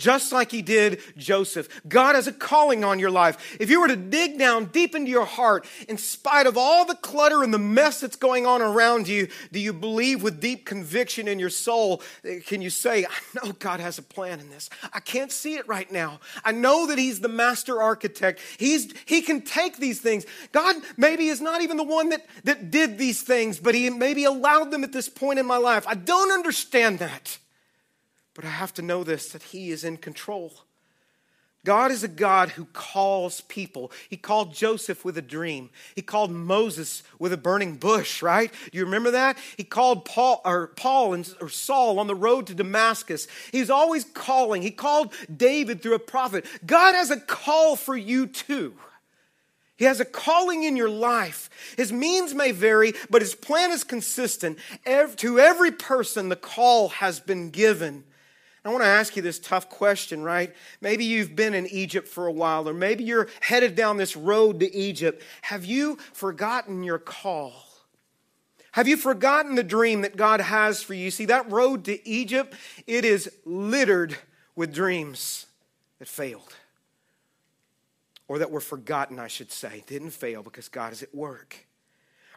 just 0.00 0.32
like 0.32 0.50
he 0.50 0.62
did 0.62 1.00
Joseph. 1.16 1.68
God 1.86 2.14
has 2.14 2.26
a 2.26 2.32
calling 2.32 2.82
on 2.82 2.98
your 2.98 3.10
life. 3.10 3.56
If 3.60 3.70
you 3.70 3.80
were 3.80 3.88
to 3.88 3.96
dig 3.96 4.38
down 4.38 4.64
deep 4.66 4.94
into 4.94 5.10
your 5.10 5.26
heart, 5.26 5.66
in 5.88 5.98
spite 5.98 6.46
of 6.46 6.56
all 6.56 6.84
the 6.86 6.96
clutter 6.96 7.44
and 7.44 7.52
the 7.52 7.58
mess 7.58 8.00
that's 8.00 8.16
going 8.16 8.46
on 8.46 8.62
around 8.62 9.06
you, 9.06 9.28
do 9.52 9.60
you 9.60 9.72
believe 9.72 10.22
with 10.22 10.40
deep 10.40 10.64
conviction 10.64 11.28
in 11.28 11.38
your 11.38 11.50
soul? 11.50 12.02
Eh, 12.24 12.40
can 12.40 12.62
you 12.62 12.70
say, 12.70 13.04
I 13.04 13.44
know 13.44 13.52
God 13.52 13.78
has 13.80 13.98
a 13.98 14.02
plan 14.02 14.40
in 14.40 14.48
this? 14.48 14.70
I 14.92 15.00
can't 15.00 15.30
see 15.30 15.54
it 15.54 15.68
right 15.68 15.90
now. 15.92 16.20
I 16.44 16.52
know 16.52 16.86
that 16.86 16.98
He's 16.98 17.20
the 17.20 17.28
master 17.28 17.80
architect. 17.80 18.40
He's, 18.56 18.92
he 19.04 19.20
can 19.20 19.42
take 19.42 19.76
these 19.76 20.00
things. 20.00 20.24
God 20.52 20.76
maybe 20.96 21.28
is 21.28 21.42
not 21.42 21.60
even 21.60 21.76
the 21.76 21.84
one 21.84 22.08
that, 22.08 22.26
that 22.44 22.70
did 22.70 22.96
these 22.96 23.20
things, 23.22 23.60
but 23.60 23.74
He 23.74 23.90
maybe 23.90 24.24
allowed 24.24 24.70
them 24.70 24.82
at 24.82 24.92
this 24.92 25.10
point 25.10 25.38
in 25.38 25.46
my 25.46 25.58
life. 25.58 25.86
I 25.86 25.94
don't 25.94 26.32
understand 26.32 27.00
that. 27.00 27.38
But 28.34 28.44
I 28.44 28.50
have 28.50 28.74
to 28.74 28.82
know 28.82 29.04
this 29.04 29.30
that 29.32 29.42
He 29.42 29.70
is 29.70 29.84
in 29.84 29.96
control. 29.96 30.52
God 31.62 31.90
is 31.90 32.02
a 32.02 32.08
God 32.08 32.48
who 32.48 32.64
calls 32.64 33.42
people. 33.42 33.92
He 34.08 34.16
called 34.16 34.54
Joseph 34.54 35.04
with 35.04 35.18
a 35.18 35.22
dream. 35.22 35.68
He 35.94 36.00
called 36.00 36.30
Moses 36.30 37.02
with 37.18 37.34
a 37.34 37.36
burning 37.36 37.76
bush, 37.76 38.22
right? 38.22 38.50
Do 38.50 38.78
you 38.78 38.86
remember 38.86 39.10
that? 39.10 39.36
He 39.58 39.64
called 39.64 40.06
Paul 40.06 40.40
or 40.42 40.68
Paul 40.68 41.12
and 41.12 41.34
or 41.38 41.50
Saul 41.50 41.98
on 41.98 42.06
the 42.06 42.14
road 42.14 42.46
to 42.46 42.54
Damascus. 42.54 43.28
He's 43.52 43.68
always 43.68 44.04
calling. 44.04 44.62
He 44.62 44.70
called 44.70 45.12
David 45.36 45.82
through 45.82 45.96
a 45.96 45.98
prophet. 45.98 46.46
God 46.64 46.94
has 46.94 47.10
a 47.10 47.20
call 47.20 47.76
for 47.76 47.94
you 47.94 48.26
too. 48.26 48.72
He 49.76 49.84
has 49.84 50.00
a 50.00 50.06
calling 50.06 50.62
in 50.64 50.76
your 50.76 50.88
life. 50.88 51.50
His 51.76 51.92
means 51.92 52.32
may 52.32 52.52
vary, 52.52 52.94
but 53.10 53.20
his 53.20 53.34
plan 53.34 53.70
is 53.70 53.84
consistent. 53.84 54.58
To 54.86 55.38
every 55.38 55.72
person, 55.72 56.30
the 56.30 56.36
call 56.36 56.88
has 56.88 57.20
been 57.20 57.50
given. 57.50 58.04
I 58.64 58.68
want 58.68 58.82
to 58.82 58.88
ask 58.88 59.16
you 59.16 59.22
this 59.22 59.38
tough 59.38 59.70
question, 59.70 60.22
right? 60.22 60.54
Maybe 60.82 61.04
you've 61.04 61.34
been 61.34 61.54
in 61.54 61.66
Egypt 61.68 62.06
for 62.06 62.26
a 62.26 62.32
while, 62.32 62.68
or 62.68 62.74
maybe 62.74 63.04
you're 63.04 63.28
headed 63.40 63.74
down 63.74 63.96
this 63.96 64.16
road 64.16 64.60
to 64.60 64.74
Egypt. 64.74 65.22
Have 65.42 65.64
you 65.64 65.96
forgotten 66.12 66.82
your 66.82 66.98
call? 66.98 67.54
Have 68.72 68.86
you 68.86 68.96
forgotten 68.96 69.54
the 69.54 69.64
dream 69.64 70.02
that 70.02 70.16
God 70.16 70.40
has 70.40 70.82
for 70.82 70.94
you? 70.94 71.10
See, 71.10 71.24
that 71.24 71.50
road 71.50 71.84
to 71.86 72.06
Egypt, 72.08 72.54
it 72.86 73.04
is 73.04 73.30
littered 73.44 74.16
with 74.54 74.74
dreams 74.74 75.46
that 75.98 76.08
failed. 76.08 76.54
Or 78.28 78.38
that 78.38 78.50
were 78.50 78.60
forgotten, 78.60 79.18
I 79.18 79.26
should 79.26 79.50
say. 79.50 79.82
Didn't 79.86 80.10
fail 80.10 80.42
because 80.42 80.68
God 80.68 80.92
is 80.92 81.02
at 81.02 81.12
work. 81.12 81.66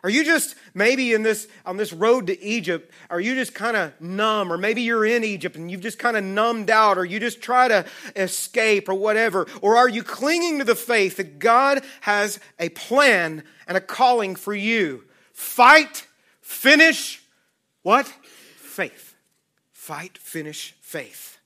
Are 0.03 0.09
you 0.09 0.25
just 0.25 0.55
maybe 0.73 1.13
in 1.13 1.23
this 1.23 1.47
on 1.65 1.77
this 1.77 1.93
road 1.93 2.27
to 2.27 2.43
Egypt, 2.43 2.91
are 3.09 3.21
you 3.21 3.35
just 3.35 3.53
kind 3.53 3.77
of 3.77 3.99
numb 4.01 4.51
or 4.51 4.57
maybe 4.57 4.81
you're 4.81 5.05
in 5.05 5.23
Egypt 5.23 5.55
and 5.55 5.71
you've 5.71 5.81
just 5.81 5.97
kind 5.97 6.17
of 6.17 6.23
numbed 6.25 6.69
out 6.69 6.97
or 6.97 7.05
you 7.05 7.21
just 7.21 7.41
try 7.41 7.69
to 7.69 7.85
escape 8.15 8.89
or 8.89 8.95
whatever? 8.95 9.47
Or 9.61 9.77
are 9.77 9.87
you 9.87 10.03
clinging 10.03 10.59
to 10.59 10.65
the 10.65 10.75
faith 10.75 11.17
that 11.17 11.39
God 11.39 11.83
has 12.01 12.39
a 12.59 12.67
plan 12.69 13.43
and 13.65 13.77
a 13.77 13.81
calling 13.81 14.35
for 14.35 14.53
you? 14.53 15.05
Fight, 15.31 16.05
finish 16.41 17.23
what? 17.81 18.07
Faith. 18.57 19.15
Fight, 19.71 20.17
finish 20.17 20.75
faith. 20.81 21.37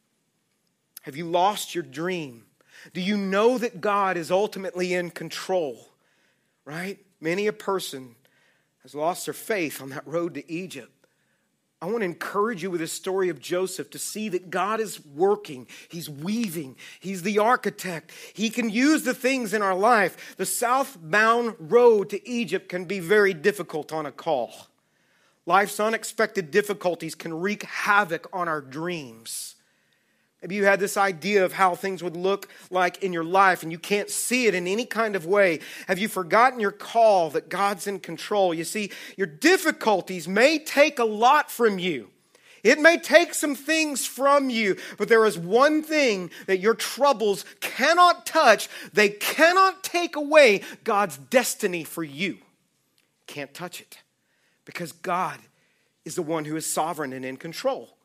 Have 1.02 1.16
you 1.16 1.26
lost 1.26 1.76
your 1.76 1.84
dream? 1.84 2.46
Do 2.94 3.02
you 3.02 3.18
know 3.18 3.58
that 3.58 3.82
God 3.82 4.18
is 4.18 4.32
ultimately 4.32 4.94
in 4.94 5.10
control? 5.10 5.90
Right? 6.66 7.00
Many 7.20 7.48
a 7.48 7.54
person 7.54 8.16
has 8.88 8.96
lost 8.96 9.26
their 9.26 9.34
faith 9.34 9.82
on 9.82 9.90
that 9.90 10.08
road 10.08 10.34
to 10.34 10.50
Egypt. 10.50 10.94
I 11.82 11.88
want 11.88 12.00
to 12.00 12.06
encourage 12.06 12.64
you 12.64 12.72
with 12.72 12.80
the 12.80 12.88
story 12.88 13.28
of 13.28 13.38
Joseph 13.38 13.90
to 13.90 14.00
see 14.00 14.30
that 14.30 14.50
God 14.50 14.80
is 14.80 15.06
working. 15.06 15.68
He's 15.90 16.10
weaving. 16.10 16.78
He's 17.02 17.22
the 17.22 17.38
architect. 17.38 18.14
He 18.34 18.50
can 18.50 18.70
use 18.70 19.04
the 19.04 19.14
things 19.14 19.54
in 19.54 19.62
our 19.62 19.76
life. 19.76 20.38
The 20.38 20.46
southbound 20.46 21.56
road 21.60 22.10
to 22.12 22.30
Egypt 22.30 22.70
can 22.70 22.86
be 22.86 23.00
very 23.00 23.34
difficult 23.34 23.92
on 23.92 24.06
a 24.06 24.12
call. 24.12 24.54
Life's 25.46 25.82
unexpected 25.82 26.50
difficulties 26.50 27.14
can 27.14 27.34
wreak 27.34 27.64
havoc 27.64 28.30
on 28.32 28.48
our 28.48 28.62
dreams. 28.62 29.57
Maybe 30.42 30.56
you 30.56 30.66
had 30.66 30.80
this 30.80 30.98
idea 30.98 31.44
of 31.46 31.54
how 31.54 31.74
things 31.74 32.04
would 32.04 32.16
look 32.16 32.48
like 32.70 33.04
in 33.04 33.12
your 33.12 33.24
life 33.24 33.64
and 33.64 33.72
you 33.72 33.80
can't 33.80 34.10
see 34.10 34.46
it 34.46 34.54
in 34.54 34.68
any 34.68 34.86
kind 34.86 35.16
of 35.16 35.26
way. 35.26 35.60
Have 35.88 35.98
you 35.98 36.08
forgotten 36.08 36.60
your 36.60 36.72
call 36.72 37.32
that 37.32 37.50
God's 37.50 37.88
in 37.88 38.00
control? 38.00 38.54
You 38.54 38.64
see, 38.64 38.92
your 39.16 39.28
difficulties 39.28 40.28
may 40.28 40.60
take 40.60 41.00
a 41.00 41.06
lot 41.06 41.50
from 41.50 41.80
you. 41.80 42.10
It 42.64 42.80
may 42.80 42.98
take 42.98 43.34
some 43.34 43.56
things 43.56 44.06
from 44.06 44.50
you, 44.50 44.78
but 44.98 45.10
there 45.10 45.26
is 45.26 45.38
one 45.38 45.82
thing 45.82 46.30
that 46.46 46.60
your 46.60 46.74
troubles 46.74 47.46
cannot 47.60 48.26
touch. 48.26 48.68
They 48.94 49.10
cannot 49.10 49.84
take 49.84 50.16
away 50.16 50.62
God's 50.84 51.18
destiny 51.18 51.84
for 51.84 52.04
you. 52.04 52.38
Can't 53.26 53.54
touch 53.54 53.82
it 53.82 54.00
because 54.66 54.92
God 54.92 55.40
is 56.06 56.16
the 56.16 56.22
one 56.22 56.46
who 56.46 56.56
is 56.56 56.66
sovereign 56.66 57.14
and 57.14 57.26
in 57.26 57.38
control. 57.38 57.97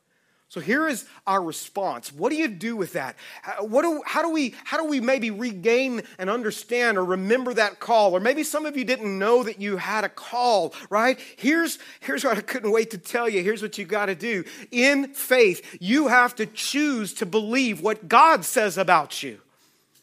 So 0.52 0.60
here 0.60 0.86
is 0.86 1.06
our 1.26 1.42
response. 1.42 2.12
What 2.12 2.28
do 2.28 2.36
you 2.36 2.46
do 2.46 2.76
with 2.76 2.92
that? 2.92 3.16
What 3.60 3.84
do, 3.84 4.02
how, 4.04 4.20
do 4.20 4.28
we, 4.28 4.54
how 4.64 4.76
do 4.76 4.84
we 4.84 5.00
maybe 5.00 5.30
regain 5.30 6.02
and 6.18 6.28
understand 6.28 6.98
or 6.98 7.04
remember 7.06 7.54
that 7.54 7.80
call? 7.80 8.14
Or 8.14 8.20
maybe 8.20 8.44
some 8.44 8.66
of 8.66 8.76
you 8.76 8.84
didn't 8.84 9.18
know 9.18 9.42
that 9.44 9.62
you 9.62 9.78
had 9.78 10.04
a 10.04 10.10
call, 10.10 10.74
right? 10.90 11.18
Here's, 11.36 11.78
here's 12.00 12.22
what 12.22 12.36
I 12.36 12.42
couldn't 12.42 12.70
wait 12.70 12.90
to 12.90 12.98
tell 12.98 13.30
you. 13.30 13.42
Here's 13.42 13.62
what 13.62 13.78
you 13.78 13.86
got 13.86 14.06
to 14.06 14.14
do. 14.14 14.44
In 14.70 15.14
faith, 15.14 15.78
you 15.80 16.08
have 16.08 16.34
to 16.34 16.44
choose 16.44 17.14
to 17.14 17.24
believe 17.24 17.80
what 17.80 18.06
God 18.06 18.44
says 18.44 18.76
about 18.76 19.22
you. 19.22 19.40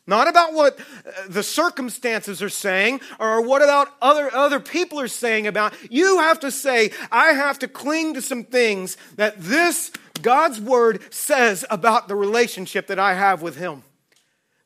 Not 0.10 0.28
about 0.28 0.54
what 0.54 0.80
uh, 0.80 1.12
the 1.28 1.44
circumstances 1.44 2.42
are 2.42 2.50
saying 2.50 3.02
or 3.20 3.44
what 3.44 3.62
about 3.62 3.94
other, 4.02 4.34
other 4.34 4.60
people 4.60 5.00
are 5.00 5.08
saying 5.08 5.46
about. 5.46 5.76
You 5.92 6.18
have 6.18 6.40
to 6.40 6.50
say, 6.50 6.90
I 7.12 7.28
have 7.28 7.60
to 7.60 7.68
cling 7.68 8.16
to 8.16 8.22
some 8.24 8.44
things 8.44 8.98
that 9.18 9.40
this 9.40 9.92
God's 10.24 10.60
word 10.60 11.14
says 11.14 11.64
about 11.70 12.08
the 12.08 12.16
relationship 12.16 12.88
that 12.88 12.98
I 12.98 13.14
have 13.14 13.44
with 13.44 13.56
Him. 13.56 13.84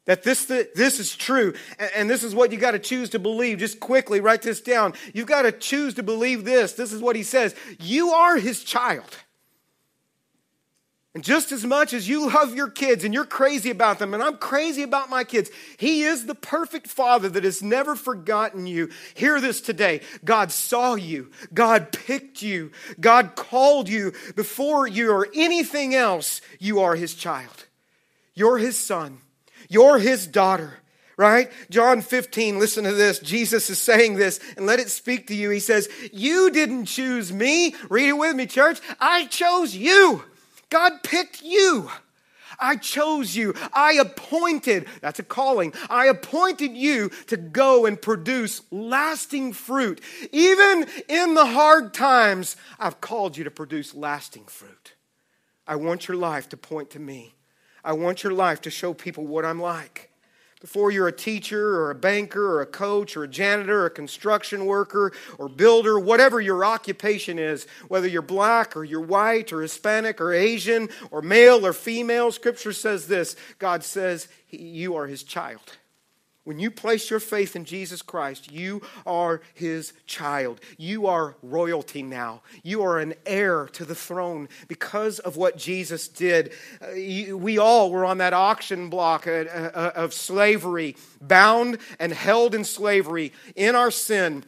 That 0.05 0.23
this, 0.23 0.45
this 0.45 1.01
is 1.01 1.13
true. 1.13 1.53
And 1.93 2.09
this 2.09 2.23
is 2.23 2.33
what 2.33 2.53
you 2.53 2.57
got 2.57 2.71
to 2.71 2.79
choose 2.79 3.09
to 3.09 3.19
believe. 3.19 3.57
Just 3.57 3.81
quickly 3.81 4.21
write 4.21 4.43
this 4.43 4.61
down. 4.61 4.93
You've 5.13 5.27
got 5.27 5.41
to 5.41 5.51
choose 5.51 5.93
to 5.95 6.03
believe 6.03 6.45
this. 6.45 6.71
This 6.71 6.93
is 6.93 7.01
what 7.01 7.17
He 7.17 7.23
says 7.23 7.53
You 7.81 8.11
are 8.11 8.37
His 8.37 8.63
child. 8.63 9.17
And 11.15 11.23
just 11.23 11.51
as 11.51 11.63
much 11.63 11.93
as 11.93 12.09
you 12.09 12.27
love 12.27 12.55
your 12.55 12.69
kids 12.69 13.03
and 13.03 13.13
you're 13.13 13.23
crazy 13.23 13.69
about 13.69 13.99
them, 13.99 14.15
and 14.15 14.23
I'm 14.23 14.37
crazy 14.37 14.81
about 14.81 15.11
my 15.11 15.23
kids, 15.23 15.51
He 15.77 16.03
is 16.03 16.25
the 16.25 16.33
perfect 16.33 16.87
Father 16.87 17.29
that 17.29 17.43
has 17.43 17.61
never 17.61 17.95
forgotten 17.95 18.65
you. 18.65 18.89
Hear 19.13 19.39
this 19.39 19.61
today 19.61 20.01
God 20.25 20.51
saw 20.51 20.95
you, 20.95 21.29
God 21.53 21.91
picked 21.91 22.41
you, 22.41 22.71
God 22.99 23.35
called 23.35 23.89
you 23.89 24.13
before 24.35 24.87
you 24.87 25.11
or 25.11 25.27
anything 25.35 25.93
else. 25.93 26.41
You 26.57 26.79
are 26.79 26.95
His 26.95 27.13
child, 27.13 27.65
you're 28.33 28.57
His 28.57 28.79
son, 28.79 29.19
you're 29.69 29.99
His 29.99 30.25
daughter. 30.25 30.79
right? 31.15 31.51
John 31.69 32.01
15, 32.01 32.57
listen 32.57 32.85
to 32.85 32.91
this. 32.91 33.19
Jesus 33.19 33.69
is 33.69 33.77
saying 33.77 34.15
this, 34.15 34.39
and 34.57 34.65
let 34.65 34.79
it 34.79 34.89
speak 34.89 35.27
to 35.27 35.35
you. 35.35 35.51
He 35.51 35.59
says, 35.59 35.87
You 36.11 36.49
didn't 36.49 36.85
choose 36.85 37.31
me. 37.31 37.75
Read 37.87 38.09
it 38.09 38.17
with 38.17 38.35
me, 38.35 38.47
church. 38.47 38.79
I 38.99 39.27
chose 39.27 39.75
you. 39.75 40.23
God 40.73 41.03
picked 41.03 41.43
you. 41.43 41.91
I 42.59 42.77
chose 42.77 43.35
you. 43.35 43.53
I 43.73 43.93
appointed, 43.93 44.87
that's 45.01 45.19
a 45.19 45.23
calling. 45.23 45.71
I 45.87 46.07
appointed 46.07 46.75
you 46.75 47.09
to 47.27 47.37
go 47.37 47.85
and 47.85 48.01
produce 48.01 48.63
lasting 48.71 49.53
fruit. 49.53 50.01
Even 50.31 50.87
in 51.07 51.35
the 51.35 51.45
hard 51.45 51.93
times, 51.93 52.55
I've 52.79 53.01
called 53.01 53.37
you 53.37 53.43
to 53.43 53.51
produce 53.51 53.93
lasting 53.93 54.45
fruit. 54.45 54.93
I 55.67 55.75
want 55.75 56.07
your 56.07 56.17
life 56.17 56.49
to 56.49 56.57
point 56.57 56.89
to 56.91 56.99
me. 56.99 57.35
I 57.85 57.93
want 57.93 58.23
your 58.23 58.33
life 58.33 58.59
to 58.61 58.71
show 58.71 58.95
people 58.95 59.27
what 59.27 59.45
I'm 59.45 59.61
like. 59.61 60.09
Before 60.63 60.91
you're 60.91 61.09
a 61.09 61.11
teacher 61.11 61.75
or 61.75 61.91
a 61.91 61.95
banker 61.95 62.55
or 62.55 62.61
a 62.61 62.65
coach 62.65 63.17
or 63.17 63.25
a 63.25 63.27
janitor 63.27 63.81
or 63.81 63.87
a 63.87 63.89
construction 63.89 64.65
worker 64.65 65.11
or 65.37 65.49
builder, 65.49 65.99
whatever 65.99 66.39
your 66.39 66.63
occupation 66.63 67.37
is, 67.37 67.67
whether 67.89 68.07
you're 68.07 68.21
black 68.21 68.77
or 68.77 68.85
you're 68.85 69.01
white 69.01 69.51
or 69.51 69.61
Hispanic 69.61 70.21
or 70.21 70.31
Asian 70.31 70.87
or 71.11 71.21
male 71.21 71.65
or 71.65 71.73
female, 71.73 72.31
Scripture 72.31 72.71
says 72.71 73.07
this 73.07 73.35
God 73.59 73.83
says, 73.83 74.29
You 74.51 74.95
are 74.95 75.07
His 75.07 75.23
child. 75.23 75.77
When 76.43 76.59
you 76.59 76.71
place 76.71 77.09
your 77.09 77.21
faith 77.21 77.55
in 77.55 77.63
Jesus 77.63 78.01
Christ, 78.01 78.51
you 78.51 78.81
are 79.05 79.41
his 79.53 79.93
child. 80.05 80.59
You 80.77 81.07
are 81.07 81.35
royalty 81.41 82.03
now. 82.03 82.41
You 82.63 82.83
are 82.83 82.99
an 82.99 83.13
heir 83.25 83.67
to 83.73 83.85
the 83.85 83.95
throne 83.95 84.49
because 84.67 85.19
of 85.19 85.37
what 85.37 85.57
Jesus 85.57 86.09
did. 86.09 86.51
Uh, 86.81 87.37
we 87.37 87.57
all 87.57 87.91
were 87.91 88.03
on 88.03 88.17
that 88.17 88.33
auction 88.33 88.89
block 88.89 89.25
uh, 89.25 89.31
uh, 89.31 89.91
of 89.95 90.13
slavery, 90.13 90.97
bound 91.21 91.77
and 91.97 92.11
held 92.11 92.53
in 92.53 92.65
slavery 92.65 93.31
in 93.55 93.75
our 93.75 93.91
sin 93.91 94.43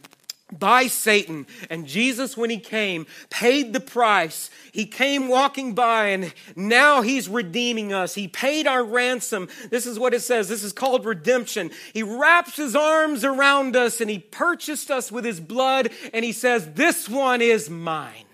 by 0.52 0.88
Satan. 0.88 1.48
And 1.70 1.88
Jesus, 1.88 2.38
when 2.38 2.50
he 2.50 2.60
came, 2.60 3.08
paid 3.30 3.74
the 3.74 3.80
price. 3.80 4.50
He 4.72 4.86
came 4.86 5.28
walking 5.28 5.74
by, 5.74 6.08
and 6.08 6.34
now 6.56 7.02
he's 7.02 7.28
redeeming 7.28 7.93
us. 7.93 8.14
He 8.14 8.28
paid 8.28 8.68
our 8.68 8.84
ransom. 8.84 9.50
This 9.70 9.86
is 9.86 9.98
what 9.98 10.14
it 10.14 10.22
says. 10.22 10.48
This 10.48 10.64
is 10.64 10.74
called 10.74 11.06
redemption. 11.06 11.72
He 11.93 12.04
wraps 12.04 12.58
his 12.58 12.76
arms 12.76 13.24
around 13.24 13.76
us, 13.76 14.02
and 14.02 14.10
he 14.10 14.20
purchased 14.20 14.91
us 14.91 15.12
with 15.12 15.26
his 15.26 15.39
blood, 15.39 15.89
and 16.14 16.24
he 16.24 16.32
says, 16.32 16.74
This 16.74 17.10
one 17.10 17.41
is 17.41 17.70
mine. 17.70 18.26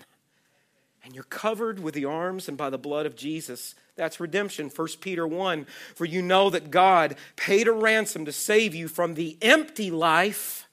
And 1.04 1.14
you're 1.14 1.24
covered 1.24 1.80
with 1.80 1.94
the 1.94 2.04
arms 2.04 2.48
and 2.48 2.56
by 2.56 2.70
the 2.70 2.78
blood 2.78 3.06
of 3.06 3.16
Jesus. 3.16 3.74
That's 3.96 4.20
redemption. 4.20 4.70
1 4.74 4.88
Peter 5.00 5.26
1 5.26 5.66
For 5.94 6.04
you 6.04 6.22
know 6.22 6.48
that 6.50 6.70
God 6.70 7.16
paid 7.36 7.68
a 7.68 7.72
ransom 7.72 8.24
to 8.24 8.32
save 8.32 8.74
you 8.74 8.86
from 8.86 9.14
the 9.14 9.36
empty 9.42 9.90
life 9.90 10.68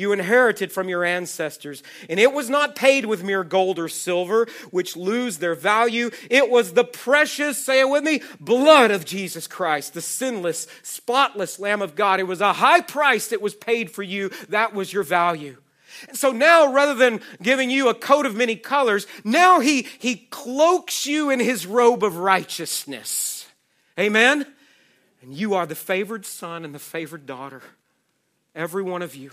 you 0.00 0.12
inherited 0.12 0.72
from 0.72 0.88
your 0.88 1.04
ancestors. 1.04 1.82
And 2.08 2.18
it 2.18 2.32
was 2.32 2.50
not 2.50 2.74
paid 2.74 3.04
with 3.04 3.22
mere 3.22 3.44
gold 3.44 3.78
or 3.78 3.88
silver, 3.88 4.48
which 4.70 4.96
lose 4.96 5.38
their 5.38 5.54
value. 5.54 6.10
It 6.30 6.50
was 6.50 6.72
the 6.72 6.84
precious, 6.84 7.64
say 7.64 7.80
it 7.80 7.88
with 7.88 8.02
me, 8.02 8.22
blood 8.40 8.90
of 8.90 9.04
Jesus 9.04 9.46
Christ, 9.46 9.94
the 9.94 10.00
sinless, 10.00 10.66
spotless 10.82 11.58
Lamb 11.60 11.82
of 11.82 11.94
God. 11.94 12.18
It 12.18 12.24
was 12.24 12.40
a 12.40 12.54
high 12.54 12.80
price 12.80 13.28
that 13.28 13.42
was 13.42 13.54
paid 13.54 13.90
for 13.90 14.02
you. 14.02 14.30
That 14.48 14.74
was 14.74 14.92
your 14.92 15.02
value. 15.02 15.56
And 16.08 16.16
so 16.16 16.32
now, 16.32 16.72
rather 16.72 16.94
than 16.94 17.20
giving 17.42 17.70
you 17.70 17.88
a 17.88 17.94
coat 17.94 18.24
of 18.24 18.34
many 18.34 18.56
colors, 18.56 19.06
now 19.24 19.60
he, 19.60 19.86
he 19.98 20.16
cloaks 20.30 21.06
you 21.06 21.30
in 21.30 21.40
his 21.40 21.66
robe 21.66 22.02
of 22.02 22.16
righteousness. 22.16 23.46
Amen? 23.98 24.46
And 25.22 25.34
you 25.34 25.54
are 25.54 25.66
the 25.66 25.74
favored 25.74 26.24
son 26.24 26.64
and 26.64 26.74
the 26.74 26.78
favored 26.78 27.26
daughter. 27.26 27.62
Every 28.54 28.82
one 28.82 29.02
of 29.02 29.14
you. 29.14 29.30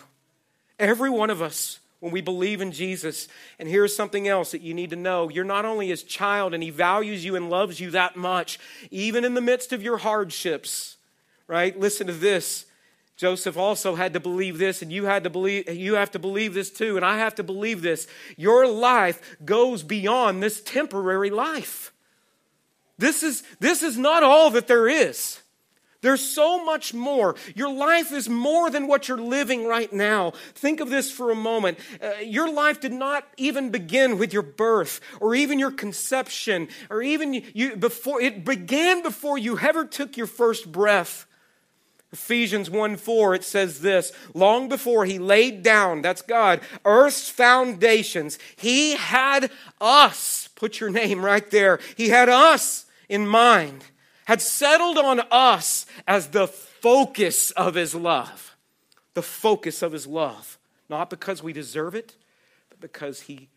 Every 0.79 1.09
one 1.09 1.29
of 1.29 1.41
us, 1.41 1.79
when 1.99 2.11
we 2.11 2.21
believe 2.21 2.61
in 2.61 2.71
Jesus. 2.71 3.27
And 3.59 3.67
here's 3.67 3.95
something 3.95 4.27
else 4.27 4.51
that 4.51 4.61
you 4.61 4.73
need 4.73 4.91
to 4.91 4.95
know 4.95 5.29
you're 5.29 5.43
not 5.43 5.65
only 5.65 5.87
his 5.87 6.03
child, 6.03 6.53
and 6.53 6.61
he 6.61 6.69
values 6.69 7.25
you 7.25 7.35
and 7.35 7.49
loves 7.49 7.79
you 7.79 7.91
that 7.91 8.15
much, 8.15 8.59
even 8.91 9.25
in 9.25 9.33
the 9.33 9.41
midst 9.41 9.73
of 9.73 9.81
your 9.81 9.97
hardships, 9.97 10.97
right? 11.47 11.77
Listen 11.79 12.07
to 12.07 12.13
this. 12.13 12.65
Joseph 13.15 13.57
also 13.57 13.95
had 13.95 14.13
to 14.13 14.19
believe 14.19 14.59
this, 14.59 14.83
and 14.83 14.91
you 14.91 15.05
had 15.05 15.23
to 15.23 15.29
believe 15.31 15.67
you 15.69 15.95
have 15.95 16.11
to 16.11 16.19
believe 16.19 16.53
this 16.53 16.69
too, 16.69 16.97
and 16.97 17.05
I 17.05 17.17
have 17.17 17.33
to 17.35 17.43
believe 17.43 17.81
this. 17.81 18.07
Your 18.35 18.67
life 18.67 19.37
goes 19.43 19.81
beyond 19.81 20.43
this 20.43 20.61
temporary 20.61 21.31
life. 21.31 21.91
This 22.99 23.23
is, 23.23 23.43
this 23.59 23.81
is 23.81 23.97
not 23.97 24.23
all 24.23 24.51
that 24.51 24.67
there 24.67 24.87
is. 24.87 25.39
There's 26.01 26.21
so 26.21 26.63
much 26.63 26.93
more. 26.93 27.35
Your 27.55 27.73
life 27.73 28.11
is 28.11 28.29
more 28.29 28.69
than 28.69 28.87
what 28.87 29.07
you're 29.07 29.17
living 29.17 29.65
right 29.65 29.91
now. 29.91 30.31
Think 30.53 30.79
of 30.79 30.89
this 30.89 31.11
for 31.11 31.31
a 31.31 31.35
moment. 31.35 31.79
Uh, 32.01 32.19
your 32.21 32.51
life 32.51 32.79
did 32.79 32.93
not 32.93 33.27
even 33.37 33.71
begin 33.71 34.17
with 34.17 34.31
your 34.31 34.43
birth 34.43 35.01
or 35.19 35.33
even 35.33 35.57
your 35.57 35.71
conception 35.71 36.67
or 36.89 37.01
even 37.01 37.33
you 37.53 37.75
before 37.75 38.21
it 38.21 38.45
began 38.45 39.01
before 39.01 39.37
you 39.37 39.57
ever 39.59 39.85
took 39.85 40.17
your 40.17 40.27
first 40.27 40.71
breath. 40.71 41.25
Ephesians 42.13 42.69
1 42.69 42.95
4, 42.95 43.35
it 43.35 43.43
says 43.43 43.81
this 43.81 44.13
Long 44.33 44.69
before 44.69 45.05
he 45.05 45.19
laid 45.19 45.63
down, 45.63 46.01
that's 46.01 46.21
God, 46.21 46.61
earth's 46.85 47.29
foundations, 47.29 48.39
he 48.55 48.95
had 48.95 49.51
us, 49.81 50.47
put 50.55 50.79
your 50.79 50.89
name 50.89 51.25
right 51.25 51.49
there, 51.51 51.79
he 51.97 52.09
had 52.09 52.29
us 52.29 52.85
in 53.09 53.27
mind 53.27 53.83
had 54.27 54.41
settled 54.41 54.97
on 54.97 55.21
us 55.31 55.85
as 56.05 56.27
the 56.27 56.47
focus 56.47 57.51
of 57.51 57.75
his 57.75 57.95
love. 57.95 58.57
The 59.13 59.21
focus 59.21 59.81
of 59.81 59.93
his 59.93 60.05
love. 60.05 60.57
Not 60.89 61.09
because 61.09 61.41
we 61.41 61.53
deserve 61.53 61.95
it, 61.95 62.17
but 62.67 62.81
because 62.81 63.21
he 63.21 63.47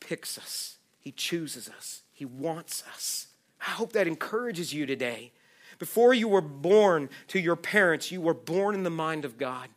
picks 0.00 0.38
us, 0.38 0.78
he 0.98 1.12
chooses 1.12 1.68
us, 1.68 2.00
he 2.10 2.24
wants 2.24 2.82
us. 2.90 3.26
I 3.60 3.72
hope 3.72 3.92
that 3.92 4.06
encourages 4.06 4.72
you 4.72 4.86
today. 4.86 5.30
Before 5.78 6.14
you 6.14 6.26
were 6.26 6.40
born 6.40 7.10
to 7.28 7.38
your 7.38 7.56
parents, 7.56 8.10
you 8.10 8.22
were 8.22 8.32
born 8.32 8.74
in 8.74 8.84
the 8.84 8.90
mind 8.90 9.26
of 9.26 9.36
God. 9.36 9.68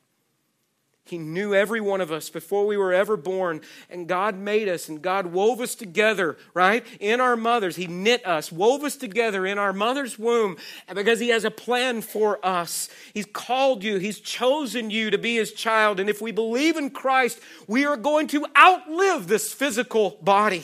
He 1.07 1.19
knew 1.19 1.53
every 1.53 1.81
one 1.81 2.01
of 2.01 2.11
us 2.11 2.31
before 2.31 2.65
we 2.65 2.77
were 2.77 2.91
ever 2.91 3.15
born, 3.15 3.61
and 3.91 4.07
God 4.07 4.35
made 4.39 4.67
us, 4.67 4.89
and 4.89 5.03
God 5.03 5.27
wove 5.27 5.61
us 5.61 5.75
together, 5.75 6.35
right? 6.55 6.83
In 6.99 7.21
our 7.21 7.35
mothers. 7.35 7.75
He 7.75 7.85
knit 7.85 8.25
us, 8.25 8.51
wove 8.51 8.83
us 8.83 8.95
together 8.95 9.45
in 9.45 9.59
our 9.59 9.71
mother's 9.71 10.17
womb, 10.17 10.57
because 10.91 11.19
He 11.19 11.29
has 11.29 11.45
a 11.45 11.51
plan 11.51 12.01
for 12.01 12.43
us. 12.43 12.89
He's 13.13 13.27
called 13.27 13.83
you, 13.83 13.97
He's 13.97 14.19
chosen 14.19 14.89
you 14.89 15.11
to 15.11 15.19
be 15.19 15.35
His 15.35 15.53
child, 15.53 15.99
and 15.99 16.09
if 16.09 16.23
we 16.23 16.31
believe 16.31 16.75
in 16.75 16.89
Christ, 16.89 17.39
we 17.67 17.85
are 17.85 17.97
going 17.97 18.25
to 18.29 18.47
outlive 18.57 19.27
this 19.27 19.53
physical 19.53 20.17
body, 20.23 20.63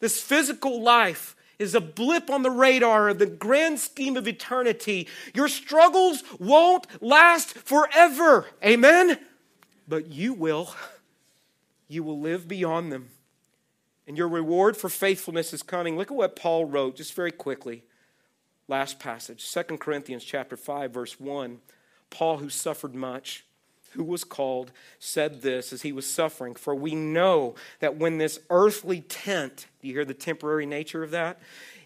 this 0.00 0.20
physical 0.20 0.82
life 0.82 1.36
is 1.60 1.76
a 1.76 1.80
blip 1.80 2.28
on 2.28 2.42
the 2.42 2.50
radar 2.50 3.08
of 3.08 3.20
the 3.20 3.26
grand 3.26 3.78
scheme 3.78 4.16
of 4.16 4.26
eternity. 4.26 5.06
Your 5.32 5.48
struggles 5.48 6.24
won't 6.40 6.86
last 7.00 7.54
forever. 7.54 8.46
Amen? 8.64 9.18
But 9.88 10.10
you 10.10 10.32
will. 10.32 10.74
You 11.88 12.02
will 12.02 12.18
live 12.18 12.48
beyond 12.48 12.90
them. 12.90 13.10
And 14.08 14.16
your 14.16 14.28
reward 14.28 14.76
for 14.76 14.88
faithfulness 14.88 15.52
is 15.52 15.62
coming. 15.62 15.96
Look 15.96 16.10
at 16.10 16.16
what 16.16 16.36
Paul 16.36 16.64
wrote 16.64 16.96
just 16.96 17.14
very 17.14 17.32
quickly. 17.32 17.84
Last 18.68 18.98
passage, 18.98 19.52
2 19.52 19.78
Corinthians 19.78 20.24
chapter 20.24 20.56
5 20.56 20.92
verse 20.92 21.20
1. 21.20 21.58
Paul 22.10 22.38
who 22.38 22.48
suffered 22.48 22.94
much, 22.94 23.44
who 23.92 24.02
was 24.02 24.24
called, 24.24 24.72
said 24.98 25.42
this 25.42 25.72
as 25.72 25.82
he 25.82 25.92
was 25.92 26.06
suffering, 26.06 26.54
for 26.54 26.74
we 26.74 26.94
know 26.94 27.54
that 27.78 27.96
when 27.96 28.18
this 28.18 28.40
earthly 28.50 29.00
tent, 29.02 29.66
do 29.80 29.88
you 29.88 29.94
hear 29.94 30.04
the 30.04 30.14
temporary 30.14 30.66
nature 30.66 31.04
of 31.04 31.12
that? 31.12 31.38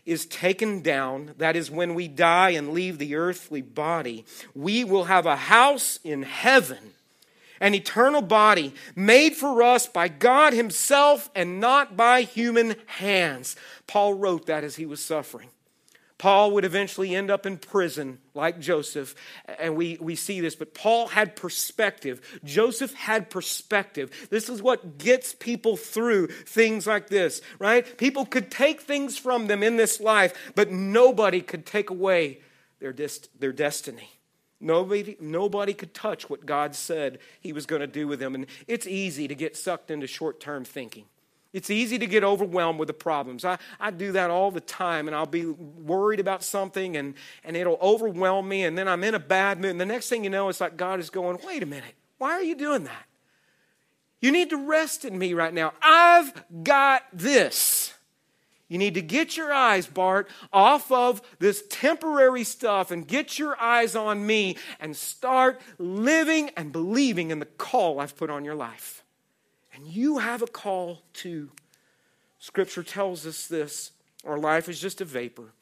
is 0.07 0.25
taken 0.25 0.81
down, 0.81 1.35
that 1.37 1.55
is, 1.55 1.71
when 1.71 1.95
we 1.95 2.09
die 2.09 2.51
and 2.51 2.73
leave 2.73 2.97
the 2.97 3.15
earthly 3.15 3.61
body, 3.61 4.25
we 4.55 4.83
will 4.83 5.05
have 5.05 5.27
a 5.27 5.37
house 5.37 6.01
in 6.03 6.23
heaven 6.23 6.95
an 7.61 7.75
eternal 7.75 8.23
body 8.23 8.75
made 8.97 9.37
for 9.37 9.63
us 9.63 9.87
by 9.87 10.09
God 10.09 10.53
Himself 10.53 11.31
and 11.35 11.61
not 11.61 11.97
by 11.97 12.23
human 12.23 12.77
hands. 12.87 13.57
Paul 13.87 14.15
wrote 14.15 14.47
that 14.47 14.65
as 14.65 14.77
he 14.77 14.87
was 14.87 15.03
suffering. 15.03 15.51
Paul 16.21 16.51
would 16.51 16.67
eventually 16.67 17.15
end 17.15 17.31
up 17.31 17.47
in 17.47 17.57
prison 17.57 18.19
like 18.35 18.61
Joseph, 18.61 19.15
and 19.59 19.75
we, 19.75 19.97
we 19.99 20.15
see 20.15 20.43
this, 20.43 20.55
but 20.55 20.75
Paul 20.75 21.09
had 21.09 21.35
perspective. 21.35 22.21
Joseph 22.45 22.93
had 22.93 23.31
perspective. 23.31 24.29
This 24.29 24.51
is 24.51 24.61
what 24.61 24.99
gets 24.99 25.33
people 25.33 25.79
through 25.79 26.27
things 26.27 26.87
like 26.87 27.09
this, 27.09 27.41
right? 27.59 27.97
People 27.97 28.27
could 28.27 28.51
take 28.51 28.83
things 28.83 29.17
from 29.17 29.47
them 29.47 29.63
in 29.63 29.77
this 29.77 29.99
life, 29.99 30.53
but 30.55 30.71
nobody 30.71 31.41
could 31.41 31.65
take 31.65 31.89
away 31.89 32.41
their, 32.81 32.95
their 33.39 33.53
destiny. 33.53 34.20
Nobody, 34.61 35.17
nobody 35.21 35.73
could 35.73 35.95
touch 35.95 36.29
what 36.29 36.45
God 36.45 36.75
said 36.75 37.19
He 37.41 37.53
was 37.53 37.67
going 37.67 37.81
to 37.81 37.87
do 37.87 38.07
with 38.07 38.21
them. 38.21 38.35
And 38.35 38.47
it's 38.67 38.87
easy 38.87 39.27
to 39.27 39.35
get 39.35 39.57
sucked 39.57 39.91
into 39.91 40.07
short 40.07 40.41
term 40.41 40.65
thinking. 40.65 41.05
It's 41.53 41.71
easy 41.71 41.99
to 41.99 42.07
get 42.07 42.23
overwhelmed 42.23 42.79
with 42.79 42.87
the 42.87 42.95
problems. 42.95 43.45
I, 43.45 43.59
I 43.81 43.91
do 43.91 44.13
that 44.13 44.31
all 44.31 44.53
the 44.53 44.61
time, 44.61 45.09
and 45.09 45.17
I'll 45.17 45.27
be 45.27 45.47
worried 45.47 46.21
about 46.21 46.45
something, 46.45 46.97
and, 46.97 47.15
and 47.43 47.57
it'll 47.57 47.79
overwhelm 47.83 48.49
me, 48.49 48.63
and 48.63 48.79
then 48.79 48.87
I'm 48.87 49.03
in 49.03 49.15
a 49.15 49.19
bad 49.19 49.59
mood. 49.59 49.73
And 49.73 49.81
the 49.81 49.87
next 49.87 50.09
thing 50.09 50.23
you 50.23 50.31
know, 50.31 50.49
it's 50.49 50.61
like 50.61 50.77
God 50.77 51.01
is 51.01 51.11
going, 51.11 51.39
wait 51.45 51.65
a 51.65 51.67
minute, 51.67 51.95
why 52.19 52.33
are 52.33 52.43
you 52.43 52.55
doing 52.55 52.85
that? 52.85 53.05
You 54.21 54.31
need 54.31 54.51
to 54.51 54.59
rest 54.59 55.05
in 55.05 55.19
me 55.19 55.35
right 55.35 55.53
now. 55.53 55.73
I've 55.83 56.33
got 56.63 57.03
this. 57.13 57.95
You 58.71 58.79
need 58.79 58.95
to 58.95 59.03
get 59.03 59.37
your 59.37 59.53
eyes, 59.53 59.89
Bart, 59.89 60.29
off 60.53 60.93
of 60.93 61.21
this 61.41 61.65
temporary 61.69 62.45
stuff 62.45 62.93
and 62.93 63.07
get 63.07 63.37
your 63.37 63.61
eyes 63.61 63.97
on 63.97 64.25
me 64.25 64.57
and 64.79 64.97
start 64.97 65.61
living 65.77 66.51
and 66.57 66.71
believing 66.71 67.33
in 67.33 67.41
the 67.41 67.47
call 67.47 67.99
I've 67.99 68.17
put 68.17 68.31
on 68.31 68.45
your 68.45 68.55
life. 68.55 69.03
And 69.75 69.89
you 69.89 70.19
have 70.19 70.41
a 70.41 70.47
call 70.47 71.03
too. 71.13 71.51
Scripture 72.39 72.85
tells 72.85 73.27
us 73.27 73.49
this 73.49 73.91
our 74.25 74.39
life 74.39 74.69
is 74.69 74.81
just 74.81 75.01
a 75.01 75.05
vapor. 75.05 75.53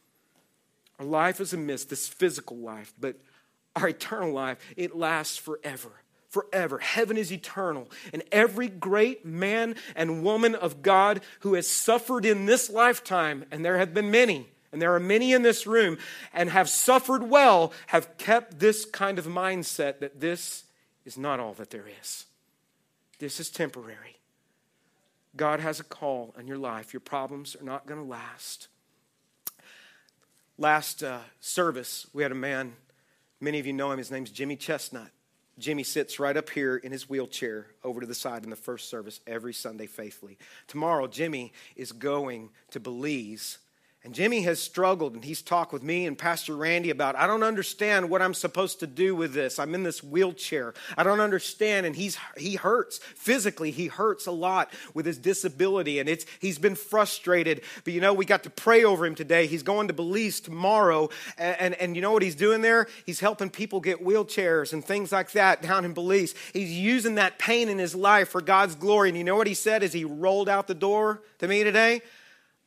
Our 0.98 1.06
life 1.06 1.40
is 1.40 1.54
a 1.54 1.56
mist, 1.56 1.88
this 1.88 2.09
physical 2.09 2.59
life, 2.59 2.92
but 3.00 3.16
our 3.74 3.88
eternal 3.88 4.34
life, 4.34 4.59
it 4.76 4.94
lasts 4.94 5.38
forever 5.38 5.92
forever. 6.29 6.79
Heaven 6.79 7.16
is 7.16 7.33
eternal. 7.33 7.91
And 8.12 8.22
every 8.31 8.68
great 8.68 9.24
man 9.24 9.76
and 9.97 10.22
woman 10.22 10.55
of 10.55 10.83
God 10.83 11.22
who 11.41 11.55
has 11.55 11.66
suffered 11.66 12.24
in 12.24 12.47
this 12.47 12.70
lifetime, 12.70 13.45
and 13.51 13.64
there 13.64 13.79
have 13.79 13.95
been 13.95 14.11
many, 14.11 14.49
and 14.72 14.81
there 14.81 14.95
are 14.95 15.01
many 15.01 15.33
in 15.33 15.43
this 15.43 15.66
room, 15.66 15.99
and 16.33 16.51
have 16.51 16.68
suffered 16.68 17.22
well, 17.22 17.72
have 17.87 18.16
kept 18.18 18.59
this 18.59 18.85
kind 18.85 19.18
of 19.18 19.26
mindset 19.26 20.01
that 20.01 20.20
this 20.20 20.64
is 21.05 21.16
not 21.16 21.41
all 21.41 21.55
that 21.55 21.70
there 21.70 21.87
is. 22.01 22.26
This 23.18 23.41
is 23.41 23.51
temporary. 23.51 24.16
God 25.37 25.61
has 25.61 25.81
a 25.81 25.85
call 25.85 26.35
in 26.39 26.47
your 26.47 26.59
life. 26.59 26.93
Your 26.93 27.01
problems 27.01 27.57
are 27.57 27.64
not 27.64 27.87
going 27.87 28.01
to 28.01 28.07
last. 28.07 28.68
Last 30.59 31.03
uh, 31.03 31.20
service, 31.41 32.07
we 32.12 32.22
had 32.22 32.33
a 32.33 32.37
man, 32.37 32.74
many 33.41 33.59
of 33.59 33.66
you 33.66 33.72
know 33.72 33.93
him, 33.93 33.99
his 33.99 34.11
name's 34.11 34.31
Jimmy 34.31 34.57
Chestnut. 34.57 35.11
Jimmy 35.59 35.82
sits 35.82 36.20
right 36.20 36.36
up 36.36 36.50
here 36.50 36.76
in 36.76 36.92
his 36.92 37.09
wheelchair 37.09 37.66
over 37.82 38.00
to 38.00 38.06
the 38.06 38.14
side 38.14 38.44
in 38.44 38.50
the 38.50 38.56
first 38.56 38.88
service 38.88 39.20
every 39.26 39.52
Sunday 39.52 39.86
faithfully. 39.86 40.38
Tomorrow, 40.66 41.09
Jimmy 41.09 41.52
is 41.76 41.92
going 41.92 42.50
to 42.70 42.80
Belize 42.80 43.59
and 44.09 44.14
Jimmy 44.14 44.40
has 44.44 44.59
struggled, 44.59 45.12
and 45.12 45.22
he's 45.22 45.42
talked 45.42 45.70
with 45.70 45.82
me 45.82 46.06
and 46.06 46.16
Pastor 46.16 46.56
Randy 46.56 46.88
about, 46.88 47.14
I 47.14 47.26
don't 47.26 47.42
understand 47.42 48.09
what 48.09 48.22
I'm 48.22 48.32
supposed 48.32 48.80
to 48.80 48.86
do 48.86 49.14
with 49.14 49.34
this. 49.34 49.59
I'm 49.59 49.74
in 49.74 49.82
this 49.82 50.02
wheelchair. 50.02 50.72
I 50.96 51.02
don't 51.02 51.20
understand. 51.20 51.84
And 51.84 51.94
he's, 51.94 52.16
he 52.38 52.54
hurts. 52.54 53.00
Physically, 53.16 53.70
he 53.70 53.88
hurts 53.88 54.26
a 54.26 54.32
lot 54.32 54.72
with 54.94 55.04
his 55.04 55.18
disability, 55.18 55.98
and 55.98 56.09
it's, 56.09 56.24
he's 56.40 56.59
been 56.59 56.74
frustrated. 56.74 57.61
But 57.84 57.92
you 57.92 58.00
know, 58.00 58.14
we 58.14 58.24
got 58.24 58.44
to 58.44 58.50
pray 58.50 58.82
over 58.82 59.04
him 59.04 59.14
today. 59.14 59.46
He's 59.46 59.62
going 59.62 59.88
to 59.88 59.94
Belize 59.94 60.40
tomorrow, 60.40 61.11
and, 61.36 61.61
and, 61.61 61.74
and 61.74 61.94
you 61.94 62.00
know 62.00 62.12
what 62.12 62.22
he's 62.22 62.34
doing 62.34 62.62
there? 62.62 62.86
He's 63.04 63.20
helping 63.20 63.50
people 63.50 63.80
get 63.80 64.02
wheelchairs 64.02 64.72
and 64.72 64.82
things 64.82 65.12
like 65.12 65.32
that 65.32 65.61
down 65.61 65.84
in 65.84 65.92
Belize. 65.92 66.34
He's 66.54 66.72
using 66.72 67.16
that 67.16 67.38
pain 67.38 67.68
in 67.68 67.78
his 67.78 67.94
life 67.94 68.30
for 68.30 68.40
God's 68.40 68.74
glory. 68.74 69.11
And 69.11 69.18
you 69.18 69.24
know 69.24 69.36
what 69.36 69.46
he 69.46 69.52
said 69.52 69.82
as 69.82 69.92
he 69.92 70.06
rolled 70.06 70.48
out 70.48 70.66
the 70.66 70.74
door 70.74 71.20
to 71.40 71.46
me 71.46 71.62
today? 71.62 72.00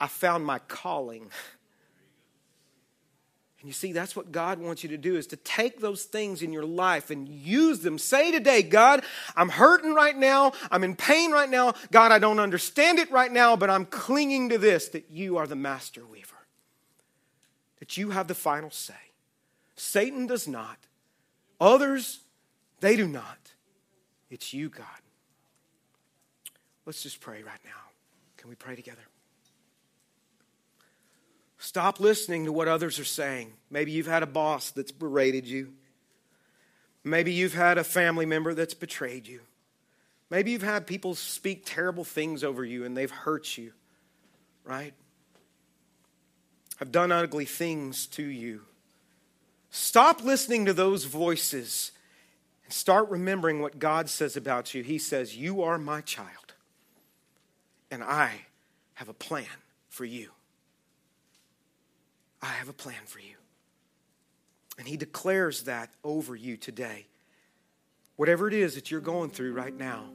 I 0.01 0.07
found 0.07 0.43
my 0.43 0.57
calling. 0.57 1.29
And 3.59 3.67
you 3.69 3.71
see, 3.71 3.91
that's 3.91 4.15
what 4.15 4.31
God 4.31 4.57
wants 4.57 4.81
you 4.81 4.89
to 4.89 4.97
do 4.97 5.15
is 5.15 5.27
to 5.27 5.35
take 5.35 5.79
those 5.79 6.05
things 6.05 6.41
in 6.41 6.51
your 6.51 6.65
life 6.65 7.11
and 7.11 7.29
use 7.29 7.81
them. 7.81 7.99
Say 7.99 8.31
today, 8.31 8.63
God, 8.63 9.03
I'm 9.35 9.49
hurting 9.49 9.93
right 9.93 10.17
now. 10.17 10.53
I'm 10.71 10.83
in 10.83 10.95
pain 10.95 11.31
right 11.31 11.49
now. 11.49 11.75
God, 11.91 12.11
I 12.11 12.17
don't 12.17 12.39
understand 12.39 12.97
it 12.97 13.11
right 13.11 13.31
now, 13.31 13.55
but 13.55 13.69
I'm 13.69 13.85
clinging 13.85 14.49
to 14.49 14.57
this 14.57 14.89
that 14.89 15.11
you 15.11 15.37
are 15.37 15.45
the 15.45 15.55
master 15.55 16.03
weaver, 16.03 16.47
that 17.77 17.95
you 17.95 18.09
have 18.09 18.27
the 18.27 18.33
final 18.33 18.71
say. 18.71 18.95
Satan 19.75 20.25
does 20.25 20.47
not. 20.47 20.79
Others, 21.59 22.21
they 22.79 22.95
do 22.95 23.07
not. 23.07 23.51
It's 24.31 24.51
you, 24.51 24.69
God. 24.69 24.87
Let's 26.87 27.03
just 27.03 27.21
pray 27.21 27.43
right 27.43 27.61
now. 27.63 27.91
Can 28.37 28.49
we 28.49 28.55
pray 28.55 28.75
together? 28.75 29.03
Stop 31.62 31.99
listening 31.99 32.45
to 32.45 32.51
what 32.51 32.68
others 32.68 32.97
are 32.97 33.05
saying. 33.05 33.53
Maybe 33.70 33.91
you've 33.91 34.07
had 34.07 34.24
a 34.24 34.28
boss 34.28 34.72
that's 34.72 34.91
berated 34.91 35.45
you. 35.45 35.74
Maybe 37.03 37.34
you've 37.34 37.53
had 37.53 37.78
a 37.78 37.84
family 37.84 38.26
member 38.26 38.55
that's 38.55 38.74
betrayed 38.74 39.28
you. 39.28 39.41
Maybe 40.32 40.49
you've 40.49 40.64
had 40.64 40.88
people 40.88 41.14
speak 41.14 41.62
terrible 41.64 42.03
things 42.03 42.43
over 42.43 42.66
you 42.66 42.84
and 42.84 42.97
they've 42.97 43.12
hurt 43.12 43.59
you, 43.59 43.74
right? 44.64 44.95
Have 46.78 46.91
done 46.91 47.12
ugly 47.12 47.45
things 47.45 48.07
to 48.07 48.24
you. 48.24 48.62
Stop 49.70 50.24
listening 50.24 50.66
to 50.66 50.74
those 50.74 51.03
voices 51.03 51.91
and 52.66 52.74
start 52.74 53.07
remembering 53.12 53.62
what 53.62 53.78
God 53.78 54.09
says 54.09 54.36
about 54.36 54.74
you. 54.74 54.82
He 54.82 54.97
says, 54.97 55.38
You 55.38 55.62
are 55.62 55.78
my 55.78 56.01
child, 56.01 56.55
and 57.91 58.03
I 58.03 58.32
have 58.95 59.09
a 59.09 59.14
plan 59.14 59.45
for 59.89 60.05
you. 60.05 60.32
I 62.41 62.47
have 62.47 62.69
a 62.69 62.73
plan 62.73 63.05
for 63.05 63.19
you. 63.19 63.35
And 64.77 64.87
he 64.87 64.97
declares 64.97 65.63
that 65.63 65.89
over 66.03 66.35
you 66.35 66.57
today. 66.57 67.05
Whatever 68.15 68.47
it 68.47 68.53
is 68.53 68.75
that 68.75 68.89
you're 68.89 69.01
going 69.01 69.29
through 69.29 69.53
right 69.53 69.75
now, 69.75 70.05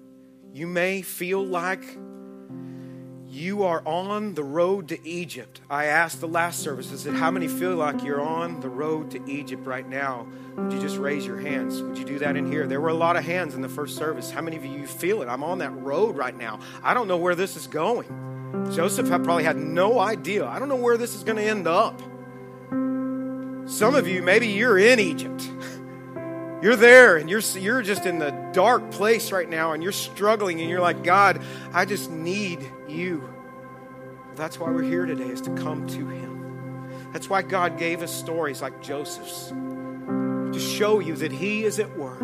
you 0.53 0.67
may 0.67 1.03
feel 1.03 1.45
like 1.45 1.85
you 3.29 3.65
are 3.65 3.83
on 3.85 4.35
the 4.35 4.45
road 4.45 4.89
to 4.89 5.07
Egypt. 5.07 5.61
I 5.69 5.87
asked 5.87 6.21
the 6.21 6.29
last 6.29 6.61
service, 6.61 6.93
I 6.93 6.97
said, 6.97 7.15
How 7.15 7.31
many 7.31 7.49
feel 7.49 7.75
like 7.75 8.03
you're 8.03 8.21
on 8.21 8.61
the 8.61 8.69
road 8.69 9.11
to 9.11 9.31
Egypt 9.31 9.67
right 9.67 9.87
now? 9.87 10.27
Would 10.57 10.73
you 10.73 10.81
just 10.81 10.97
raise 10.97 11.27
your 11.27 11.39
hands? 11.39 11.83
Would 11.83 11.99
you 11.99 12.05
do 12.05 12.19
that 12.21 12.37
in 12.37 12.51
here? 12.51 12.67
There 12.67 12.81
were 12.81 12.89
a 12.89 12.95
lot 12.95 13.17
of 13.17 13.25
hands 13.25 13.55
in 13.55 13.61
the 13.61 13.69
first 13.69 13.97
service. 13.97 14.31
How 14.31 14.41
many 14.41 14.57
of 14.57 14.65
you 14.65 14.87
feel 14.87 15.23
it? 15.23 15.29
I'm 15.29 15.45
on 15.45 15.59
that 15.59 15.73
road 15.73 16.17
right 16.17 16.37
now. 16.37 16.61
I 16.83 16.95
don't 16.95 17.09
know 17.09 17.19
where 17.19 17.35
this 17.35 17.57
is 17.57 17.67
going. 17.67 18.07
Joseph 18.73 19.09
probably 19.09 19.45
had 19.45 19.57
no 19.57 19.99
idea. 19.99 20.47
I 20.47 20.59
don't 20.59 20.69
know 20.69 20.77
where 20.77 20.97
this 20.97 21.15
is 21.15 21.25
going 21.25 21.37
to 21.37 21.45
end 21.45 21.67
up. 21.67 22.01
Some 23.67 23.97
of 23.97 24.07
you, 24.07 24.23
maybe 24.23 24.47
you're 24.49 24.79
in 24.79 25.01
Egypt. 25.01 25.51
You're 26.63 26.77
there 26.77 27.17
and 27.17 27.29
you're, 27.29 27.41
you're 27.41 27.83
just 27.83 28.07
in 28.07 28.19
the 28.19 28.31
dark 28.53 28.91
place 28.91 29.31
right 29.31 29.49
now 29.49 29.73
and 29.73 29.83
you're 29.83 29.93
struggling 29.93 30.61
and 30.61 30.71
you're 30.71 30.81
like, 30.81 31.05
God, 31.05 31.43
I 31.73 31.85
just 31.85 32.11
need 32.11 32.65
you. 32.89 33.29
That's 34.37 34.59
why 34.59 34.71
we're 34.71 34.83
here 34.83 35.05
today, 35.05 35.29
is 35.29 35.43
to 35.43 35.51
come 35.51 35.87
to 35.89 36.09
Him. 36.09 37.13
That's 37.13 37.29
why 37.29 37.43
God 37.43 37.79
gave 37.79 38.03
us 38.03 38.15
stories 38.15 38.63
like 38.63 38.83
Joseph's 38.83 39.49
to 39.49 40.59
show 40.59 41.01
you 41.01 41.17
that 41.17 41.33
He 41.33 41.65
is 41.65 41.79
at 41.79 41.97
work. 41.99 42.23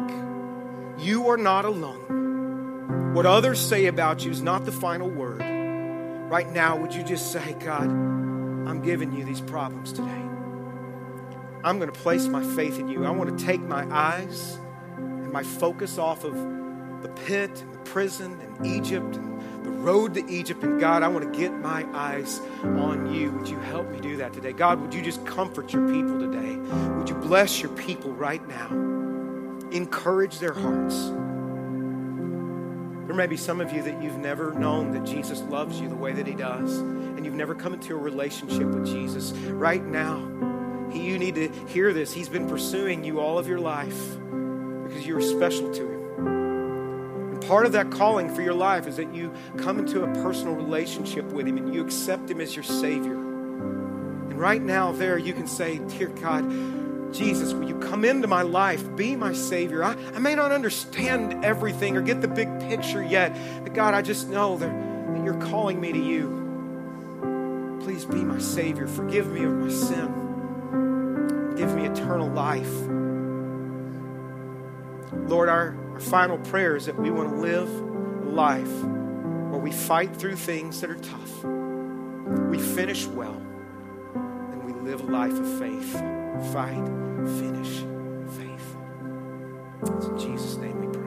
You 0.99 1.29
are 1.29 1.37
not 1.37 1.65
alone. 1.65 3.15
What 3.15 3.27
others 3.27 3.61
say 3.61 3.87
about 3.87 4.25
you 4.25 4.31
is 4.31 4.43
not 4.43 4.65
the 4.65 4.73
final 4.73 5.11
word. 5.11 5.41
Right 5.41 6.51
now, 6.51 6.77
would 6.77 6.95
you 6.95 7.03
just 7.03 7.33
say, 7.33 7.55
God, 7.61 7.83
I'm 7.83 8.81
giving 8.83 9.13
you 9.13 9.25
these 9.25 9.41
problems 9.41 9.93
today? 9.93 10.32
I'm 11.65 11.79
going 11.79 11.91
to 11.91 11.99
place 12.01 12.27
my 12.27 12.43
faith 12.57 12.79
in 12.81 12.89
you. 12.89 13.05
I 13.05 13.11
want 13.11 13.39
to 13.39 13.45
take 13.45 13.61
my 13.61 13.87
eyes 13.95 14.59
and 14.97 15.33
my 15.33 15.45
focus 15.45 15.97
off 15.97 16.25
of 16.25 16.35
the 17.03 17.09
pit 17.25 17.61
and 17.63 17.73
the 17.73 17.79
prison 17.79 18.41
and 18.41 18.67
Egypt 18.67 19.17
and 19.17 19.41
the 19.65 19.71
road 19.71 20.15
to 20.15 20.29
Egypt. 20.29 20.65
And 20.65 20.81
God, 20.81 21.05
I 21.05 21.09
want 21.09 21.33
to 21.33 21.39
get 21.39 21.53
my 21.53 21.87
eyes 21.93 22.41
on 22.65 23.15
you. 23.15 23.31
Would 23.31 23.49
you 23.49 23.59
help 23.61 23.89
me 23.91 24.01
do 24.01 24.17
that 24.17 24.33
today? 24.33 24.53
God, 24.53 24.81
would 24.81 24.93
you 24.93 25.03
just 25.03 25.25
comfort 25.25 25.73
your 25.73 25.89
people 25.89 26.19
today? 26.19 26.57
Would 26.97 27.09
you 27.09 27.15
bless 27.15 27.63
your 27.63 27.71
people 27.77 28.13
right 28.13 28.47
now? 28.49 28.69
Encourage 29.71 30.41
their 30.41 30.55
hearts. 30.55 31.13
There 33.07 33.17
may 33.17 33.27
be 33.27 33.37
some 33.37 33.61
of 33.61 33.73
you 33.73 33.83
that 33.83 34.03
you've 34.03 34.19
never 34.19 34.53
known 34.53 34.91
that 34.93 35.05
Jesus 35.05 35.41
loves 35.43 35.81
you 35.81 35.89
the 35.89 35.95
way 35.95 36.13
that 36.13 36.27
he 36.27 36.35
does, 36.35 36.79
and 36.79 37.25
you've 37.25 37.35
never 37.35 37.55
come 37.55 37.73
into 37.75 37.95
a 37.95 37.99
relationship 37.99 38.67
with 38.67 38.87
Jesus. 38.87 39.33
Right 39.33 39.85
now, 39.85 40.27
you 41.01 41.19
need 41.19 41.35
to 41.37 41.49
hear 41.69 41.93
this. 41.93 42.13
He's 42.13 42.29
been 42.29 42.49
pursuing 42.49 43.05
you 43.05 43.21
all 43.21 43.39
of 43.39 43.49
your 43.49 43.61
life 43.61 43.99
because 44.93 45.07
you 45.07 45.17
are 45.17 45.23
special 45.23 45.73
to 45.73 45.83
him. 45.83 47.33
And 47.33 47.47
part 47.47 47.67
of 47.67 47.73
that 47.73 47.91
calling 47.91 48.35
for 48.35 48.43
your 48.43 48.55
life 48.55 48.87
is 48.87 48.97
that 48.97 49.15
you 49.15 49.33
come 49.57 49.79
into 49.79 50.03
a 50.03 50.07
personal 50.23 50.55
relationship 50.55 51.25
with 51.27 51.47
him 51.47 51.57
and 51.57 51.75
you 51.75 51.83
accept 51.83 52.31
him 52.31 52.41
as 52.41 52.55
your 52.55 52.63
Savior. 52.63 53.15
And 53.15 54.39
right 54.39 54.63
now, 54.63 54.93
there, 54.93 55.19
you 55.19 55.33
can 55.33 55.47
say, 55.47 55.79
Dear 55.79 56.09
God, 56.09 57.13
Jesus, 57.13 57.53
will 57.53 57.69
you 57.69 57.79
come 57.79 58.05
into 58.05 58.27
my 58.29 58.43
life? 58.43 58.97
Be 58.97 59.17
my 59.17 59.33
Savior. 59.33 59.85
I, 59.85 59.97
I 60.15 60.19
may 60.19 60.35
not 60.35 60.53
understand 60.53 61.45
everything 61.45 61.97
or 61.97 62.03
get 62.03 62.21
the 62.21 62.29
big 62.29 62.61
picture 62.61 63.03
yet, 63.03 63.37
but 63.63 63.75
God, 63.75 63.95
I 63.95 64.03
just 64.03 64.29
know 64.29 64.57
that, 64.59 64.71
that 65.15 65.25
you're 65.25 65.41
calling 65.51 65.81
me 65.81 65.93
to 65.93 65.99
you. 65.99 67.79
Please 67.83 68.05
be 68.05 68.23
my 68.25 68.39
Savior. 68.39 68.87
Forgive 68.87 69.27
me 69.33 69.45
of 69.45 69.53
my 69.53 69.71
sin 69.71 70.32
give 71.57 71.75
me 71.75 71.87
eternal 71.87 72.29
life. 72.29 72.73
Lord, 75.29 75.49
our, 75.49 75.77
our 75.93 76.01
final 76.01 76.39
prayer 76.39 76.77
is 76.77 76.87
that 76.87 76.99
we 76.99 77.11
want 77.11 77.31
to 77.31 77.37
live 77.37 77.69
a 77.69 78.31
life 78.31 78.73
where 79.51 79.61
we 79.61 79.71
fight 79.71 80.17
through 80.17 80.37
things 80.37 80.81
that 80.81 80.91
are 80.91 80.97
tough. 80.97 81.45
We 82.51 82.59
finish 82.59 83.07
well, 83.07 83.41
and 84.15 84.65
we 84.65 84.73
live 84.91 85.01
a 85.01 85.05
life 85.05 85.39
of 85.39 85.59
faith. 85.59 85.93
Fight, 86.53 86.85
finish, 87.39 87.85
faith. 88.37 88.77
It's 89.97 90.07
in 90.07 90.19
Jesus' 90.19 90.57
name 90.57 90.81
we 90.81 90.87
pray. 90.87 91.03